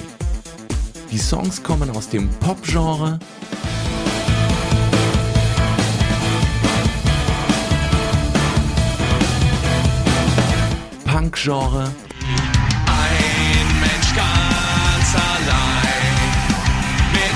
Die 1.09 1.17
Songs 1.17 1.63
kommen 1.63 1.89
aus 1.91 2.09
dem 2.09 2.27
Pop-Genre, 2.41 3.17
Punk-Genre, 11.05 11.89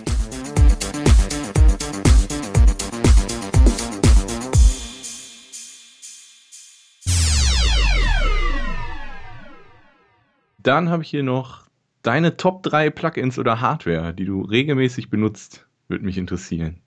Dann 10.58 10.90
habe 10.90 11.04
ich 11.04 11.08
hier 11.08 11.22
noch 11.22 11.62
Deine 12.02 12.36
Top 12.36 12.62
3 12.64 12.90
Plugins 12.90 13.38
oder 13.38 13.60
Hardware, 13.60 14.12
die 14.12 14.24
du 14.24 14.42
regelmäßig 14.42 15.08
benutzt, 15.08 15.66
würde 15.88 16.04
mich 16.04 16.18
interessieren. 16.18 16.80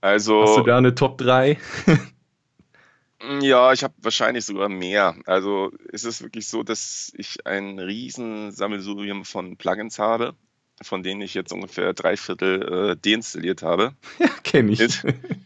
Also. 0.00 0.42
Hast 0.42 0.56
du 0.58 0.62
da 0.62 0.78
eine 0.78 0.94
Top 0.94 1.18
3? 1.18 1.56
ja, 3.40 3.72
ich 3.72 3.84
habe 3.84 3.94
wahrscheinlich 3.98 4.44
sogar 4.44 4.68
mehr. 4.68 5.14
Also 5.26 5.70
es 5.92 6.04
ist 6.04 6.22
wirklich 6.22 6.48
so, 6.48 6.62
dass 6.64 7.12
ich 7.16 7.46
ein 7.46 7.78
riesen 7.78 8.50
Sammelsurium 8.50 9.24
von 9.24 9.56
Plugins 9.56 10.00
habe, 10.00 10.34
von 10.82 11.02
denen 11.02 11.20
ich 11.20 11.34
jetzt 11.34 11.52
ungefähr 11.52 11.92
drei 11.92 12.16
Viertel 12.16 12.90
äh, 12.92 12.96
deinstalliert 12.96 13.62
habe. 13.62 13.94
Ja, 14.18 14.28
kenne 14.42 14.72
ich. 14.72 14.80
Ins 14.80 15.04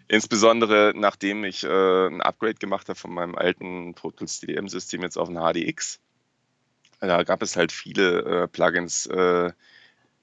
insbesondere 0.08 0.92
nachdem 0.94 1.44
ich 1.44 1.64
äh, 1.64 2.06
ein 2.06 2.22
Upgrade 2.22 2.54
gemacht 2.54 2.88
habe 2.88 2.98
von 2.98 3.12
meinem 3.12 3.34
alten 3.34 3.94
Pro 3.94 4.12
Tools 4.12 4.40
DDM-System 4.40 5.02
jetzt 5.02 5.18
auf 5.18 5.28
ein 5.28 5.36
HDX 5.36 6.00
da 7.06 7.22
gab 7.22 7.42
es 7.42 7.56
halt 7.56 7.72
viele 7.72 8.22
äh, 8.44 8.48
Plugins 8.48 9.06
äh, 9.06 9.52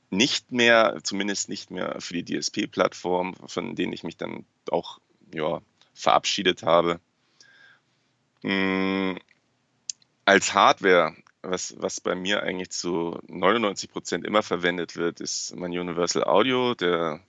nicht 0.09 0.51
mehr, 0.51 0.99
zumindest 1.03 1.49
nicht 1.49 1.71
mehr 1.71 1.97
für 1.99 2.21
die 2.21 2.25
DSP-Plattform, 2.25 3.35
von 3.45 3.75
denen 3.75 3.93
ich 3.93 4.03
mich 4.03 4.17
dann 4.17 4.45
auch 4.69 4.99
ja, 5.33 5.61
verabschiedet 5.93 6.63
habe. 6.63 6.99
Mhm. 8.43 9.17
Als 10.25 10.53
Hardware, 10.53 11.15
was, 11.41 11.75
was 11.77 11.99
bei 11.99 12.15
mir 12.15 12.43
eigentlich 12.43 12.69
zu 12.69 13.19
99 13.27 13.89
Prozent 13.89 14.25
immer 14.25 14.43
verwendet 14.43 14.95
wird, 14.95 15.19
ist 15.19 15.55
mein 15.55 15.71
Universal 15.71 16.23
Audio, 16.23 16.75
der 16.75 17.21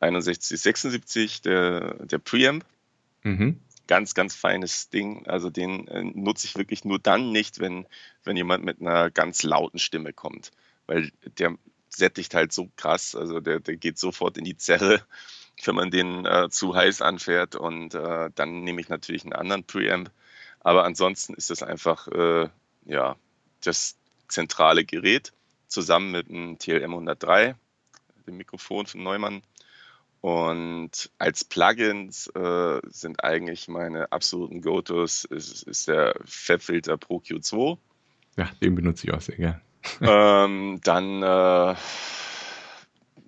6176, 0.00 1.42
der, 1.42 1.94
der 2.06 2.18
Preamp. 2.18 2.64
Mhm 3.22 3.60
ganz, 3.90 4.14
ganz 4.14 4.36
feines 4.36 4.88
Ding. 4.88 5.26
Also 5.26 5.50
den 5.50 5.88
äh, 5.88 6.04
nutze 6.04 6.46
ich 6.46 6.56
wirklich 6.56 6.84
nur 6.84 7.00
dann 7.00 7.32
nicht, 7.32 7.58
wenn, 7.58 7.88
wenn 8.22 8.36
jemand 8.36 8.64
mit 8.64 8.80
einer 8.80 9.10
ganz 9.10 9.42
lauten 9.42 9.80
Stimme 9.80 10.12
kommt. 10.12 10.52
Weil 10.86 11.10
der 11.38 11.56
sättigt 11.88 12.32
halt 12.34 12.52
so 12.52 12.70
krass, 12.76 13.16
also 13.16 13.40
der, 13.40 13.58
der 13.58 13.76
geht 13.76 13.98
sofort 13.98 14.38
in 14.38 14.44
die 14.44 14.56
Zerre, 14.56 15.02
wenn 15.64 15.74
man 15.74 15.90
den 15.90 16.24
äh, 16.24 16.48
zu 16.50 16.76
heiß 16.76 17.02
anfährt. 17.02 17.56
Und 17.56 17.94
äh, 17.94 18.30
dann 18.32 18.62
nehme 18.62 18.80
ich 18.80 18.88
natürlich 18.88 19.24
einen 19.24 19.32
anderen 19.32 19.64
Preamp. 19.64 20.12
Aber 20.60 20.84
ansonsten 20.84 21.34
ist 21.34 21.50
das 21.50 21.64
einfach 21.64 22.06
äh, 22.06 22.48
ja, 22.84 23.16
das 23.64 23.96
zentrale 24.28 24.84
Gerät 24.84 25.32
zusammen 25.66 26.12
mit 26.12 26.28
einem 26.28 26.60
TLM 26.60 26.92
103, 26.92 27.56
dem 28.28 28.36
Mikrofon 28.36 28.86
von 28.86 29.02
Neumann 29.02 29.42
und 30.20 31.10
als 31.18 31.44
Plugins 31.44 32.26
äh, 32.28 32.80
sind 32.88 33.24
eigentlich 33.24 33.68
meine 33.68 34.12
absoluten 34.12 34.60
Go-Tos 34.60 35.24
ist, 35.24 35.62
ist 35.62 35.88
der 35.88 36.14
Fabfilter 36.26 36.98
Pro 36.98 37.18
Q2. 37.18 37.78
Ja, 38.36 38.50
den 38.62 38.74
benutze 38.74 39.06
ich 39.06 39.14
auch 39.14 39.20
sehr 39.20 39.36
gern. 39.36 39.60
ähm, 40.02 40.80
dann 40.84 41.22
äh, 41.22 41.74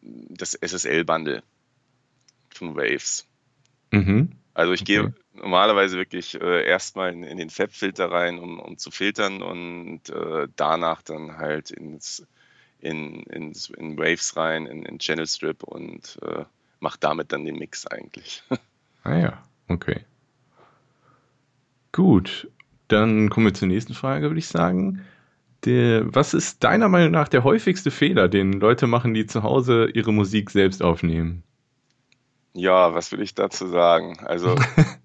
das 0.03 0.55
SSL-Bundle 0.55 1.43
von 2.51 2.76
Waves. 2.76 3.26
Mhm. 3.90 4.32
Also 4.53 4.74
ich 4.74 4.84
gehe 4.84 5.14
normalerweise 5.32 5.97
wirklich 5.97 6.38
äh, 6.38 6.66
erstmal 6.66 7.14
in, 7.14 7.22
in, 7.22 7.38
den 7.38 7.49
Fab-Filter 7.49 8.11
rein, 8.11 8.38
um, 8.38 8.61
um, 8.61 8.76
zu 8.76 8.90
filtern 8.90 9.40
und 9.40 10.11
äh, 10.11 10.47
danach 10.57 11.01
dann 11.01 11.38
halt 11.38 11.70
ins, 11.70 12.26
in, 12.80 13.22
ins, 13.22 13.70
in 13.70 13.97
Waves 13.97 14.36
rein, 14.36 14.66
in, 14.66 14.84
in 14.84 14.99
Channel 14.99 15.26
Strip 15.26 15.62
und 15.62 16.18
äh, 16.20 16.45
mache 16.83 16.99
damit 17.01 17.33
dann 17.33 17.45
den 17.45 17.57
Mix 17.57 17.87
eigentlich. 17.87 18.43
Ah 19.05 19.18
ja, 19.18 19.45
okay. 19.66 20.05
Gut, 21.91 22.49
dann 22.87 23.30
kommen 23.30 23.47
wir 23.47 23.53
zur 23.53 23.66
nächsten 23.66 23.95
Frage, 23.95 24.28
würde 24.28 24.39
ich 24.39 24.47
sagen. 24.47 25.05
Der, 25.64 26.14
was 26.14 26.35
ist 26.35 26.62
deiner 26.62 26.89
Meinung 26.89 27.11
nach 27.11 27.26
der 27.26 27.43
häufigste 27.43 27.91
Fehler, 27.91 28.28
den 28.28 28.53
Leute 28.53 28.87
machen, 28.87 29.12
die 29.12 29.26
zu 29.26 29.43
Hause 29.43 29.91
ihre 29.93 30.12
Musik 30.12 30.51
selbst 30.51 30.85
aufnehmen? 30.85 31.43
Ja, 32.53 32.95
was 32.95 33.11
will 33.11 33.22
ich 33.22 33.35
dazu 33.35 33.66
sagen? 33.66 34.20
Also, 34.24 34.55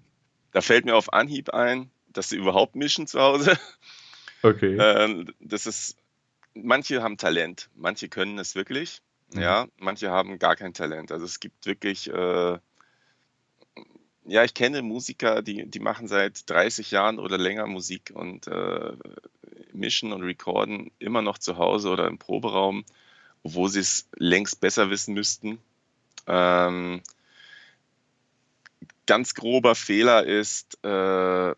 da 0.52 0.60
fällt 0.60 0.84
mir 0.84 0.94
auf 0.94 1.12
Anhieb 1.12 1.50
ein, 1.50 1.90
dass 2.12 2.28
sie 2.28 2.36
überhaupt 2.36 2.76
mischen 2.76 3.08
zu 3.08 3.18
Hause. 3.18 3.58
Okay. 4.44 4.76
Ähm, 4.80 5.26
das 5.40 5.66
ist, 5.66 5.96
manche 6.54 7.02
haben 7.02 7.16
Talent, 7.16 7.68
manche 7.74 8.08
können 8.08 8.38
es 8.38 8.54
wirklich. 8.54 9.02
Ja, 9.34 9.66
manche 9.78 10.10
haben 10.10 10.38
gar 10.38 10.56
kein 10.56 10.74
Talent. 10.74 11.12
Also 11.12 11.24
es 11.24 11.40
gibt 11.40 11.66
wirklich, 11.66 12.08
äh, 12.08 12.58
ja, 14.24 14.44
ich 14.44 14.54
kenne 14.54 14.82
Musiker, 14.82 15.42
die, 15.42 15.66
die 15.66 15.80
machen 15.80 16.08
seit 16.08 16.48
30 16.48 16.90
Jahren 16.90 17.18
oder 17.18 17.38
länger 17.38 17.66
Musik 17.66 18.12
und 18.14 18.46
äh, 18.46 18.92
mischen 19.72 20.12
und 20.12 20.22
recorden 20.22 20.90
immer 20.98 21.22
noch 21.22 21.38
zu 21.38 21.58
Hause 21.58 21.90
oder 21.90 22.06
im 22.06 22.18
Proberaum, 22.18 22.84
obwohl 23.42 23.68
sie 23.68 23.80
es 23.80 24.08
längst 24.16 24.60
besser 24.60 24.90
wissen 24.90 25.14
müssten. 25.14 25.58
Ähm, 26.26 27.02
ganz 29.06 29.34
grober 29.34 29.74
Fehler 29.74 30.24
ist, 30.24 30.82
äh, 30.84 31.54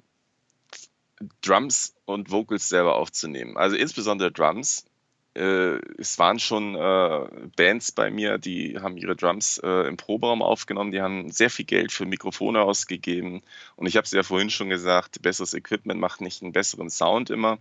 Drums 1.43 1.95
und 2.07 2.31
Vocals 2.31 2.69
selber 2.69 2.97
aufzunehmen. 2.97 3.57
Also 3.57 3.77
insbesondere 3.77 4.33
Drums. 4.33 4.87
Äh, 5.35 5.79
es 5.99 6.19
waren 6.19 6.39
schon 6.39 6.75
äh, 6.75 7.27
Bands 7.57 7.93
bei 7.93 8.11
mir, 8.11 8.39
die 8.39 8.79
haben 8.81 8.97
ihre 8.97 9.15
Drums 9.15 9.59
äh, 9.63 9.87
im 9.87 9.97
Proberaum 9.97 10.43
aufgenommen, 10.43 10.91
die 10.91 11.01
haben 11.01 11.31
sehr 11.31 11.51
viel 11.51 11.65
Geld 11.65 11.93
für 11.93 12.05
Mikrofone 12.05 12.63
ausgegeben. 12.63 13.43
Und 13.77 13.87
ich 13.87 13.97
habe 13.97 14.05
es 14.05 14.11
ja 14.11 14.23
vorhin 14.23 14.51
schon 14.51 14.71
gesagt, 14.71 15.23
besseres 15.23 15.55
Equipment 15.55 16.01
macht 16.01 16.21
nicht 16.21 16.43
einen 16.43 16.53
besseren 16.53 16.91
Sound 16.91 17.31
immer, 17.31 17.59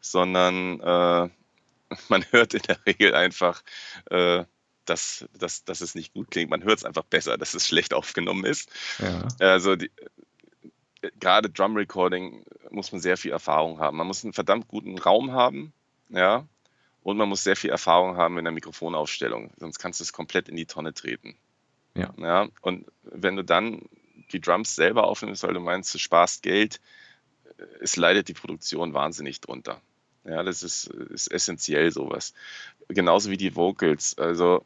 sondern 0.00 0.80
äh, 0.80 1.28
man 2.08 2.24
hört 2.30 2.54
in 2.54 2.62
der 2.62 2.84
Regel 2.86 3.14
einfach 3.14 3.62
äh, 4.10 4.44
dass, 4.84 5.26
dass, 5.38 5.64
dass 5.64 5.80
es 5.80 5.94
nicht 5.94 6.12
gut 6.12 6.30
klingt. 6.30 6.50
Man 6.50 6.62
hört 6.62 6.78
es 6.78 6.84
einfach 6.84 7.04
besser, 7.04 7.38
dass 7.38 7.54
es 7.54 7.66
schlecht 7.66 7.94
aufgenommen 7.94 8.44
ist. 8.44 8.70
Ja. 8.98 9.28
Also 9.38 9.76
die, 9.76 9.90
äh, 11.02 11.10
gerade 11.20 11.50
Drum 11.50 11.76
Recording 11.76 12.44
muss 12.70 12.92
man 12.92 13.00
sehr 13.00 13.16
viel 13.16 13.32
Erfahrung 13.32 13.78
haben. 13.78 13.96
Man 13.96 14.06
muss 14.06 14.24
einen 14.24 14.32
verdammt 14.32 14.68
guten 14.68 14.98
Raum 14.98 15.32
haben, 15.32 15.72
ja, 16.08 16.46
und 17.04 17.16
man 17.16 17.28
muss 17.28 17.44
sehr 17.44 17.54
viel 17.54 17.70
Erfahrung 17.70 18.16
haben 18.16 18.38
in 18.38 18.44
der 18.44 18.52
Mikrofonaufstellung, 18.52 19.52
sonst 19.58 19.78
kannst 19.78 20.00
du 20.00 20.04
es 20.04 20.12
komplett 20.12 20.48
in 20.48 20.56
die 20.56 20.66
Tonne 20.66 20.92
treten. 20.92 21.36
Ja. 21.94 22.12
ja. 22.18 22.48
Und 22.62 22.86
wenn 23.02 23.36
du 23.36 23.44
dann 23.44 23.82
die 24.32 24.40
Drums 24.40 24.74
selber 24.74 25.04
aufnimmst, 25.04 25.44
weil 25.44 25.54
du 25.54 25.60
meinst, 25.60 25.94
du 25.94 25.98
sparst 25.98 26.42
Geld, 26.42 26.80
äh, 27.58 27.64
es 27.80 27.94
leidet 27.94 28.28
die 28.28 28.34
Produktion 28.34 28.94
wahnsinnig 28.94 29.40
drunter. 29.40 29.80
Ja, 30.24 30.42
das 30.42 30.62
ist, 30.62 30.86
ist 30.86 31.30
essentiell 31.30 31.92
sowas. 31.92 32.32
Genauso 32.88 33.30
wie 33.30 33.36
die 33.36 33.54
Vocals. 33.54 34.16
Also 34.16 34.64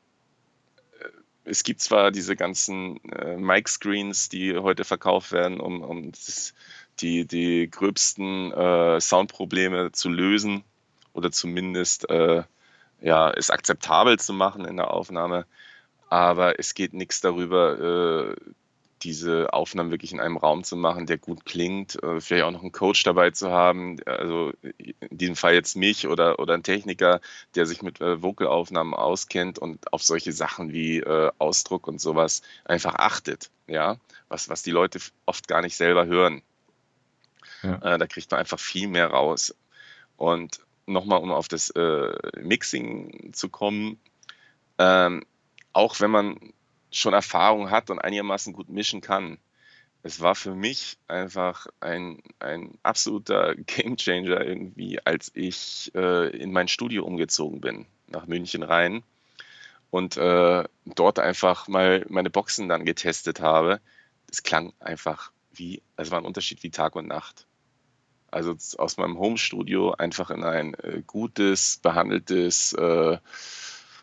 es 1.49 1.65
gibt 1.65 1.81
zwar 1.81 2.13
diese 2.13 2.37
ganzen 2.37 3.03
äh, 3.11 3.37
Mic-Screens, 3.37 4.29
die 4.29 4.57
heute 4.57 4.85
verkauft 4.85 5.33
werden, 5.33 5.59
um, 5.61 5.83
um 5.83 6.13
das, 6.13 6.55
die, 7.01 7.27
die 7.27 7.69
gröbsten 7.69 8.53
äh, 8.53 9.01
Soundprobleme 9.01 9.91
zu 9.93 10.09
lösen 10.09 10.63
oder 11.19 11.31
zumindest 11.31 12.09
äh, 12.09 12.45
ja, 13.01 13.31
es 13.31 13.51
akzeptabel 13.51 14.19
zu 14.19 14.33
machen 14.33 14.65
in 14.65 14.77
der 14.77 14.91
Aufnahme. 14.93 15.47
Aber 16.09 16.59
es 16.59 16.75
geht 16.75 16.95
nichts 16.95 17.21
darüber, 17.21 17.79
äh, 17.79 18.35
diese 19.03 19.53
Aufnahmen 19.53 19.91
wirklich 19.91 20.13
in 20.13 20.21
einem 20.21 20.37
Raum 20.37 20.65
zu 20.65 20.77
machen, 20.77 21.07
der 21.07 21.19
gut 21.19 21.45
klingt, 21.45 22.03
äh, 22.03 22.21
vielleicht 22.21 22.45
auch 22.45 22.51
noch 22.51 22.63
einen 22.63 22.73
Coach 22.73 23.03
dabei 23.05 23.31
zu 23.31 23.51
haben, 23.51 23.99
also 24.07 24.53
in 24.63 24.95
diesem 25.19 25.37
Fall 25.37 25.55
jetzt 25.55 25.77
mich 25.77 26.09
oder, 26.09 26.39
oder 26.39 26.55
ein 26.55 26.63
Techniker, 26.63 27.21
der 27.55 27.67
sich 27.67 27.83
mit 27.83 28.01
äh, 28.01 28.23
Vocalaufnahmen 28.23 28.95
auskennt 28.95 29.59
und 29.59 29.93
auf 29.93 30.03
solche 30.03 30.33
Sachen 30.33 30.73
wie 30.73 30.99
äh, 30.99 31.31
Ausdruck 31.39 31.87
und 31.87 32.01
sowas 32.01 32.43
einfach 32.65 32.95
achtet, 32.97 33.51
ja, 33.67 33.99
was, 34.29 34.49
was 34.49 34.63
die 34.63 34.73
Leute 34.73 34.99
oft 35.27 35.47
gar 35.47 35.63
nicht 35.63 35.77
selber 35.77 36.07
hören. 36.07 36.43
Ja. 37.63 37.95
Äh, 37.95 37.99
da 37.99 38.07
kriegt 38.07 38.31
man 38.31 38.41
einfach 38.41 38.59
viel 38.59 38.89
mehr 38.89 39.09
raus. 39.09 39.55
Und 40.17 40.61
nochmal, 40.93 41.21
um 41.21 41.33
auf 41.33 41.49
das 41.49 41.71
äh, 41.71 42.13
Mixing 42.41 43.33
zu 43.33 43.49
kommen, 43.49 43.99
ähm, 44.79 45.25
auch 45.73 46.01
wenn 46.01 46.11
man 46.11 46.53
schon 46.91 47.15
Erfahrung 47.15 47.71
hat 47.71 47.91
und 47.91 47.99
einigermaßen 47.99 48.53
gut 48.53 48.69
mischen 48.69 49.01
kann. 49.01 49.39
Es 50.03 50.21
war 50.21 50.35
für 50.35 50.55
mich 50.55 50.97
einfach 51.09 51.67
ein, 51.81 52.23
ein 52.39 52.79
absoluter 52.83 53.55
Gamechanger 53.55 54.41
irgendwie, 54.45 55.05
als 55.05 55.31
ich 55.35 55.93
äh, 55.95 56.29
in 56.37 56.53
mein 56.53 56.69
Studio 56.69 57.05
umgezogen 57.05 57.61
bin, 57.61 57.87
nach 58.07 58.27
München 58.27 58.63
rein 58.63 59.03
und 59.91 60.17
äh, 60.17 60.65
dort 60.85 61.19
einfach 61.19 61.69
mal 61.69 62.07
meine 62.09 62.31
Boxen 62.31 62.69
dann 62.69 62.85
getestet 62.85 63.41
habe. 63.41 63.81
Es 64.31 64.43
klang 64.43 64.73
einfach 64.81 65.33
wie, 65.53 65.83
es 65.97 66.11
war 66.11 66.19
ein 66.19 66.27
Unterschied 66.27 66.63
wie 66.63 66.71
Tag 66.71 66.95
und 66.97 67.09
Nacht. 67.09 67.47
Also 68.31 68.55
aus 68.77 68.97
meinem 68.99 69.19
Home-Studio 69.19 69.93
einfach 69.93 70.31
in 70.31 70.45
ein 70.45 70.75
äh, 70.75 71.03
gutes, 71.07 71.79
behandeltes, 71.83 72.75
äh, 72.75 73.19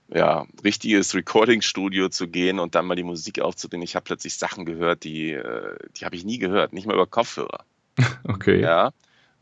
ja, 0.08 0.46
richtiges 0.64 1.14
Recording-Studio 1.16 2.10
zu 2.10 2.28
gehen 2.28 2.60
und 2.60 2.76
dann 2.76 2.86
mal 2.86 2.96
die 2.96 3.04
Musik 3.04 3.40
aufzunehmen. 3.40 3.84
Ich 3.84 3.96
habe 3.96 4.04
plötzlich 4.04 4.36
Sachen 4.36 4.66
gehört, 4.66 5.04
die, 5.04 5.32
äh, 5.32 5.78
die 5.98 6.06
habe 6.06 6.16
ich 6.16 6.26
nie 6.26 6.38
gehört, 6.38 6.74
nicht 6.74 6.88
mal 6.88 6.94
über 6.94 7.08
Kopfhörer. 7.08 7.66
Okay. 8.28 8.60
Ja. 8.60 8.92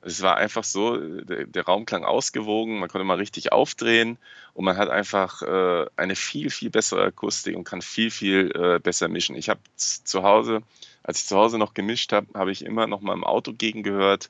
Es 0.06 0.22
war 0.22 0.36
einfach 0.36 0.66
so, 0.66 0.98
der, 0.98 1.46
der, 1.46 1.66
Raum 1.66 1.86
klang 1.86 2.04
ausgewogen, 2.04 2.80
man 2.80 2.90
konnte 2.90 3.06
mal 3.06 3.18
richtig 3.18 3.54
aufdrehen 3.54 4.18
und 4.54 4.66
man 4.66 4.76
hat 4.76 4.90
einfach 4.90 5.42
äh, 5.42 5.86
eine 5.96 6.16
viel, 6.16 6.50
viel 6.50 6.70
bessere 6.70 7.06
Akustik 7.06 7.56
und 7.56 7.64
kann 7.64 7.82
viel, 7.82 8.12
viel 8.12 8.52
äh, 8.54 8.80
besser 8.80 9.08
mischen. 9.08 9.38
Ich 9.38 9.48
habe 9.48 9.62
zu 9.78 10.24
Hause, 10.24 10.62
als 11.04 11.22
ich 11.22 11.28
zu 11.28 11.38
Hause 11.38 11.58
noch 11.58 11.74
gemischt 11.74 12.12
habe, 12.12 12.28
habe 12.34 12.52
ich 12.52 12.66
immer 12.66 12.86
noch 12.86 13.00
mal 13.00 13.14
im 13.14 13.24
Auto 13.24 13.54
gegengehört 13.54 14.30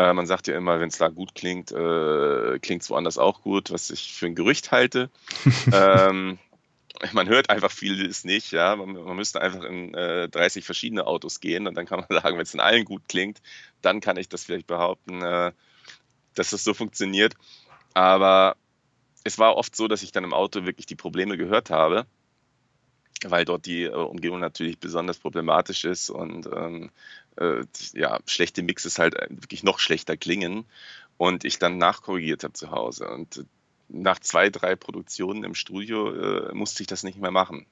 äh, 0.00 0.14
man 0.14 0.26
sagt 0.26 0.46
ja 0.46 0.56
immer, 0.56 0.80
wenn 0.80 0.88
es 0.88 0.98
da 0.98 1.08
gut 1.08 1.34
klingt, 1.34 1.72
äh, 1.72 2.58
klingt 2.60 2.82
es 2.82 2.90
woanders 2.90 3.18
auch 3.18 3.42
gut, 3.42 3.70
was 3.70 3.90
ich 3.90 4.14
für 4.14 4.26
ein 4.26 4.34
Gerücht 4.34 4.70
halte. 4.70 5.10
ähm, 5.72 6.38
man 7.12 7.28
hört 7.28 7.50
einfach 7.50 7.70
vieles 7.70 8.24
nicht, 8.24 8.50
ja. 8.52 8.76
Man, 8.76 8.92
man 8.92 9.16
müsste 9.16 9.40
einfach 9.40 9.62
in 9.62 9.94
äh, 9.94 10.28
30 10.28 10.64
verschiedene 10.64 11.06
Autos 11.06 11.40
gehen 11.40 11.66
und 11.66 11.74
dann 11.74 11.86
kann 11.86 12.00
man 12.00 12.08
sagen, 12.22 12.36
wenn 12.36 12.44
es 12.44 12.54
in 12.54 12.60
allen 12.60 12.84
gut 12.84 13.02
klingt, 13.08 13.42
dann 13.82 14.00
kann 14.00 14.16
ich 14.16 14.28
das 14.28 14.44
vielleicht 14.44 14.66
behaupten, 14.66 15.22
äh, 15.22 15.52
dass 16.34 16.50
das 16.50 16.64
so 16.64 16.72
funktioniert. 16.72 17.34
Aber 17.92 18.56
es 19.24 19.38
war 19.38 19.56
oft 19.56 19.76
so, 19.76 19.86
dass 19.86 20.02
ich 20.02 20.12
dann 20.12 20.24
im 20.24 20.32
Auto 20.32 20.64
wirklich 20.64 20.86
die 20.86 20.96
Probleme 20.96 21.36
gehört 21.36 21.68
habe, 21.68 22.06
weil 23.24 23.44
dort 23.44 23.66
die 23.66 23.84
äh, 23.84 23.90
Umgebung 23.90 24.40
natürlich 24.40 24.78
besonders 24.78 25.18
problematisch 25.18 25.84
ist 25.84 26.08
und 26.08 26.46
ähm, 26.46 26.90
äh, 27.40 27.64
ja, 27.94 28.18
schlechte 28.26 28.62
Mixes 28.62 28.98
halt 28.98 29.14
äh, 29.14 29.26
wirklich 29.30 29.62
noch 29.62 29.78
schlechter 29.78 30.16
klingen 30.16 30.66
und 31.16 31.44
ich 31.44 31.58
dann 31.58 31.78
nachkorrigiert 31.78 32.44
habe 32.44 32.52
zu 32.52 32.70
Hause. 32.70 33.08
Und 33.08 33.38
äh, 33.38 33.44
nach 33.88 34.20
zwei, 34.20 34.50
drei 34.50 34.76
Produktionen 34.76 35.42
im 35.42 35.54
Studio 35.54 36.12
äh, 36.12 36.54
musste 36.54 36.82
ich 36.82 36.86
das 36.86 37.02
nicht 37.02 37.18
mehr 37.18 37.30
machen. 37.30 37.66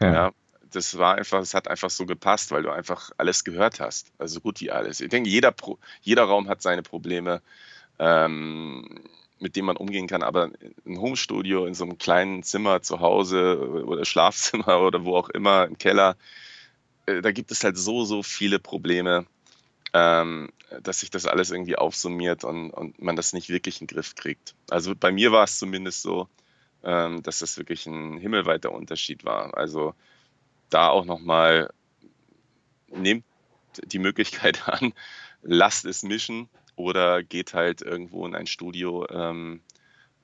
Ja. 0.00 0.12
ja. 0.12 0.32
Das 0.70 0.96
war 0.96 1.16
einfach, 1.16 1.40
es 1.40 1.52
hat 1.52 1.68
einfach 1.68 1.90
so 1.90 2.06
gepasst, 2.06 2.50
weil 2.50 2.62
du 2.62 2.70
einfach 2.70 3.10
alles 3.18 3.44
gehört 3.44 3.78
hast. 3.78 4.10
Also 4.16 4.36
so 4.36 4.40
gut 4.40 4.60
wie 4.62 4.70
alles. 4.70 5.00
Ich 5.00 5.10
denke, 5.10 5.28
jeder, 5.28 5.52
Pro, 5.52 5.78
jeder 6.00 6.24
Raum 6.24 6.48
hat 6.48 6.62
seine 6.62 6.82
Probleme, 6.82 7.42
ähm, 7.98 9.04
mit 9.38 9.54
denen 9.54 9.66
man 9.66 9.76
umgehen 9.76 10.06
kann. 10.06 10.22
Aber 10.22 10.50
ein 10.86 10.98
Homestudio 10.98 11.66
in 11.66 11.74
so 11.74 11.84
einem 11.84 11.98
kleinen 11.98 12.42
Zimmer 12.42 12.80
zu 12.80 13.00
Hause 13.00 13.84
oder 13.84 14.06
Schlafzimmer 14.06 14.80
oder 14.86 15.04
wo 15.04 15.14
auch 15.14 15.28
immer, 15.28 15.66
im 15.66 15.76
Keller, 15.76 16.12
äh, 16.12 16.51
da 17.06 17.32
gibt 17.32 17.50
es 17.50 17.64
halt 17.64 17.76
so, 17.76 18.04
so 18.04 18.22
viele 18.22 18.58
Probleme, 18.58 19.26
ähm, 19.92 20.50
dass 20.82 21.00
sich 21.00 21.10
das 21.10 21.26
alles 21.26 21.50
irgendwie 21.50 21.76
aufsummiert 21.76 22.44
und, 22.44 22.70
und 22.70 23.00
man 23.02 23.16
das 23.16 23.32
nicht 23.32 23.48
wirklich 23.48 23.80
in 23.80 23.86
den 23.86 23.94
Griff 23.94 24.14
kriegt. 24.14 24.54
Also 24.70 24.94
bei 24.94 25.12
mir 25.12 25.32
war 25.32 25.44
es 25.44 25.58
zumindest 25.58 26.02
so, 26.02 26.28
ähm, 26.82 27.22
dass 27.22 27.40
das 27.40 27.58
wirklich 27.58 27.86
ein 27.86 28.18
himmelweiter 28.18 28.72
Unterschied 28.72 29.24
war. 29.24 29.56
Also 29.56 29.94
da 30.70 30.88
auch 30.88 31.04
nochmal, 31.04 31.70
nehmt 32.88 33.24
die 33.84 33.98
Möglichkeit 33.98 34.68
an, 34.68 34.92
lasst 35.42 35.84
es 35.84 36.02
mischen 36.02 36.48
oder 36.76 37.22
geht 37.22 37.54
halt 37.54 37.82
irgendwo 37.82 38.26
in 38.26 38.34
ein 38.34 38.46
Studio, 38.46 39.06
ähm, 39.10 39.60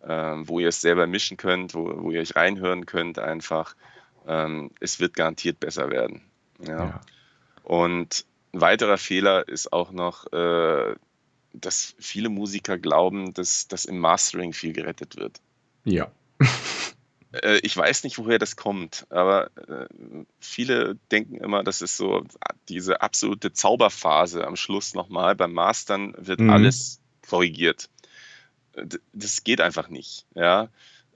äh, 0.01 0.09
wo 0.09 0.61
ihr 0.61 0.69
es 0.69 0.81
selber 0.81 1.07
mischen 1.07 1.37
könnt, 1.37 1.75
wo, 1.75 2.03
wo 2.03 2.11
ihr 2.11 2.21
euch 2.21 2.37
reinhören 2.37 2.87
könnt 2.87 3.19
einfach. 3.19 3.77
Ähm, 4.27 4.71
es 4.81 5.01
wird 5.01 5.15
garantiert 5.15 5.61
besser 5.61 5.91
werden. 5.91 6.28
Ja. 6.67 6.85
ja. 6.85 7.01
Und 7.63 8.25
ein 8.53 8.61
weiterer 8.61 8.99
Fehler 8.99 9.47
ist 9.47 9.73
auch 9.73 9.93
noch, 9.93 10.33
äh, 10.33 10.95
dass 11.53 11.95
viele 11.99 12.29
Musiker 12.29 12.79
glauben, 12.79 13.35
dass, 13.35 13.69
dass 13.69 13.85
im 13.85 13.99
Mastering 13.99 14.53
viel 14.53 14.73
gerettet 14.73 15.17
wird. 15.17 15.41
Ja. 15.85 16.11
Äh, 17.31 17.59
ich 17.63 17.77
weiß 17.77 18.05
nicht, 18.05 18.17
woher 18.17 18.39
das 18.39 18.57
kommt, 18.57 19.07
aber 19.11 19.51
äh, 19.69 19.87
viele 20.41 20.95
denken 21.11 21.37
immer, 21.37 21.63
das 21.63 21.83
ist 21.83 21.99
so 21.99 22.25
diese 22.71 23.03
absolute 23.03 23.53
Zauberphase 23.53 24.47
am 24.47 24.57
Schluss 24.57 24.95
nochmal. 24.95 25.37
Beim 25.37 25.53
Mastern 25.53 26.15
wird 26.17 26.41
mhm. 26.41 26.49
alles 26.49 27.03
korrigiert. 27.29 27.91
Das 29.13 29.45
geht 29.45 29.61
einfach 29.61 29.91
nicht. 29.91 30.27
Ja. 30.35 30.71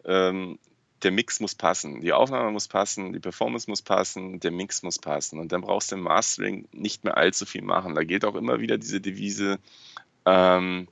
Ähm, 0.05 0.59
der 1.03 1.11
Mix 1.11 1.41
muss 1.41 1.55
passen, 1.55 2.01
die 2.01 2.13
Aufnahme 2.13 2.51
muss 2.53 2.69
passen, 2.69 3.13
die 3.13 3.21
Performance 3.21 3.69
muss 3.69 3.83
passen, 3.83 4.41
der 4.41 4.51
Mix 4.51 4.83
muss 4.83 4.99
passen. 4.99 5.39
Und 5.39 5.53
dann 5.53 5.63
brauchst 5.63 5.91
du 5.91 5.97
im 5.97 6.03
Mastering 6.03 6.69
nicht 6.73 7.05
mehr 7.05 7.17
allzu 7.17 7.47
viel 7.47 7.63
machen. 7.63 7.95
Da 7.95 8.05
gilt 8.05 8.25
auch 8.25 8.35
immer 8.35 8.61
wieder 8.61 8.79
diese 8.79 9.01
Devise, 9.01 9.59
ähm, 10.27 10.89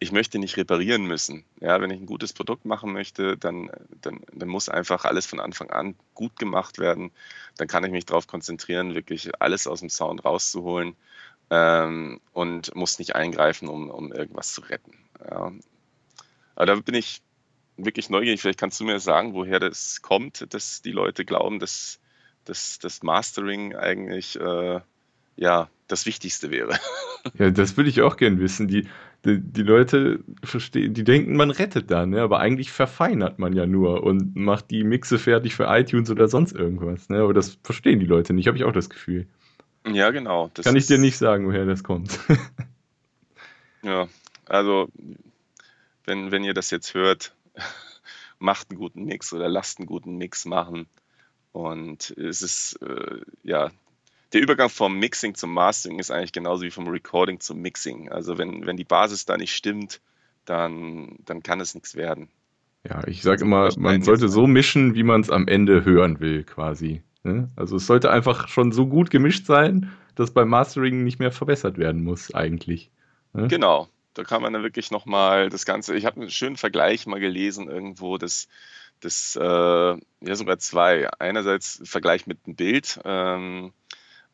ich 0.00 0.12
möchte 0.12 0.38
nicht 0.38 0.56
reparieren 0.56 1.04
müssen. 1.06 1.44
Ja, 1.60 1.80
wenn 1.80 1.90
ich 1.90 2.00
ein 2.00 2.06
gutes 2.06 2.32
Produkt 2.32 2.64
machen 2.64 2.92
möchte, 2.92 3.36
dann, 3.36 3.70
dann, 4.00 4.20
dann 4.32 4.48
muss 4.48 4.68
einfach 4.68 5.04
alles 5.04 5.26
von 5.26 5.40
Anfang 5.40 5.70
an 5.70 5.96
gut 6.14 6.38
gemacht 6.38 6.78
werden. 6.78 7.10
Dann 7.56 7.66
kann 7.66 7.84
ich 7.84 7.90
mich 7.90 8.06
darauf 8.06 8.26
konzentrieren, 8.26 8.94
wirklich 8.94 9.30
alles 9.40 9.66
aus 9.66 9.80
dem 9.80 9.90
Sound 9.90 10.24
rauszuholen 10.24 10.94
ähm, 11.50 12.20
und 12.32 12.74
muss 12.76 12.98
nicht 13.00 13.16
eingreifen, 13.16 13.68
um, 13.68 13.90
um 13.90 14.12
irgendwas 14.12 14.52
zu 14.52 14.60
retten. 14.60 14.92
Ja. 15.28 15.52
Aber 16.54 16.66
da 16.66 16.74
bin 16.76 16.94
ich 16.94 17.20
wirklich 17.78 18.10
neugierig. 18.10 18.40
Vielleicht 18.40 18.58
kannst 18.58 18.78
du 18.80 18.84
mir 18.84 19.00
sagen, 19.00 19.34
woher 19.34 19.60
das 19.60 20.02
kommt, 20.02 20.52
dass 20.52 20.82
die 20.82 20.92
Leute 20.92 21.24
glauben, 21.24 21.58
dass, 21.58 22.00
das 22.44 23.02
Mastering 23.02 23.76
eigentlich 23.76 24.40
äh, 24.40 24.80
ja, 25.38 25.68
das 25.86 26.04
Wichtigste 26.04 26.50
wäre. 26.50 26.78
Ja, 27.36 27.50
das 27.50 27.76
würde 27.76 27.90
ich 27.90 28.00
auch 28.00 28.16
gern 28.16 28.38
wissen. 28.38 28.68
Die, 28.68 28.86
die, 29.24 29.40
die, 29.40 29.62
Leute 29.62 30.20
verstehen, 30.44 30.94
die 30.94 31.02
denken, 31.02 31.36
man 31.36 31.50
rettet 31.50 31.90
da, 31.90 32.06
ne? 32.06 32.22
aber 32.22 32.38
eigentlich 32.38 32.70
verfeinert 32.70 33.38
man 33.40 33.52
ja 33.54 33.66
nur 33.66 34.04
und 34.04 34.36
macht 34.36 34.70
die 34.70 34.84
Mixe 34.84 35.18
fertig 35.18 35.54
für 35.54 35.64
iTunes 35.64 36.10
oder 36.10 36.28
sonst 36.28 36.52
irgendwas. 36.52 37.08
Ne? 37.10 37.18
Aber 37.18 37.34
das 37.34 37.58
verstehen 37.64 37.98
die 37.98 38.06
Leute 38.06 38.32
nicht, 38.32 38.46
habe 38.46 38.56
ich 38.56 38.64
auch 38.64 38.72
das 38.72 38.88
Gefühl. 38.88 39.26
Ja, 39.84 40.10
genau. 40.10 40.50
Kann 40.62 40.76
ich 40.76 40.86
dir 40.86 40.96
nicht 40.96 41.18
sagen, 41.18 41.46
woher 41.46 41.66
das 41.66 41.82
kommt. 41.82 42.18
ja, 43.82 44.08
also 44.46 44.88
wenn, 46.04 46.30
wenn 46.30 46.44
ihr 46.44 46.54
das 46.54 46.70
jetzt 46.70 46.94
hört, 46.94 47.34
macht 48.38 48.70
einen 48.70 48.78
guten 48.78 49.04
Mix 49.04 49.32
oder 49.32 49.48
lasst 49.48 49.78
einen 49.78 49.86
guten 49.86 50.16
Mix 50.16 50.44
machen. 50.44 50.86
Und 51.52 52.10
es 52.10 52.42
ist, 52.42 52.78
äh, 52.82 53.20
ja, 53.42 53.70
der 54.32 54.42
Übergang 54.42 54.68
vom 54.68 54.98
Mixing 54.98 55.34
zum 55.34 55.54
Mastering 55.54 55.98
ist 55.98 56.10
eigentlich 56.10 56.32
genauso 56.32 56.62
wie 56.62 56.70
vom 56.70 56.88
Recording 56.88 57.40
zum 57.40 57.60
Mixing. 57.60 58.10
Also 58.10 58.38
wenn, 58.38 58.66
wenn 58.66 58.76
die 58.76 58.84
Basis 58.84 59.24
da 59.24 59.36
nicht 59.36 59.54
stimmt, 59.54 60.00
dann, 60.44 61.16
dann 61.24 61.42
kann 61.42 61.60
es 61.60 61.74
nichts 61.74 61.94
werden. 61.94 62.28
Ja, 62.88 63.06
ich 63.06 63.22
sage 63.22 63.44
immer, 63.44 63.70
man 63.76 64.02
sollte 64.02 64.28
so 64.28 64.46
mischen, 64.46 64.94
wie 64.94 65.02
man 65.02 65.22
es 65.22 65.30
am 65.30 65.48
Ende 65.48 65.84
hören 65.84 66.20
will, 66.20 66.44
quasi. 66.44 67.02
Ne? 67.22 67.48
Also 67.56 67.76
es 67.76 67.86
sollte 67.86 68.10
einfach 68.10 68.48
schon 68.48 68.72
so 68.72 68.86
gut 68.86 69.10
gemischt 69.10 69.46
sein, 69.46 69.92
dass 70.14 70.32
beim 70.32 70.48
Mastering 70.48 71.04
nicht 71.04 71.18
mehr 71.18 71.32
verbessert 71.32 71.78
werden 71.78 72.02
muss, 72.04 72.34
eigentlich. 72.34 72.90
Ne? 73.32 73.48
Genau, 73.48 73.88
da 74.18 74.24
kann 74.24 74.42
man 74.42 74.52
dann 74.52 74.64
wirklich 74.64 74.90
nochmal 74.90 75.48
das 75.48 75.64
Ganze, 75.64 75.96
ich 75.96 76.04
habe 76.04 76.20
einen 76.20 76.30
schönen 76.30 76.56
Vergleich 76.56 77.06
mal 77.06 77.20
gelesen 77.20 77.70
irgendwo, 77.70 78.18
das, 78.18 78.48
das 78.98 79.36
äh, 79.36 79.40
ja 79.40 80.34
sogar 80.34 80.58
zwei. 80.58 81.08
Einerseits 81.20 81.80
Vergleich 81.84 82.26
mit 82.26 82.38
einem 82.44 82.56
Bild, 82.56 82.98
ähm, 83.04 83.72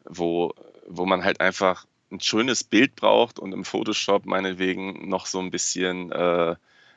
wo, 0.07 0.55
wo 0.87 1.05
man 1.05 1.23
halt 1.23 1.41
einfach 1.41 1.85
ein 2.11 2.19
schönes 2.21 2.65
Bild 2.65 2.97
braucht 2.97 3.39
und 3.39 3.53
im 3.53 3.67
Photoshop 3.67 4.25
meinetwegen 4.25 5.07
noch 5.07 5.27
so 5.27 5.39
ein 5.39 5.51
bisschen 5.51 6.11
äh, 6.13 6.57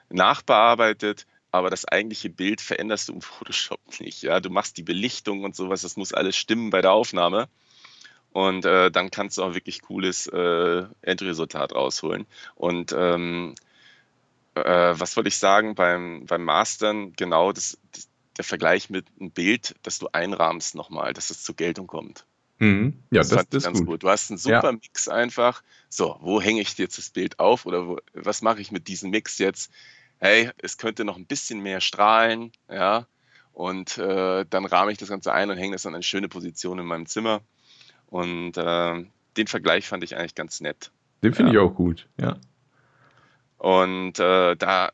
nachbearbeitet, 0.10 1.28
aber 1.52 1.70
das 1.70 1.84
eigentliche 1.84 2.30
Bild 2.30 2.62
veränderst 2.62 3.10
du 3.10 3.16
im 3.16 3.22
Photoshop 3.22 3.82
nicht. 4.00 4.22
Ja? 4.22 4.40
Du 4.40 4.50
machst 4.50 4.78
die 4.78 4.84
Belichtung 4.84 5.44
und 5.44 5.58
sowas, 5.58 5.82
das 5.82 5.98
muss 5.98 6.14
alles 6.14 6.38
stimmen 6.38 6.70
bei 6.70 6.82
der 6.82 6.94
Aufnahme. 6.94 7.50
Und 8.34 8.66
äh, 8.66 8.92
dann 8.92 9.10
kannst 9.10 9.38
du 9.38 9.44
auch 9.44 9.54
wirklich 9.54 9.82
cooles 9.82 10.28
äh, 10.28 10.84
Endresultat 11.02 11.74
rausholen. 11.74 12.26
Und 12.56 12.94
ähm, 12.96 13.56
äh, 14.54 14.94
was 14.98 15.16
wollte 15.16 15.30
ich 15.30 15.38
sagen 15.38 15.76
beim, 15.76 16.26
beim 16.26 16.44
Mastern? 16.44 17.14
Genau 17.14 17.52
das, 17.52 17.78
das, 17.94 18.08
der 18.38 18.46
Vergleich 18.46 18.90
mit 18.90 19.06
einem 19.20 19.32
Bild, 19.32 19.76
das 19.84 20.00
du 20.00 20.10
einrahmst 20.12 20.76
nochmal, 20.76 21.14
dass 21.14 21.30
es 21.30 21.44
zur 21.44 21.56
Geltung 21.56 21.88
kommt. 21.88 22.26
Mhm. 22.60 23.04
Ja, 23.12 23.22
das, 23.22 23.30
das, 23.30 23.50
das 23.50 23.58
ist 23.58 23.66
ganz 23.66 23.80
gut. 23.80 23.88
gut. 23.88 24.04
Du 24.04 24.10
hast 24.10 24.30
einen 24.30 24.38
super 24.38 24.64
ja. 24.66 24.72
Mix 24.72 25.08
einfach. 25.08 25.64
So, 25.90 26.18
wo 26.22 26.42
hänge 26.42 26.62
ich 26.62 26.78
jetzt 26.78 26.98
das 26.98 27.10
Bild 27.10 27.40
auf 27.40 27.66
oder 27.66 27.88
wo, 27.88 28.00
was 28.14 28.42
mache 28.42 28.62
ich 28.62 28.72
mit 28.72 28.88
diesem 28.88 29.12
Mix 29.12 29.38
jetzt? 29.38 29.72
Hey, 30.20 30.50
es 30.58 30.78
könnte 30.78 31.06
noch 31.06 31.18
ein 31.18 31.28
bisschen 31.28 31.62
mehr 31.62 31.82
strahlen, 31.82 32.52
ja. 32.70 33.06
Und 33.54 33.98
äh, 33.98 34.46
dann 34.50 34.66
rahme 34.66 34.92
ich 34.92 34.98
das 34.98 35.10
Ganze 35.10 35.34
ein 35.34 35.50
und 35.50 35.58
hänge 35.58 35.74
das 35.74 35.86
an 35.86 35.96
eine 35.96 36.04
schöne 36.04 36.30
Position 36.30 36.80
in 36.80 36.86
meinem 36.86 37.06
Zimmer. 37.06 37.42
Und 38.08 38.58
äh, 38.58 39.06
den 39.36 39.48
Vergleich 39.48 39.88
fand 39.88 40.04
ich 40.04 40.16
eigentlich 40.16 40.36
ganz 40.36 40.62
nett. 40.62 40.92
Den 41.24 41.34
finde 41.34 41.54
ja. 41.54 41.62
ich 41.62 41.70
auch 41.70 41.76
gut, 41.76 42.08
ja. 42.20 42.38
Und 43.58 44.20
äh, 44.20 44.56
da, 44.56 44.92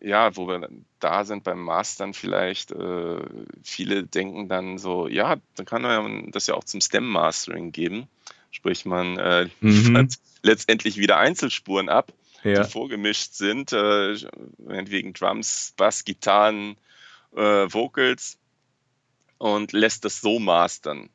ja, 0.00 0.36
wo 0.36 0.48
wir 0.48 0.68
da 0.98 1.24
sind 1.24 1.44
beim 1.44 1.62
Mastern 1.62 2.14
vielleicht, 2.14 2.72
äh, 2.72 3.22
viele 3.62 4.04
denken 4.04 4.48
dann 4.48 4.78
so, 4.78 5.08
ja, 5.08 5.36
dann 5.56 5.66
kann 5.66 5.82
man 5.82 6.30
das 6.30 6.46
ja 6.46 6.54
auch 6.54 6.64
zum 6.64 6.80
Stem-Mastering 6.80 7.72
geben. 7.72 8.08
Sprich, 8.50 8.84
man 8.84 9.18
äh, 9.18 9.48
mhm. 9.60 10.08
letztendlich 10.42 10.96
wieder 10.96 11.18
Einzelspuren 11.18 11.88
ab, 11.88 12.12
ja. 12.42 12.62
die 12.62 12.70
vorgemischt 12.70 13.34
sind, 13.34 13.72
äh, 13.72 14.16
wegen 14.58 15.12
Drums, 15.12 15.74
Bass, 15.76 16.04
Gitarren, 16.04 16.76
äh, 17.34 17.66
Vocals 17.72 18.38
und 19.38 19.72
lässt 19.72 20.04
das 20.04 20.20
so 20.20 20.38
mastern. 20.38 21.10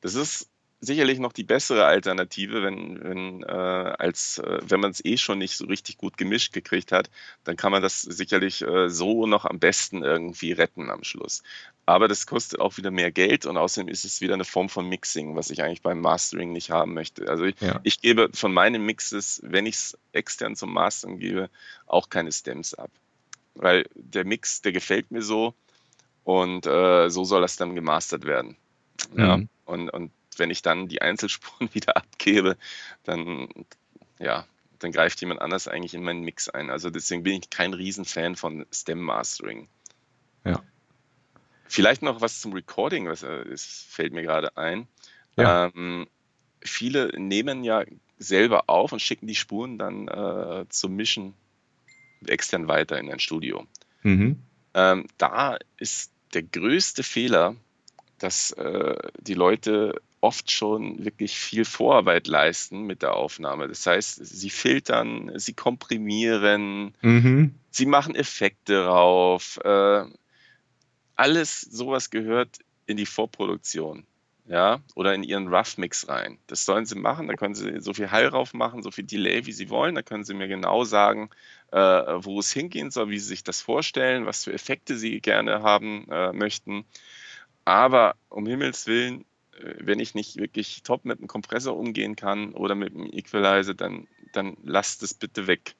Das 0.00 0.14
ist 0.14 0.48
sicherlich 0.86 1.18
noch 1.18 1.32
die 1.32 1.44
bessere 1.44 1.84
Alternative, 1.84 2.62
wenn, 2.62 3.02
wenn, 3.02 3.42
äh, 3.42 3.46
als, 3.46 4.38
äh, 4.38 4.60
wenn 4.62 4.80
man 4.80 4.92
es 4.92 5.04
eh 5.04 5.16
schon 5.16 5.38
nicht 5.38 5.56
so 5.56 5.66
richtig 5.66 5.98
gut 5.98 6.16
gemischt 6.16 6.52
gekriegt 6.52 6.92
hat, 6.92 7.10
dann 7.44 7.56
kann 7.56 7.72
man 7.72 7.82
das 7.82 8.02
sicherlich 8.02 8.62
äh, 8.62 8.88
so 8.88 9.26
noch 9.26 9.44
am 9.44 9.58
besten 9.58 10.02
irgendwie 10.02 10.52
retten 10.52 10.90
am 10.90 11.04
Schluss. 11.04 11.42
Aber 11.84 12.08
das 12.08 12.26
kostet 12.26 12.60
auch 12.60 12.76
wieder 12.76 12.90
mehr 12.90 13.12
Geld 13.12 13.46
und 13.46 13.56
außerdem 13.56 13.88
ist 13.88 14.04
es 14.04 14.20
wieder 14.20 14.34
eine 14.34 14.44
Form 14.44 14.68
von 14.68 14.88
Mixing, 14.88 15.36
was 15.36 15.50
ich 15.50 15.62
eigentlich 15.62 15.82
beim 15.82 16.00
Mastering 16.00 16.52
nicht 16.52 16.70
haben 16.70 16.94
möchte. 16.94 17.28
Also 17.28 17.44
ich, 17.44 17.60
ja. 17.60 17.80
ich 17.82 18.00
gebe 18.00 18.30
von 18.32 18.52
meinen 18.52 18.84
Mixes, 18.84 19.40
wenn 19.44 19.66
ich 19.66 19.74
es 19.74 19.98
extern 20.12 20.56
zum 20.56 20.72
Mastern 20.72 21.18
gebe, 21.18 21.50
auch 21.86 22.08
keine 22.08 22.32
Stems 22.32 22.74
ab. 22.74 22.90
Weil 23.54 23.86
der 23.94 24.24
Mix, 24.24 24.62
der 24.62 24.72
gefällt 24.72 25.10
mir 25.10 25.22
so 25.22 25.54
und 26.24 26.66
äh, 26.66 27.08
so 27.08 27.24
soll 27.24 27.40
das 27.40 27.56
dann 27.56 27.74
gemastert 27.74 28.24
werden. 28.24 28.56
Ja. 29.16 29.36
Mhm. 29.36 29.48
Und, 29.64 29.90
und 29.90 30.10
wenn 30.38 30.50
ich 30.50 30.62
dann 30.62 30.88
die 30.88 31.02
Einzelspuren 31.02 31.68
wieder 31.74 31.96
abgebe, 31.96 32.56
dann, 33.04 33.48
ja, 34.18 34.46
dann 34.78 34.92
greift 34.92 35.20
jemand 35.20 35.40
anders 35.40 35.68
eigentlich 35.68 35.94
in 35.94 36.02
meinen 36.02 36.22
Mix 36.22 36.48
ein. 36.48 36.70
Also 36.70 36.90
deswegen 36.90 37.22
bin 37.22 37.40
ich 37.40 37.50
kein 37.50 37.74
Riesenfan 37.74 38.36
von 38.36 38.66
Stem 38.72 39.00
Mastering. 39.00 39.68
Ja. 40.44 40.62
Vielleicht 41.68 42.02
noch 42.02 42.20
was 42.20 42.40
zum 42.40 42.52
Recording, 42.52 43.08
was 43.08 43.22
äh, 43.22 43.42
es 43.48 43.86
fällt 43.88 44.12
mir 44.12 44.22
gerade 44.22 44.56
ein. 44.56 44.86
Ja. 45.36 45.66
Ähm, 45.66 46.06
viele 46.60 47.08
nehmen 47.18 47.64
ja 47.64 47.84
selber 48.18 48.64
auf 48.68 48.92
und 48.92 49.00
schicken 49.00 49.26
die 49.26 49.34
Spuren 49.34 49.78
dann 49.78 50.08
äh, 50.08 50.64
zum 50.68 50.94
Mischen 50.94 51.34
extern 52.26 52.68
weiter 52.68 52.98
in 52.98 53.10
ein 53.10 53.20
Studio. 53.20 53.66
Mhm. 54.02 54.42
Ähm, 54.74 55.06
da 55.18 55.58
ist 55.78 56.12
der 56.34 56.42
größte 56.42 57.02
Fehler, 57.02 57.56
dass 58.18 58.52
äh, 58.52 58.96
die 59.20 59.34
Leute 59.34 60.00
oft 60.20 60.50
schon 60.50 61.04
wirklich 61.04 61.38
viel 61.38 61.64
Vorarbeit 61.64 62.26
leisten 62.26 62.82
mit 62.82 63.02
der 63.02 63.14
Aufnahme. 63.14 63.68
Das 63.68 63.86
heißt, 63.86 64.24
sie 64.24 64.50
filtern, 64.50 65.32
sie 65.36 65.52
komprimieren, 65.52 66.94
mhm. 67.02 67.54
sie 67.70 67.86
machen 67.86 68.14
Effekte 68.14 68.84
drauf. 68.84 69.58
Äh, 69.62 70.04
alles 71.14 71.60
sowas 71.60 72.10
gehört 72.10 72.58
in 72.86 72.96
die 72.96 73.06
Vorproduktion. 73.06 74.06
Ja, 74.48 74.78
oder 74.94 75.12
in 75.12 75.24
ihren 75.24 75.52
Rough 75.52 75.76
Mix 75.76 76.08
rein. 76.08 76.38
Das 76.46 76.64
sollen 76.64 76.86
sie 76.86 76.94
machen, 76.94 77.26
da 77.26 77.34
können 77.34 77.56
sie 77.56 77.80
so 77.80 77.92
viel 77.92 78.12
Hall 78.12 78.30
drauf 78.30 78.54
machen, 78.54 78.84
so 78.84 78.92
viel 78.92 79.02
Delay, 79.02 79.44
wie 79.44 79.52
sie 79.52 79.70
wollen. 79.70 79.96
Da 79.96 80.02
können 80.02 80.22
sie 80.22 80.34
mir 80.34 80.46
genau 80.46 80.84
sagen, 80.84 81.30
äh, 81.72 81.78
wo 81.78 82.38
es 82.38 82.52
hingehen 82.52 82.92
soll, 82.92 83.10
wie 83.10 83.18
sie 83.18 83.26
sich 83.26 83.42
das 83.42 83.60
vorstellen, 83.60 84.24
was 84.24 84.44
für 84.44 84.52
Effekte 84.52 84.96
sie 84.96 85.20
gerne 85.20 85.62
haben 85.62 86.06
äh, 86.12 86.32
möchten. 86.32 86.84
Aber 87.64 88.14
um 88.28 88.46
Himmels 88.46 88.86
Willen, 88.86 89.24
wenn 89.78 89.98
ich 90.00 90.14
nicht 90.14 90.36
wirklich 90.36 90.82
top 90.82 91.04
mit 91.04 91.18
dem 91.18 91.26
Kompressor 91.26 91.76
umgehen 91.76 92.16
kann 92.16 92.52
oder 92.52 92.74
mit 92.74 92.94
dem 92.94 93.12
Equalizer, 93.12 93.74
dann, 93.74 94.06
dann 94.32 94.56
lasst 94.62 95.02
es 95.02 95.14
bitte 95.14 95.46
weg. 95.46 95.74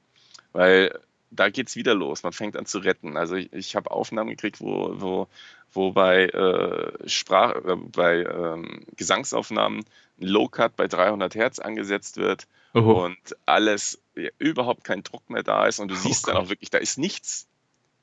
Weil 0.53 0.99
da 1.31 1.51
geht 1.51 1.69
es 1.69 1.77
wieder 1.77 1.95
los. 1.95 2.23
Man 2.23 2.33
fängt 2.33 2.57
an 2.57 2.67
zu 2.67 2.79
retten. 2.79 3.17
Also 3.17 3.37
ich, 3.37 3.53
ich 3.53 3.77
habe 3.77 3.91
Aufnahmen 3.91 4.31
gekriegt, 4.31 4.61
wo, 4.61 4.93
wo, 5.01 5.29
wo 5.73 5.93
bei, 5.93 6.27
äh, 6.27 7.09
Sprach, 7.09 7.57
äh, 7.57 7.77
bei 7.77 8.25
ähm, 8.25 8.87
Gesangsaufnahmen 8.97 9.81
ein 10.21 10.27
Low-Cut 10.27 10.77
bei 10.77 10.89
300 10.89 11.35
Hertz 11.35 11.59
angesetzt 11.59 12.17
wird 12.17 12.47
Oho. 12.75 13.05
und 13.05 13.19
alles, 13.45 14.01
ja, 14.15 14.31
überhaupt 14.39 14.85
kein 14.85 15.03
Druck 15.03 15.29
mehr 15.29 15.43
da 15.43 15.67
ist 15.67 15.79
und 15.79 15.89
du 15.89 15.95
oh 15.95 15.99
siehst 15.99 16.25
Gott. 16.25 16.35
dann 16.35 16.43
auch 16.43 16.49
wirklich, 16.49 16.71
da 16.71 16.79
ist 16.79 16.99
nichts. 16.99 17.49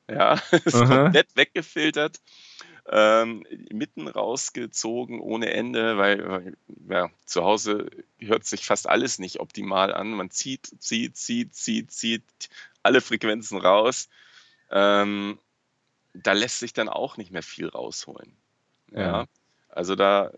Ja, 0.10 0.34
ist 0.66 0.74
komplett 0.74 1.36
weggefiltert. 1.36 2.20
Ähm, 2.86 3.46
mitten 3.72 4.10
rausgezogen 4.10 5.22
ohne 5.22 5.54
Ende, 5.54 5.98
weil, 5.98 6.56
ja, 6.90 7.10
zu 7.26 7.44
Hause 7.44 7.90
hört 8.20 8.44
sich 8.44 8.66
fast 8.66 8.90
alles 8.90 9.20
nicht 9.20 9.40
optimal 9.40 9.94
an. 9.94 10.12
Man 10.12 10.32
zieht, 10.32 10.76
zieht, 10.80 11.16
zieht, 11.16 11.56
zieht, 11.56 11.92
zieht 11.92 12.24
alle 12.82 13.00
Frequenzen 13.00 13.58
raus. 13.58 14.10
Ähm, 14.70 15.40
da 16.14 16.34
lässt 16.34 16.60
sich 16.60 16.74
dann 16.74 16.90
auch 16.90 17.16
nicht 17.16 17.32
mehr 17.32 17.44
viel 17.44 17.70
rausholen. 17.70 18.36
Ja. 18.92 19.02
ja. 19.02 19.26
Also 19.70 19.96
da, 19.96 20.32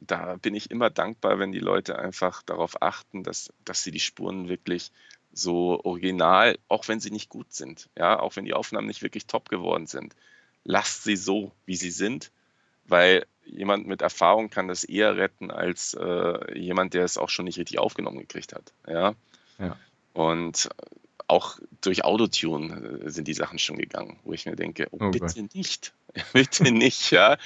da 0.00 0.36
bin 0.36 0.54
ich 0.54 0.70
immer 0.70 0.90
dankbar, 0.90 1.38
wenn 1.38 1.52
die 1.52 1.58
Leute 1.60 1.98
einfach 1.98 2.42
darauf 2.42 2.82
achten, 2.82 3.22
dass, 3.22 3.52
dass 3.64 3.82
sie 3.82 3.90
die 3.90 4.00
Spuren 4.00 4.48
wirklich 4.48 4.92
so 5.32 5.80
original, 5.84 6.58
auch 6.68 6.88
wenn 6.88 7.00
sie 7.00 7.10
nicht 7.10 7.28
gut 7.28 7.52
sind, 7.52 7.88
ja, 7.96 8.18
auch 8.18 8.36
wenn 8.36 8.44
die 8.44 8.54
Aufnahmen 8.54 8.86
nicht 8.86 9.02
wirklich 9.02 9.26
top 9.26 9.48
geworden 9.48 9.86
sind, 9.86 10.14
lasst 10.66 11.04
sie 11.04 11.16
so, 11.16 11.52
wie 11.64 11.76
sie 11.76 11.90
sind, 11.90 12.30
weil 12.84 13.24
jemand 13.44 13.86
mit 13.86 14.02
Erfahrung 14.02 14.50
kann 14.50 14.68
das 14.68 14.84
eher 14.84 15.16
retten 15.16 15.50
als 15.50 15.94
äh, 15.94 16.58
jemand, 16.58 16.94
der 16.94 17.04
es 17.04 17.16
auch 17.16 17.28
schon 17.28 17.44
nicht 17.44 17.58
richtig 17.58 17.78
aufgenommen 17.78 18.18
gekriegt 18.18 18.52
hat, 18.52 18.72
ja. 18.86 19.14
ja. 19.58 19.76
Und 20.12 20.68
auch 21.28 21.58
durch 21.80 22.04
Autotune 22.04 23.02
äh, 23.04 23.10
sind 23.10 23.28
die 23.28 23.34
Sachen 23.34 23.58
schon 23.58 23.78
gegangen, 23.78 24.18
wo 24.24 24.32
ich 24.32 24.46
mir 24.46 24.56
denke, 24.56 24.88
oh, 24.90 24.98
oh 25.00 25.10
bitte 25.10 25.40
Gott. 25.40 25.54
nicht, 25.54 25.94
bitte 26.32 26.70
nicht, 26.70 27.10
ja. 27.12 27.36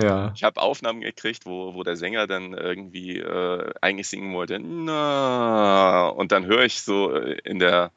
ja. 0.00 0.32
Ich 0.34 0.44
habe 0.44 0.60
Aufnahmen 0.62 1.00
gekriegt, 1.00 1.46
wo, 1.46 1.74
wo 1.74 1.82
der 1.82 1.96
Sänger 1.96 2.26
dann 2.26 2.52
irgendwie 2.52 3.18
äh, 3.18 3.72
eigentlich 3.80 4.08
singen 4.08 4.32
wollte, 4.34 4.58
na, 4.60 6.08
und 6.08 6.32
dann 6.32 6.46
höre 6.46 6.64
ich 6.64 6.82
so 6.82 7.12
äh, 7.12 7.38
in 7.44 7.58
der 7.58 7.90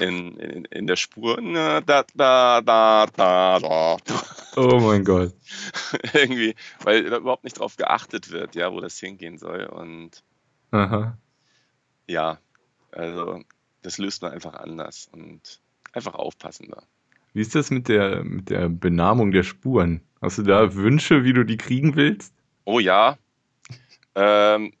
in, 0.00 0.36
in, 0.36 0.64
in 0.66 0.86
der 0.86 0.96
Spur, 0.96 1.40
na, 1.40 1.80
da, 1.80 2.04
da, 2.14 2.60
da, 2.60 3.06
da, 3.06 3.58
da. 3.58 3.96
Oh 4.56 4.80
mein 4.80 5.04
Gott. 5.04 5.32
irgendwie, 6.14 6.54
weil 6.82 7.04
da 7.04 7.18
überhaupt 7.18 7.44
nicht 7.44 7.58
drauf 7.58 7.76
geachtet 7.76 8.30
wird, 8.30 8.54
ja, 8.54 8.72
wo 8.72 8.80
das 8.80 8.98
hingehen 8.98 9.38
soll 9.38 9.64
und 9.64 10.22
Aha. 10.70 11.18
ja, 12.06 12.38
also 12.92 13.42
das 13.82 13.98
löst 13.98 14.22
man 14.22 14.32
einfach 14.32 14.54
anders 14.54 15.08
und 15.12 15.60
einfach 15.92 16.14
aufpassen 16.14 16.68
da. 16.70 16.82
Wie 17.32 17.42
ist 17.42 17.54
das 17.54 17.70
mit 17.70 17.88
der, 17.88 18.24
mit 18.24 18.50
der 18.50 18.68
Benamung 18.68 19.30
der 19.30 19.42
Spuren? 19.42 20.00
Hast 20.22 20.38
du 20.38 20.42
da 20.42 20.74
Wünsche, 20.74 21.24
wie 21.24 21.34
du 21.34 21.44
die 21.44 21.58
kriegen 21.58 21.94
willst? 21.94 22.32
Oh 22.64 22.80
ja. 22.80 23.18
Ähm, 24.14 24.72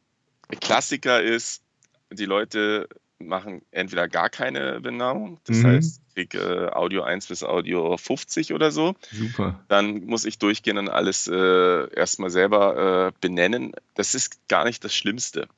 Klassiker 0.60 1.22
ist, 1.22 1.62
die 2.10 2.24
Leute 2.24 2.88
machen 3.18 3.62
entweder 3.70 4.08
gar 4.08 4.28
keine 4.28 4.80
Benamung, 4.80 5.38
das 5.44 5.58
mhm. 5.58 5.66
heißt, 5.66 6.00
ich 6.08 6.14
kriege 6.14 6.38
äh, 6.38 6.74
Audio 6.74 7.02
1 7.02 7.26
bis 7.26 7.42
Audio 7.42 7.96
50 7.96 8.52
oder 8.52 8.70
so. 8.70 8.94
Super. 9.10 9.64
Dann 9.68 10.04
muss 10.04 10.24
ich 10.24 10.38
durchgehen 10.38 10.78
und 10.78 10.88
alles 10.88 11.26
äh, 11.26 11.94
erstmal 11.94 12.30
selber 12.30 13.08
äh, 13.08 13.12
benennen. 13.20 13.72
Das 13.94 14.14
ist 14.14 14.48
gar 14.48 14.64
nicht 14.64 14.84
das 14.84 14.94
Schlimmste. 14.94 15.48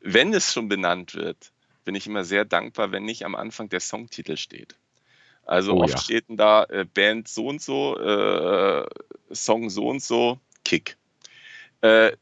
Wenn 0.00 0.32
es 0.32 0.52
schon 0.52 0.68
benannt 0.68 1.14
wird, 1.14 1.52
bin 1.84 1.94
ich 1.94 2.06
immer 2.06 2.24
sehr 2.24 2.44
dankbar, 2.44 2.92
wenn 2.92 3.04
nicht 3.04 3.24
am 3.24 3.34
Anfang 3.34 3.68
der 3.68 3.80
Songtitel 3.80 4.36
steht. 4.36 4.76
Also 5.44 5.72
oh, 5.74 5.82
oft 5.82 5.94
ja. 5.94 5.98
steht 5.98 6.24
da 6.28 6.64
äh, 6.64 6.84
Band 6.84 7.26
so 7.26 7.46
und 7.46 7.62
so, 7.62 7.98
äh, 7.98 8.86
Song 9.32 9.70
so 9.70 9.88
und 9.88 10.02
so, 10.02 10.38
Kick. 10.64 10.98
Äh, 11.80 12.12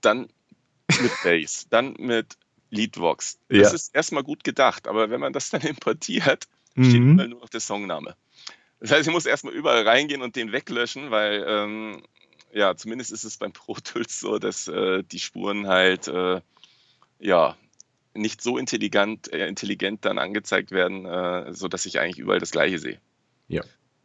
dann 0.00 0.28
mit 0.88 1.12
Bass, 1.22 1.66
dann 1.68 1.94
mit 1.98 2.36
Leadvox. 2.70 3.38
Das 3.48 3.58
ja. 3.58 3.74
ist 3.74 3.94
erstmal 3.94 4.22
gut 4.22 4.44
gedacht, 4.44 4.88
aber 4.88 5.10
wenn 5.10 5.20
man 5.20 5.32
das 5.32 5.50
dann 5.50 5.60
importiert, 5.62 6.48
mhm. 6.74 6.84
steht 6.84 6.96
immer 6.96 7.28
nur 7.28 7.40
noch 7.40 7.48
der 7.48 7.60
Songname. 7.60 8.16
Das 8.80 8.90
heißt, 8.90 9.06
ich 9.06 9.12
muss 9.12 9.26
erstmal 9.26 9.52
überall 9.52 9.86
reingehen 9.86 10.22
und 10.22 10.36
den 10.36 10.52
weglöschen, 10.52 11.10
weil 11.10 11.44
ähm, 11.46 12.02
ja, 12.52 12.74
zumindest 12.76 13.12
ist 13.12 13.24
es 13.24 13.36
beim 13.36 13.52
Pro 13.52 13.74
Tools 13.74 14.20
so, 14.20 14.38
dass 14.38 14.68
äh, 14.68 15.02
die 15.04 15.18
Spuren 15.18 15.66
halt 15.66 16.08
äh, 16.08 16.40
ja 17.18 17.56
nicht 18.14 18.42
so 18.42 18.58
intelligent, 18.58 19.32
äh, 19.32 19.46
intelligent 19.46 20.04
dann 20.04 20.18
angezeigt 20.18 20.72
werden, 20.72 21.06
äh, 21.06 21.52
sodass 21.52 21.86
ich 21.86 22.00
eigentlich 22.00 22.18
überall 22.18 22.40
das 22.40 22.50
Gleiche 22.50 22.78
sehe. 22.78 23.00
Ja. 23.48 23.62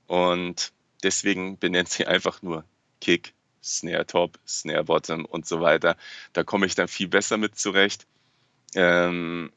Und 0.08 0.74
deswegen 1.04 1.58
benennt 1.58 1.90
sie 1.90 2.06
einfach 2.06 2.42
nur 2.42 2.66
Kick, 3.02 3.34
Snare 3.64 4.06
Top, 4.06 4.38
Snare 4.48 4.84
Bottom 4.84 5.26
und 5.26 5.48
so 5.48 5.60
weiter. 5.60 5.98
Da 6.34 6.44
komme 6.44 6.68
ich 6.68 6.76
dann 6.76 6.88
viel 6.88 7.08
besser 7.08 7.38
mit 7.38 7.58
zurecht. 7.58 8.06
Ähm, 8.76 9.52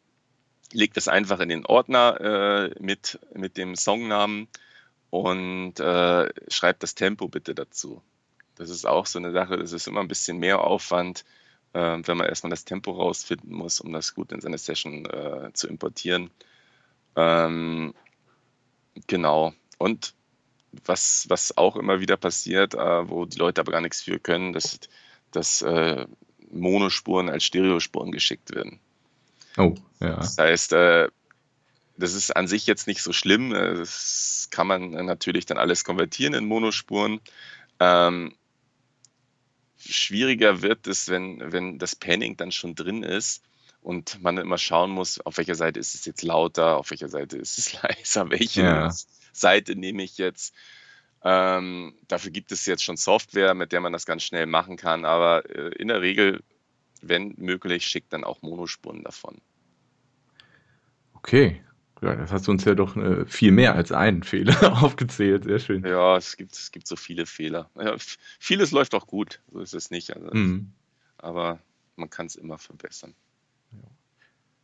leg 0.72 0.94
das 0.94 1.08
einfach 1.08 1.40
in 1.40 1.48
den 1.48 1.66
Ordner 1.66 2.20
äh, 2.20 2.74
mit, 2.80 3.18
mit 3.34 3.56
dem 3.56 3.74
Songnamen 3.76 4.48
und 5.10 5.80
äh, 5.80 6.28
schreib 6.48 6.80
das 6.80 6.94
Tempo 6.94 7.28
bitte 7.28 7.54
dazu. 7.54 8.02
Das 8.56 8.70
ist 8.70 8.86
auch 8.86 9.06
so 9.06 9.18
eine 9.18 9.32
Sache, 9.32 9.56
das 9.56 9.72
ist 9.72 9.86
immer 9.86 10.00
ein 10.00 10.08
bisschen 10.08 10.38
mehr 10.38 10.62
Aufwand, 10.62 11.24
äh, 11.72 11.98
wenn 12.02 12.16
man 12.16 12.26
erstmal 12.26 12.50
das 12.50 12.64
Tempo 12.64 12.90
rausfinden 12.92 13.52
muss, 13.52 13.80
um 13.80 13.92
das 13.92 14.14
gut 14.14 14.32
in 14.32 14.40
seine 14.40 14.58
Session 14.58 15.06
äh, 15.06 15.52
zu 15.52 15.68
importieren. 15.68 16.30
Ähm, 17.16 17.94
genau. 19.06 19.54
Und 19.78 20.14
was, 20.84 21.26
was 21.28 21.56
auch 21.56 21.76
immer 21.76 22.00
wieder 22.00 22.16
passiert, 22.16 22.74
äh, 22.74 23.08
wo 23.08 23.24
die 23.24 23.38
Leute 23.38 23.60
aber 23.60 23.72
gar 23.72 23.80
nichts 23.80 24.02
für 24.02 24.18
können, 24.18 24.52
dass, 24.52 24.80
dass 25.30 25.62
äh, 25.62 26.06
Monospuren 26.50 27.28
als 27.28 27.44
Stereospuren 27.44 28.12
geschickt 28.12 28.54
werden. 28.54 28.80
Oh, 29.56 29.74
ja. 30.00 30.16
Das 30.16 30.36
heißt, 30.38 30.72
äh, 30.72 31.08
das 31.96 32.14
ist 32.14 32.34
an 32.36 32.46
sich 32.46 32.66
jetzt 32.66 32.86
nicht 32.86 33.02
so 33.02 33.12
schlimm. 33.12 33.50
Das 33.50 34.48
kann 34.50 34.66
man 34.66 34.90
natürlich 34.90 35.46
dann 35.46 35.58
alles 35.58 35.84
konvertieren 35.84 36.34
in 36.34 36.46
Monospuren. 36.46 37.20
Ähm, 37.80 38.34
schwieriger 39.78 40.62
wird 40.62 40.86
es, 40.86 41.08
wenn, 41.08 41.52
wenn 41.52 41.78
das 41.78 41.96
Panning 41.96 42.36
dann 42.36 42.52
schon 42.52 42.74
drin 42.74 43.02
ist 43.02 43.42
und 43.80 44.22
man 44.22 44.38
immer 44.38 44.58
schauen 44.58 44.90
muss, 44.90 45.20
auf 45.20 45.38
welcher 45.38 45.54
Seite 45.54 45.80
ist 45.80 45.94
es 45.94 46.04
jetzt 46.04 46.22
lauter, 46.22 46.76
auf 46.76 46.90
welcher 46.90 47.08
Seite 47.08 47.36
ist 47.36 47.58
es 47.58 47.72
leiser, 47.82 48.30
welche 48.30 48.62
ja. 48.62 48.92
Seite 49.32 49.76
nehme 49.76 50.02
ich 50.02 50.18
jetzt. 50.18 50.54
Ähm, 51.24 51.94
dafür 52.06 52.30
gibt 52.30 52.52
es 52.52 52.64
jetzt 52.66 52.84
schon 52.84 52.96
Software, 52.96 53.54
mit 53.54 53.72
der 53.72 53.80
man 53.80 53.92
das 53.92 54.06
ganz 54.06 54.22
schnell 54.22 54.46
machen 54.46 54.76
kann, 54.76 55.04
aber 55.04 55.48
äh, 55.50 55.74
in 55.76 55.88
der 55.88 56.00
Regel, 56.00 56.42
wenn 57.02 57.34
möglich, 57.36 57.86
schickt 57.86 58.12
dann 58.12 58.24
auch 58.24 58.42
Monospuren 58.42 59.04
davon. 59.04 59.40
Okay, 61.14 61.60
ja, 62.00 62.14
das 62.14 62.30
hast 62.30 62.46
du 62.46 62.52
uns 62.52 62.64
ja 62.64 62.74
doch 62.74 62.96
äh, 62.96 63.26
viel 63.26 63.50
mehr 63.50 63.74
als 63.74 63.90
einen 63.90 64.22
Fehler 64.22 64.82
aufgezählt. 64.82 65.44
Sehr 65.44 65.58
schön. 65.58 65.84
Ja, 65.84 66.16
es 66.16 66.36
gibt, 66.36 66.54
es 66.54 66.70
gibt 66.70 66.86
so 66.86 66.96
viele 66.96 67.26
Fehler. 67.26 67.70
Ja, 67.76 67.96
vieles 68.38 68.70
läuft 68.70 68.94
auch 68.94 69.06
gut, 69.06 69.40
so 69.52 69.60
ist 69.60 69.74
es 69.74 69.90
nicht. 69.90 70.14
Also, 70.14 70.28
mhm. 70.32 70.72
Aber 71.18 71.58
man 71.96 72.10
kann 72.10 72.26
es 72.26 72.36
immer 72.36 72.58
verbessern. 72.58 73.14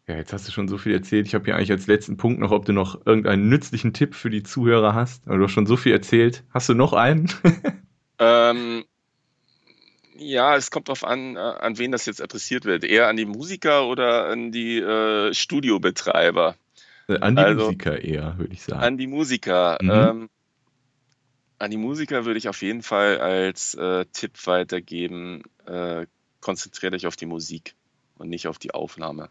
Ja, 0.07 0.17
jetzt 0.17 0.35
hast 0.35 0.47
du 0.47 0.53
schon 0.53 0.69
so 0.69 0.77
viel 0.77 0.93
erzählt. 0.93 1.27
Ich 1.27 1.35
habe 1.35 1.47
hier 1.47 1.57
eigentlich 1.57 1.73
als 1.73 1.87
letzten 1.87 2.19
Punkt 2.19 2.39
noch, 2.39 2.51
ob 2.51 2.67
du 2.67 2.73
noch 2.73 3.07
irgendeinen 3.07 3.49
nützlichen 3.49 3.95
Tipp 3.95 4.15
für 4.15 4.29
die 4.29 4.43
Zuhörer 4.43 4.95
hast. 4.95 5.27
Du 5.27 5.43
hast 5.43 5.53
schon 5.53 5.67
so 5.67 5.79
viel 5.79 5.93
erzählt. 5.93 6.45
Hast 6.51 6.69
du 6.69 6.75
noch 6.75 6.93
einen? 6.93 7.33
ähm, 8.19 8.85
ja, 10.17 10.57
es 10.57 10.71
kommt 10.71 10.89
darauf 10.89 11.05
an, 11.05 11.37
äh, 11.37 11.39
an 11.39 11.79
wen 11.79 11.93
das 11.93 12.07
jetzt 12.07 12.23
adressiert 12.23 12.65
wird. 12.65 12.85
Eher 12.85 13.09
an 13.09 13.17
die 13.17 13.27
Musiker 13.27 13.87
oder 13.87 14.27
an 14.27 14.53
die 14.53 14.79
äh, 14.79 15.35
Studiobetreiber. 15.35 16.57
Äh, 17.09 17.19
an 17.19 17.37
die 17.37 17.43
also, 17.43 17.67
Musiker 17.67 18.03
eher, 18.03 18.39
würde 18.39 18.53
ich 18.53 18.63
sagen. 18.63 18.83
An 18.83 18.99
die 18.99 19.07
Musiker. 19.07 19.79
Mhm. 19.81 19.91
Ähm, 19.91 20.31
an 21.59 21.71
die 21.71 21.77
Musiker 21.77 22.25
würde 22.25 22.39
ich 22.39 22.49
auf 22.49 22.63
jeden 22.63 22.83
Fall 22.83 23.19
als 23.19 23.75
äh, 23.75 24.05
Tipp 24.13 24.47
weitergeben, 24.47 25.43
äh, 25.67 26.07
konzentriert 26.41 26.95
euch 26.95 27.07
auf 27.07 27.17
die 27.17 27.27
Musik 27.27 27.75
und 28.19 28.29
nicht 28.29 28.49
auf 28.49 28.59
die 28.59 28.75
Aufnahme. 28.75 29.31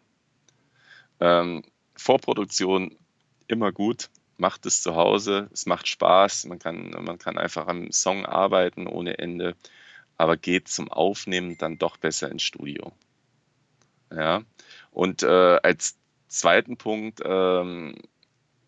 Ähm, 1.20 1.62
Vorproduktion 1.96 2.96
immer 3.46 3.72
gut, 3.72 4.10
macht 4.36 4.66
es 4.66 4.82
zu 4.82 4.96
Hause, 4.96 5.48
es 5.52 5.66
macht 5.66 5.86
Spaß, 5.86 6.46
man 6.46 6.58
kann, 6.58 6.90
man 7.00 7.18
kann 7.18 7.38
einfach 7.38 7.68
am 7.68 7.92
Song 7.92 8.26
arbeiten 8.26 8.86
ohne 8.86 9.18
Ende, 9.18 9.54
aber 10.16 10.36
geht 10.36 10.68
zum 10.68 10.90
Aufnehmen 10.90 11.58
dann 11.58 11.78
doch 11.78 11.96
besser 11.96 12.30
ins 12.30 12.42
Studio. 12.42 12.92
Ja, 14.12 14.42
und 14.90 15.22
äh, 15.22 15.58
als 15.62 15.96
zweiten 16.28 16.76
Punkt, 16.76 17.20
ähm, 17.24 17.96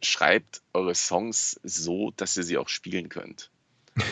schreibt 0.02 0.62
eure 0.72 0.94
Songs 0.94 1.60
so, 1.62 2.12
dass 2.16 2.36
ihr 2.36 2.42
sie 2.42 2.58
auch 2.58 2.68
spielen 2.68 3.08
könnt. 3.08 3.50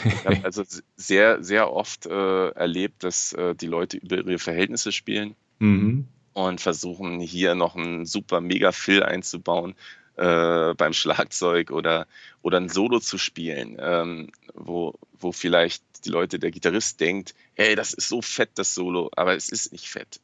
Ich 0.05 0.25
habe 0.25 0.45
also 0.45 0.65
sehr, 0.97 1.43
sehr 1.43 1.73
oft 1.73 2.07
äh, 2.07 2.49
erlebt, 2.51 3.05
dass 3.05 3.33
äh, 3.33 3.55
die 3.55 3.67
Leute 3.67 3.99
über 3.99 4.17
ihre 4.17 4.39
Verhältnisse 4.39 4.93
spielen 4.93 5.35
mhm. 5.59 6.09
und 6.33 6.61
versuchen 6.61 7.21
hier 7.21 7.55
noch 7.55 7.77
einen 7.77 8.07
super 8.07 8.41
mega 8.41 8.73
Fill 8.73 9.03
einzubauen. 9.03 9.75
äh, 10.17 10.75
beim 10.75 10.93
Schlagzeug 10.93 11.71
oder, 11.71 12.07
oder 12.43 12.59
ein 12.59 12.69
Solo 12.69 13.01
zu 13.01 13.19
spielen, 13.19 13.77
ähm, 13.81 14.31
wo, 14.55 14.95
wo 15.19 15.33
vielleicht 15.33 15.83
die 16.05 16.11
Leute, 16.11 16.39
der 16.39 16.51
Gitarrist 16.51 17.01
denkt, 17.01 17.35
hey, 17.55 17.75
das 17.75 17.93
ist 17.95 18.09
so 18.09 18.23
fett, 18.23 18.51
das 18.55 18.75
Solo, 18.75 19.11
aber 19.17 19.35
es 19.35 19.49
ist 19.49 19.73
nicht 19.73 19.89
fett. 19.89 20.21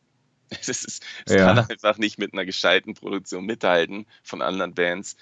Es, 0.60 0.68
ist, 0.68 1.04
es 1.26 1.34
ja. 1.34 1.54
kann 1.54 1.70
einfach 1.70 1.98
nicht 1.98 2.18
mit 2.18 2.32
einer 2.32 2.44
gescheiten 2.44 2.94
Produktion 2.94 3.46
mithalten 3.46 4.06
von 4.24 4.42
anderen 4.42 4.74
Bands. 4.74 5.16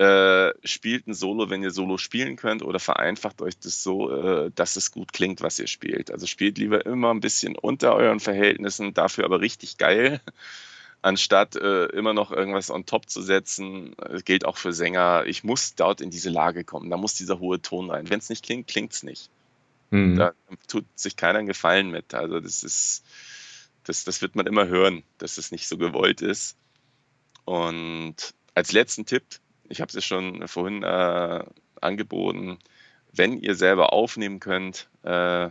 Äh, 0.00 0.54
spielt 0.64 1.06
ein 1.06 1.12
Solo, 1.12 1.50
wenn 1.50 1.62
ihr 1.62 1.72
Solo 1.72 1.98
spielen 1.98 2.36
könnt, 2.36 2.62
oder 2.62 2.78
vereinfacht 2.78 3.42
euch 3.42 3.58
das 3.58 3.82
so, 3.82 4.10
äh, 4.10 4.50
dass 4.54 4.76
es 4.76 4.92
gut 4.92 5.12
klingt, 5.12 5.42
was 5.42 5.58
ihr 5.58 5.66
spielt. 5.66 6.10
Also 6.10 6.26
spielt 6.26 6.56
lieber 6.56 6.86
immer 6.86 7.12
ein 7.12 7.20
bisschen 7.20 7.54
unter 7.54 7.94
euren 7.94 8.18
Verhältnissen, 8.18 8.94
dafür 8.94 9.26
aber 9.26 9.42
richtig 9.42 9.76
geil, 9.76 10.22
anstatt 11.02 11.56
äh, 11.56 11.84
immer 11.88 12.14
noch 12.14 12.30
irgendwas 12.30 12.70
on 12.70 12.86
top 12.86 13.10
zu 13.10 13.20
setzen. 13.20 13.94
Das 13.98 14.24
gilt 14.24 14.46
auch 14.46 14.56
für 14.56 14.72
Sänger. 14.72 15.24
Ich 15.26 15.44
muss 15.44 15.74
dort 15.74 16.00
in 16.00 16.08
diese 16.08 16.30
Lage 16.30 16.64
kommen. 16.64 16.88
Da 16.88 16.96
muss 16.96 17.14
dieser 17.14 17.38
hohe 17.38 17.60
Ton 17.60 17.90
rein. 17.90 18.08
Wenn 18.08 18.20
es 18.20 18.30
nicht 18.30 18.42
klingt, 18.42 18.68
klingt 18.68 18.94
es 18.94 19.02
nicht. 19.02 19.28
Mhm. 19.90 20.16
Da 20.16 20.32
tut 20.68 20.86
sich 20.98 21.16
keiner 21.16 21.38
einen 21.38 21.48
Gefallen 21.48 21.90
mit. 21.90 22.14
Also 22.14 22.40
das 22.40 22.62
ist, 22.62 23.04
das, 23.84 24.04
das 24.04 24.22
wird 24.22 24.36
man 24.36 24.46
immer 24.46 24.66
hören, 24.68 25.02
dass 25.18 25.38
es 25.38 25.50
nicht 25.52 25.68
so 25.68 25.76
gewollt 25.78 26.22
ist. 26.22 26.56
Und 27.44 28.34
als 28.54 28.72
letzten 28.72 29.06
Tipp, 29.06 29.24
ich 29.68 29.80
habe 29.80 29.88
es 29.88 29.94
ja 29.94 30.00
schon 30.00 30.46
vorhin 30.48 30.82
äh, 30.82 31.44
angeboten, 31.80 32.58
wenn 33.12 33.40
ihr 33.40 33.54
selber 33.54 33.92
aufnehmen 33.92 34.40
könnt, 34.40 34.88
äh, 35.02 35.50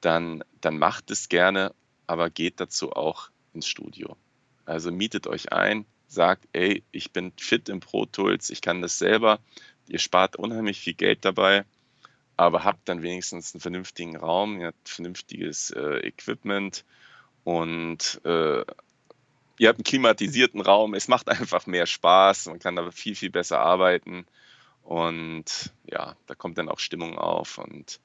dann, 0.00 0.44
dann 0.60 0.78
macht 0.78 1.10
es 1.10 1.28
gerne, 1.28 1.74
aber 2.06 2.30
geht 2.30 2.60
dazu 2.60 2.92
auch 2.92 3.30
ins 3.52 3.68
Studio. 3.68 4.16
Also 4.64 4.90
mietet 4.90 5.26
euch 5.26 5.52
ein, 5.52 5.86
sagt, 6.08 6.48
ey, 6.52 6.82
ich 6.90 7.12
bin 7.12 7.32
fit 7.36 7.68
im 7.68 7.80
Pro 7.80 8.06
Tools, 8.06 8.50
ich 8.50 8.60
kann 8.60 8.82
das 8.82 8.98
selber. 8.98 9.40
Ihr 9.88 9.98
spart 9.98 10.36
unheimlich 10.36 10.80
viel 10.80 10.94
Geld 10.94 11.24
dabei, 11.24 11.64
aber 12.38 12.62
habt 12.62 12.88
dann 12.88 13.02
wenigstens 13.02 13.52
einen 13.52 13.60
vernünftigen 13.60 14.16
Raum, 14.16 14.60
ihr 14.60 14.68
habt 14.68 14.88
vernünftiges 14.88 15.70
äh, 15.70 15.98
Equipment 16.06 16.84
und 17.42 18.20
äh, 18.24 18.60
ihr 19.58 19.68
habt 19.68 19.78
einen 19.78 19.84
klimatisierten 19.84 20.60
Raum, 20.60 20.94
es 20.94 21.08
macht 21.08 21.28
einfach 21.40 21.66
mehr 21.66 21.86
Spaß, 21.86 22.46
man 22.46 22.60
kann 22.60 22.76
da 22.76 22.90
viel, 22.92 23.16
viel 23.16 23.30
besser 23.30 23.58
arbeiten. 23.58 24.24
Und 24.84 25.72
ja, 25.84 26.16
da 26.26 26.34
kommt 26.34 26.56
dann 26.58 26.68
auch 26.68 26.78
Stimmung 26.78 27.18
auf 27.18 27.58
und 27.58 28.00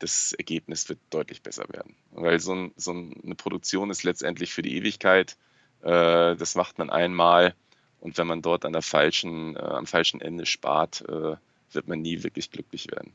das 0.00 0.32
Ergebnis 0.32 0.88
wird 0.88 0.98
deutlich 1.10 1.42
besser 1.42 1.64
werden. 1.70 1.94
Weil 2.10 2.40
so, 2.40 2.54
ein, 2.54 2.72
so 2.76 2.90
eine 2.90 3.36
Produktion 3.36 3.88
ist 3.90 4.02
letztendlich 4.02 4.52
für 4.52 4.62
die 4.62 4.76
Ewigkeit, 4.76 5.36
äh, 5.82 6.34
das 6.34 6.56
macht 6.56 6.78
man 6.78 6.90
einmal. 6.90 7.54
Und 8.00 8.18
wenn 8.18 8.26
man 8.26 8.42
dort 8.42 8.64
an 8.64 8.72
der 8.72 8.82
falschen, 8.82 9.56
äh, 9.56 9.60
am 9.60 9.86
falschen 9.86 10.20
Ende 10.20 10.44
spart, 10.44 11.02
äh, 11.08 11.36
wird 11.70 11.88
man 11.88 12.02
nie 12.02 12.24
wirklich 12.24 12.50
glücklich 12.50 12.90
werden. 12.90 13.14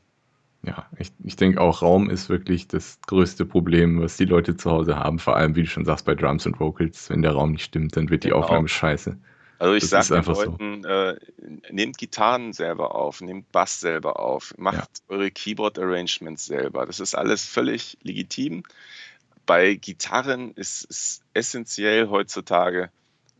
Ja, 0.64 0.86
ich, 0.96 1.10
ich 1.24 1.34
denke 1.36 1.60
auch, 1.60 1.82
Raum 1.82 2.08
ist 2.08 2.28
wirklich 2.28 2.68
das 2.68 3.00
größte 3.06 3.44
Problem, 3.44 4.00
was 4.00 4.16
die 4.16 4.24
Leute 4.24 4.56
zu 4.56 4.70
Hause 4.70 4.96
haben. 4.96 5.18
Vor 5.18 5.36
allem, 5.36 5.56
wie 5.56 5.62
du 5.62 5.68
schon 5.68 5.84
sagst, 5.84 6.06
bei 6.06 6.14
Drums 6.14 6.46
und 6.46 6.60
Vocals. 6.60 7.10
Wenn 7.10 7.22
der 7.22 7.32
Raum 7.32 7.52
nicht 7.52 7.64
stimmt, 7.64 7.96
dann 7.96 8.10
wird 8.10 8.22
die 8.22 8.28
genau. 8.28 8.42
Aufnahme 8.42 8.68
scheiße. 8.68 9.16
Also 9.58 9.74
ich 9.74 9.88
sage 9.88 10.20
den 10.20 10.34
Leuten, 10.34 10.82
so. 10.82 10.88
äh, 10.88 11.16
nehmt 11.70 11.96
Gitarren 11.96 12.52
selber 12.52 12.96
auf, 12.96 13.20
nehmt 13.20 13.52
Bass 13.52 13.78
selber 13.78 14.18
auf, 14.18 14.54
macht 14.58 14.76
ja. 14.76 15.14
eure 15.14 15.30
Keyboard-Arrangements 15.30 16.46
selber. 16.46 16.84
Das 16.84 16.98
ist 16.98 17.14
alles 17.14 17.44
völlig 17.44 17.96
legitim. 18.02 18.64
Bei 19.46 19.74
Gitarren 19.74 20.52
ist 20.54 20.88
es 20.90 21.22
essentiell 21.32 22.08
heutzutage, 22.08 22.90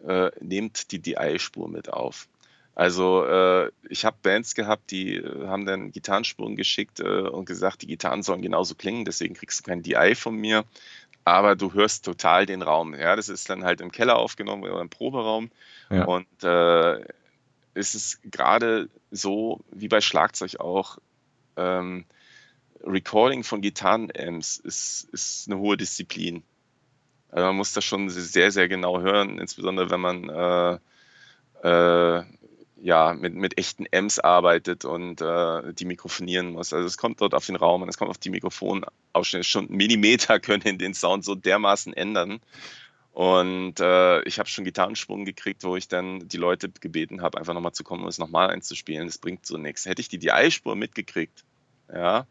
äh, 0.06 0.30
nehmt 0.40 0.92
die 0.92 1.00
DI-Spur 1.00 1.68
mit 1.68 1.92
auf. 1.92 2.28
Also 2.74 3.26
äh, 3.26 3.70
ich 3.88 4.04
habe 4.04 4.16
Bands 4.22 4.54
gehabt, 4.54 4.90
die 4.90 5.16
äh, 5.16 5.46
haben 5.46 5.66
dann 5.66 5.92
Gitarrenspuren 5.92 6.56
geschickt 6.56 7.00
äh, 7.00 7.04
und 7.04 7.44
gesagt, 7.44 7.82
die 7.82 7.86
Gitarren 7.86 8.22
sollen 8.22 8.40
genauso 8.40 8.74
klingen, 8.74 9.04
deswegen 9.04 9.34
kriegst 9.34 9.60
du 9.60 9.64
kein 9.64 9.82
DI 9.82 10.14
von 10.14 10.36
mir, 10.36 10.64
aber 11.24 11.54
du 11.54 11.74
hörst 11.74 12.04
total 12.04 12.46
den 12.46 12.62
Raum. 12.62 12.94
Ja, 12.94 13.14
das 13.14 13.28
ist 13.28 13.50
dann 13.50 13.64
halt 13.64 13.80
im 13.82 13.92
Keller 13.92 14.16
aufgenommen 14.16 14.64
oder 14.64 14.80
im 14.80 14.88
Proberaum 14.88 15.50
ja. 15.90 16.04
und 16.04 16.26
äh, 16.42 17.00
ist 17.74 17.94
es 17.94 18.20
gerade 18.24 18.88
so 19.10 19.60
wie 19.70 19.88
bei 19.88 20.00
Schlagzeug 20.00 20.58
auch. 20.60 20.98
Ähm, 21.56 22.06
Recording 22.84 23.44
von 23.44 23.60
Gitarrenamps 23.60 24.56
ist, 24.56 25.08
ist 25.12 25.46
eine 25.46 25.58
hohe 25.58 25.76
Disziplin. 25.76 26.42
Also 27.30 27.46
man 27.46 27.56
muss 27.56 27.72
das 27.72 27.84
schon 27.84 28.08
sehr, 28.08 28.50
sehr 28.50 28.68
genau 28.68 29.00
hören, 29.00 29.38
insbesondere 29.38 29.90
wenn 29.90 30.00
man 30.00 30.28
äh, 31.62 32.24
ja, 32.82 33.14
mit, 33.14 33.34
mit 33.34 33.58
echten 33.58 33.86
Amps 33.94 34.18
arbeitet 34.18 34.84
und 34.84 35.20
äh, 35.20 35.72
die 35.72 35.84
mikrofonieren 35.84 36.50
muss. 36.50 36.72
Also 36.72 36.84
es 36.84 36.98
kommt 36.98 37.20
dort 37.20 37.32
auf 37.32 37.46
den 37.46 37.54
Raum 37.54 37.82
und 37.82 37.88
es 37.88 37.96
kommt 37.96 38.10
auf 38.10 38.18
die 38.18 38.30
Mikrofonausschnitte. 38.30 39.44
Schon 39.44 39.68
Millimeter 39.70 40.40
können 40.40 40.78
den 40.78 40.92
Sound 40.92 41.24
so 41.24 41.36
dermaßen 41.36 41.94
ändern. 41.94 42.40
Und 43.12 43.78
äh, 43.78 44.22
ich 44.22 44.40
habe 44.40 44.48
schon 44.48 44.64
Gitarrensprung 44.64 45.24
gekriegt, 45.24 45.62
wo 45.62 45.76
ich 45.76 45.86
dann 45.86 46.26
die 46.26 46.38
Leute 46.38 46.70
gebeten 46.70 47.22
habe, 47.22 47.38
einfach 47.38 47.54
nochmal 47.54 47.72
zu 47.72 47.84
kommen 47.84 48.02
und 48.02 48.08
es 48.08 48.18
nochmal 48.18 48.50
einzuspielen. 48.50 49.06
Das 49.06 49.18
bringt 49.18 49.46
so 49.46 49.58
nichts. 49.58 49.86
Hätte 49.86 50.00
ich 50.00 50.08
die 50.08 50.18
DI-Spur 50.18 50.74
mitgekriegt, 50.74 51.44
ja, 51.92 52.26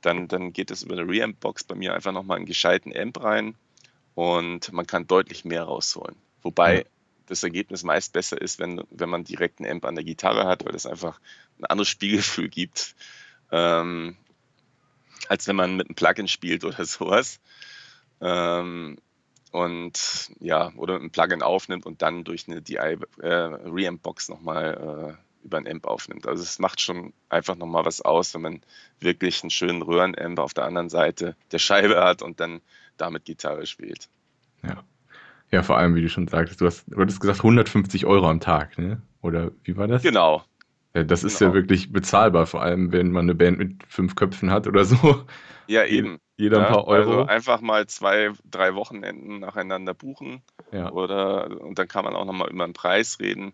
dann, 0.00 0.26
dann 0.26 0.52
geht 0.52 0.72
es 0.72 0.82
über 0.82 0.98
eine 0.98 1.08
Reamp-Box 1.08 1.64
bei 1.64 1.76
mir 1.76 1.94
einfach 1.94 2.12
nochmal 2.12 2.38
einen 2.38 2.46
gescheiten 2.46 2.92
Amp 2.96 3.22
rein 3.22 3.54
und 4.14 4.72
man 4.72 4.86
kann 4.86 5.06
deutlich 5.06 5.44
mehr 5.44 5.62
rausholen. 5.62 6.16
Wobei 6.42 6.84
das 7.26 7.42
Ergebnis 7.42 7.82
meist 7.82 8.12
besser 8.12 8.40
ist, 8.40 8.58
wenn, 8.58 8.82
wenn 8.90 9.08
man 9.08 9.24
direkt 9.24 9.60
einen 9.60 9.70
Amp 9.70 9.84
an 9.84 9.94
der 9.94 10.04
Gitarre 10.04 10.46
hat, 10.46 10.64
weil 10.64 10.72
das 10.72 10.86
einfach 10.86 11.20
ein 11.58 11.64
anderes 11.66 11.88
Spielgefühl 11.88 12.48
gibt, 12.48 12.94
ähm, 13.50 14.16
als 15.28 15.46
wenn 15.48 15.56
man 15.56 15.76
mit 15.76 15.88
einem 15.88 15.94
Plugin 15.94 16.28
spielt 16.28 16.64
oder 16.64 16.84
sowas. 16.84 17.40
Ähm, 18.20 18.98
und 19.52 20.32
ja, 20.40 20.72
oder 20.76 20.94
mit 20.94 21.02
einem 21.02 21.10
Plugin 21.10 21.42
aufnimmt 21.42 21.86
und 21.86 22.02
dann 22.02 22.24
durch 22.24 22.48
eine 22.48 22.60
DI 22.60 22.98
äh, 23.22 23.90
nochmal 24.28 25.16
äh, 25.20 25.44
über 25.44 25.58
ein 25.58 25.68
Amp 25.68 25.86
aufnimmt. 25.86 26.26
Also 26.26 26.42
es 26.42 26.58
macht 26.58 26.80
schon 26.80 27.12
einfach 27.28 27.54
nochmal 27.54 27.84
was 27.84 28.00
aus, 28.00 28.34
wenn 28.34 28.40
man 28.40 28.62
wirklich 28.98 29.42
einen 29.42 29.50
schönen 29.50 29.82
Röhrenamp 29.82 30.38
auf 30.38 30.54
der 30.54 30.64
anderen 30.64 30.88
Seite 30.88 31.36
der 31.52 31.58
Scheibe 31.58 32.02
hat 32.02 32.22
und 32.22 32.40
dann 32.40 32.62
damit 32.96 33.26
Gitarre 33.26 33.66
spielt. 33.66 34.08
Ja. 34.62 34.82
Ja, 35.50 35.62
vor 35.62 35.78
allem, 35.78 35.94
wie 35.94 36.02
du 36.02 36.08
schon 36.08 36.26
sagtest, 36.26 36.60
du 36.60 36.66
hast, 36.66 36.84
du 36.88 37.00
hattest 37.00 37.20
gesagt 37.20 37.40
150 37.40 38.06
Euro 38.06 38.28
am 38.28 38.40
Tag, 38.40 38.78
ne? 38.78 39.00
Oder 39.22 39.52
wie 39.62 39.76
war 39.76 39.86
das? 39.86 40.02
Genau. 40.02 40.42
Ja, 40.94 41.02
das 41.02 41.24
ist 41.24 41.38
genau. 41.38 41.50
ja 41.50 41.54
wirklich 41.54 41.92
bezahlbar, 41.92 42.46
vor 42.46 42.62
allem 42.62 42.92
wenn 42.92 43.10
man 43.10 43.24
eine 43.24 43.34
Band 43.34 43.58
mit 43.58 43.82
fünf 43.88 44.14
Köpfen 44.14 44.50
hat 44.50 44.66
oder 44.66 44.84
so. 44.84 45.24
Ja, 45.66 45.84
eben. 45.84 46.18
Jeder 46.36 46.66
ein 46.66 46.72
paar 46.72 46.86
Euro. 46.86 47.22
Also 47.22 47.26
einfach 47.26 47.60
mal 47.60 47.86
zwei, 47.86 48.32
drei 48.44 48.74
Wochenenden 48.74 49.40
nacheinander 49.40 49.94
buchen. 49.94 50.42
Ja. 50.72 50.90
Oder, 50.90 51.60
und 51.60 51.78
dann 51.78 51.88
kann 51.88 52.04
man 52.04 52.14
auch 52.14 52.24
nochmal 52.24 52.50
über 52.50 52.66
den 52.66 52.72
Preis 52.72 53.20
reden. 53.20 53.52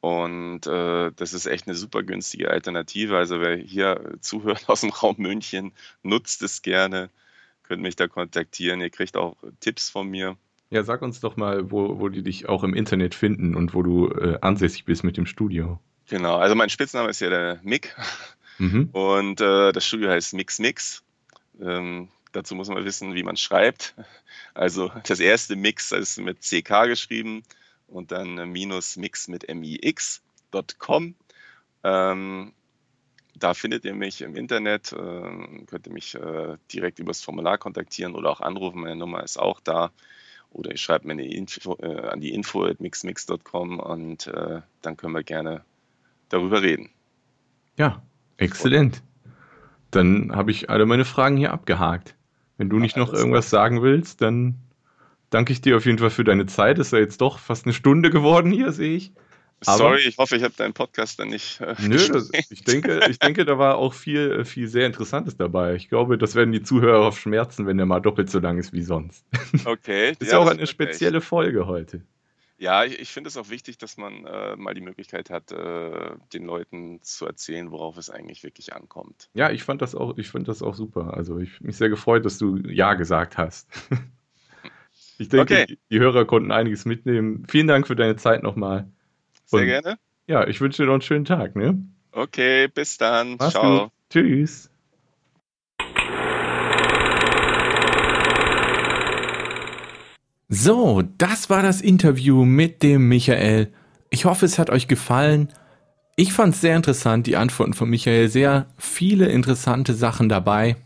Und 0.00 0.66
äh, 0.66 1.10
das 1.14 1.32
ist 1.32 1.46
echt 1.46 1.66
eine 1.66 1.76
super 1.76 2.02
günstige 2.02 2.50
Alternative. 2.50 3.16
Also 3.16 3.40
wer 3.40 3.56
hier 3.56 4.16
zuhört 4.20 4.68
aus 4.68 4.82
dem 4.82 4.90
Raum 4.90 5.16
München, 5.18 5.72
nutzt 6.02 6.42
es 6.42 6.62
gerne. 6.62 7.10
Könnt 7.62 7.82
mich 7.82 7.96
da 7.96 8.08
kontaktieren. 8.08 8.80
Ihr 8.80 8.90
kriegt 8.90 9.16
auch 9.16 9.36
Tipps 9.60 9.90
von 9.90 10.08
mir. 10.08 10.36
Ja, 10.70 10.82
sag 10.82 11.00
uns 11.02 11.20
doch 11.20 11.36
mal, 11.36 11.70
wo, 11.70 11.98
wo 11.98 12.08
die 12.08 12.22
dich 12.22 12.48
auch 12.48 12.62
im 12.62 12.74
Internet 12.74 13.14
finden 13.14 13.54
und 13.54 13.72
wo 13.74 13.82
du 13.82 14.08
äh, 14.10 14.38
ansässig 14.42 14.84
bist 14.84 15.02
mit 15.02 15.16
dem 15.16 15.24
Studio. 15.24 15.80
Genau, 16.08 16.36
also 16.36 16.54
mein 16.54 16.68
Spitzname 16.68 17.08
ist 17.08 17.20
ja 17.20 17.30
der 17.30 17.60
Mick 17.62 17.96
mhm. 18.58 18.90
und 18.92 19.40
äh, 19.40 19.72
das 19.72 19.86
Studio 19.86 20.10
heißt 20.10 20.34
Mix 20.34 20.58
Mix. 20.58 21.02
Ähm, 21.60 22.08
dazu 22.32 22.54
muss 22.54 22.68
man 22.68 22.84
wissen, 22.84 23.14
wie 23.14 23.22
man 23.22 23.36
schreibt. 23.36 23.94
Also 24.54 24.90
das 25.06 25.20
erste 25.20 25.56
Mix 25.56 25.92
ist 25.92 26.18
mit 26.18 26.40
CK 26.40 26.86
geschrieben 26.86 27.42
und 27.86 28.12
dann 28.12 28.50
minus 28.50 28.96
Mix 28.96 29.28
mit 29.28 29.46
mix.com. 29.52 31.14
Ähm, 31.84 32.52
da 33.34 33.54
findet 33.54 33.84
ihr 33.84 33.94
mich 33.94 34.20
im 34.20 34.36
Internet, 34.36 34.92
äh, 34.92 35.64
könnt 35.66 35.86
ihr 35.86 35.92
mich 35.92 36.14
äh, 36.14 36.56
direkt 36.72 36.98
übers 36.98 37.22
Formular 37.22 37.56
kontaktieren 37.56 38.14
oder 38.14 38.30
auch 38.30 38.40
anrufen. 38.40 38.80
Meine 38.80 38.96
Nummer 38.96 39.22
ist 39.22 39.38
auch 39.38 39.60
da 39.60 39.92
oder 40.50 40.72
ich 40.72 40.80
schreibe 40.80 41.06
mir 41.06 41.12
eine 41.14 41.26
Info, 41.26 41.76
äh, 41.80 42.08
an 42.08 42.20
die 42.20 42.32
info 42.32 42.64
at 42.64 42.80
mixmix.com 42.80 43.80
und 43.80 44.26
äh, 44.26 44.60
dann 44.82 44.96
können 44.96 45.14
wir 45.14 45.22
gerne 45.22 45.62
darüber 46.28 46.62
reden. 46.62 46.90
Ja, 47.76 48.02
exzellent. 48.36 49.02
Dann 49.90 50.32
habe 50.34 50.50
ich 50.50 50.68
alle 50.68 50.86
meine 50.86 51.04
Fragen 51.04 51.36
hier 51.36 51.52
abgehakt. 51.52 52.14
Wenn 52.56 52.68
du 52.68 52.78
nicht 52.78 52.96
noch 52.96 53.12
irgendwas 53.12 53.50
sagen 53.50 53.82
willst, 53.82 54.20
dann 54.20 54.56
danke 55.30 55.52
ich 55.52 55.60
dir 55.60 55.76
auf 55.76 55.86
jeden 55.86 55.98
Fall 55.98 56.10
für 56.10 56.24
deine 56.24 56.46
Zeit. 56.46 56.78
Ist 56.78 56.92
ja 56.92 56.98
jetzt 56.98 57.20
doch 57.20 57.38
fast 57.38 57.66
eine 57.66 57.72
Stunde 57.72 58.10
geworden 58.10 58.50
hier, 58.50 58.72
sehe 58.72 58.96
ich. 58.96 59.12
Aber, 59.66 59.78
Sorry, 59.78 60.00
ich 60.06 60.18
hoffe, 60.18 60.36
ich 60.36 60.44
habe 60.44 60.54
deinen 60.56 60.72
Podcast 60.72 61.18
dann 61.18 61.28
nicht. 61.28 61.60
Äh, 61.60 61.74
nö, 61.80 61.96
das, 61.96 62.30
ich, 62.50 62.62
denke, 62.62 63.00
ich 63.10 63.18
denke, 63.18 63.44
da 63.44 63.58
war 63.58 63.76
auch 63.76 63.92
viel, 63.92 64.44
viel 64.44 64.68
sehr 64.68 64.86
Interessantes 64.86 65.36
dabei. 65.36 65.74
Ich 65.74 65.88
glaube, 65.88 66.16
das 66.16 66.34
werden 66.36 66.52
die 66.52 66.62
Zuhörer 66.62 67.06
auf 67.06 67.18
schmerzen, 67.18 67.66
wenn 67.66 67.76
der 67.76 67.86
mal 67.86 68.00
doppelt 68.00 68.30
so 68.30 68.38
lang 68.38 68.58
ist 68.58 68.72
wie 68.72 68.82
sonst. 68.82 69.24
Okay. 69.64 70.14
ist 70.18 70.32
ja 70.32 70.38
auch 70.38 70.46
eine 70.46 70.66
speziell. 70.66 70.94
spezielle 70.94 71.20
Folge 71.20 71.66
heute. 71.66 72.02
Ja, 72.58 72.84
ich, 72.84 72.98
ich 72.98 73.10
finde 73.10 73.28
es 73.28 73.36
auch 73.36 73.50
wichtig, 73.50 73.78
dass 73.78 73.96
man 73.96 74.24
äh, 74.24 74.56
mal 74.56 74.74
die 74.74 74.80
Möglichkeit 74.80 75.30
hat, 75.30 75.52
äh, 75.52 76.10
den 76.32 76.44
Leuten 76.44 77.00
zu 77.02 77.24
erzählen, 77.24 77.70
worauf 77.70 77.96
es 77.96 78.10
eigentlich 78.10 78.42
wirklich 78.42 78.74
ankommt. 78.74 79.30
Ja, 79.34 79.50
ich 79.50 79.62
fand 79.62 79.80
das 79.80 79.94
auch, 79.94 80.18
ich 80.18 80.28
fand 80.28 80.48
das 80.48 80.62
auch 80.62 80.74
super. 80.74 81.14
Also 81.14 81.38
ich 81.38 81.60
mich 81.60 81.76
sehr 81.76 81.88
gefreut, 81.88 82.24
dass 82.24 82.38
du 82.38 82.56
Ja 82.56 82.94
gesagt 82.94 83.38
hast. 83.38 83.68
ich 85.18 85.28
denke, 85.28 85.54
okay. 85.54 85.66
die, 85.68 85.78
die, 85.90 86.00
Hörer 86.00 86.24
konnten 86.24 86.50
einiges 86.50 86.84
mitnehmen. 86.84 87.46
Vielen 87.48 87.68
Dank 87.68 87.86
für 87.86 87.96
deine 87.96 88.16
Zeit 88.16 88.42
nochmal. 88.42 88.90
Sehr 89.50 89.64
gerne. 89.64 89.98
Ja, 90.26 90.46
ich 90.46 90.60
wünsche 90.60 90.82
dir 90.82 90.86
noch 90.86 90.94
einen 90.94 91.02
schönen 91.02 91.24
Tag, 91.24 91.56
ne? 91.56 91.82
Okay, 92.12 92.68
bis 92.68 92.98
dann. 92.98 93.36
Mach's 93.38 93.52
Ciao. 93.52 93.84
Gut. 93.84 93.92
Tschüss. 94.10 94.70
So, 100.50 101.02
das 101.16 101.48
war 101.48 101.62
das 101.62 101.80
Interview 101.80 102.44
mit 102.44 102.82
dem 102.82 103.08
Michael. 103.08 103.72
Ich 104.10 104.26
hoffe, 104.26 104.44
es 104.44 104.58
hat 104.58 104.68
euch 104.70 104.86
gefallen. 104.86 105.48
Ich 106.16 106.32
fand 106.32 106.54
es 106.54 106.60
sehr 106.60 106.76
interessant, 106.76 107.26
die 107.26 107.36
Antworten 107.36 107.72
von 107.72 107.88
Michael. 107.88 108.28
Sehr 108.28 108.66
viele 108.76 109.28
interessante 109.28 109.94
Sachen 109.94 110.28
dabei. 110.28 110.76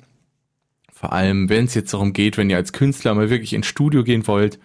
Vor 0.92 1.12
allem, 1.12 1.48
wenn 1.48 1.64
es 1.64 1.74
jetzt 1.74 1.92
darum 1.94 2.12
geht, 2.12 2.36
wenn 2.36 2.50
ihr 2.50 2.56
als 2.56 2.72
Künstler 2.72 3.14
mal 3.14 3.30
wirklich 3.30 3.54
ins 3.54 3.66
Studio 3.66 4.04
gehen 4.04 4.26
wollt. 4.28 4.60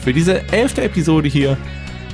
Für 0.04 0.14
diese 0.14 0.48
elfte 0.52 0.84
Episode 0.84 1.28
hier, 1.28 1.58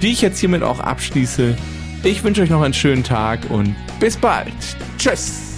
die 0.01 0.11
ich 0.11 0.21
jetzt 0.21 0.39
hiermit 0.39 0.63
auch 0.63 0.79
abschließe. 0.79 1.57
Ich 2.03 2.23
wünsche 2.23 2.41
euch 2.41 2.49
noch 2.49 2.61
einen 2.61 2.73
schönen 2.73 3.03
Tag 3.03 3.41
und 3.49 3.75
bis 3.99 4.15
bald. 4.17 4.53
Tschüss. 4.97 5.52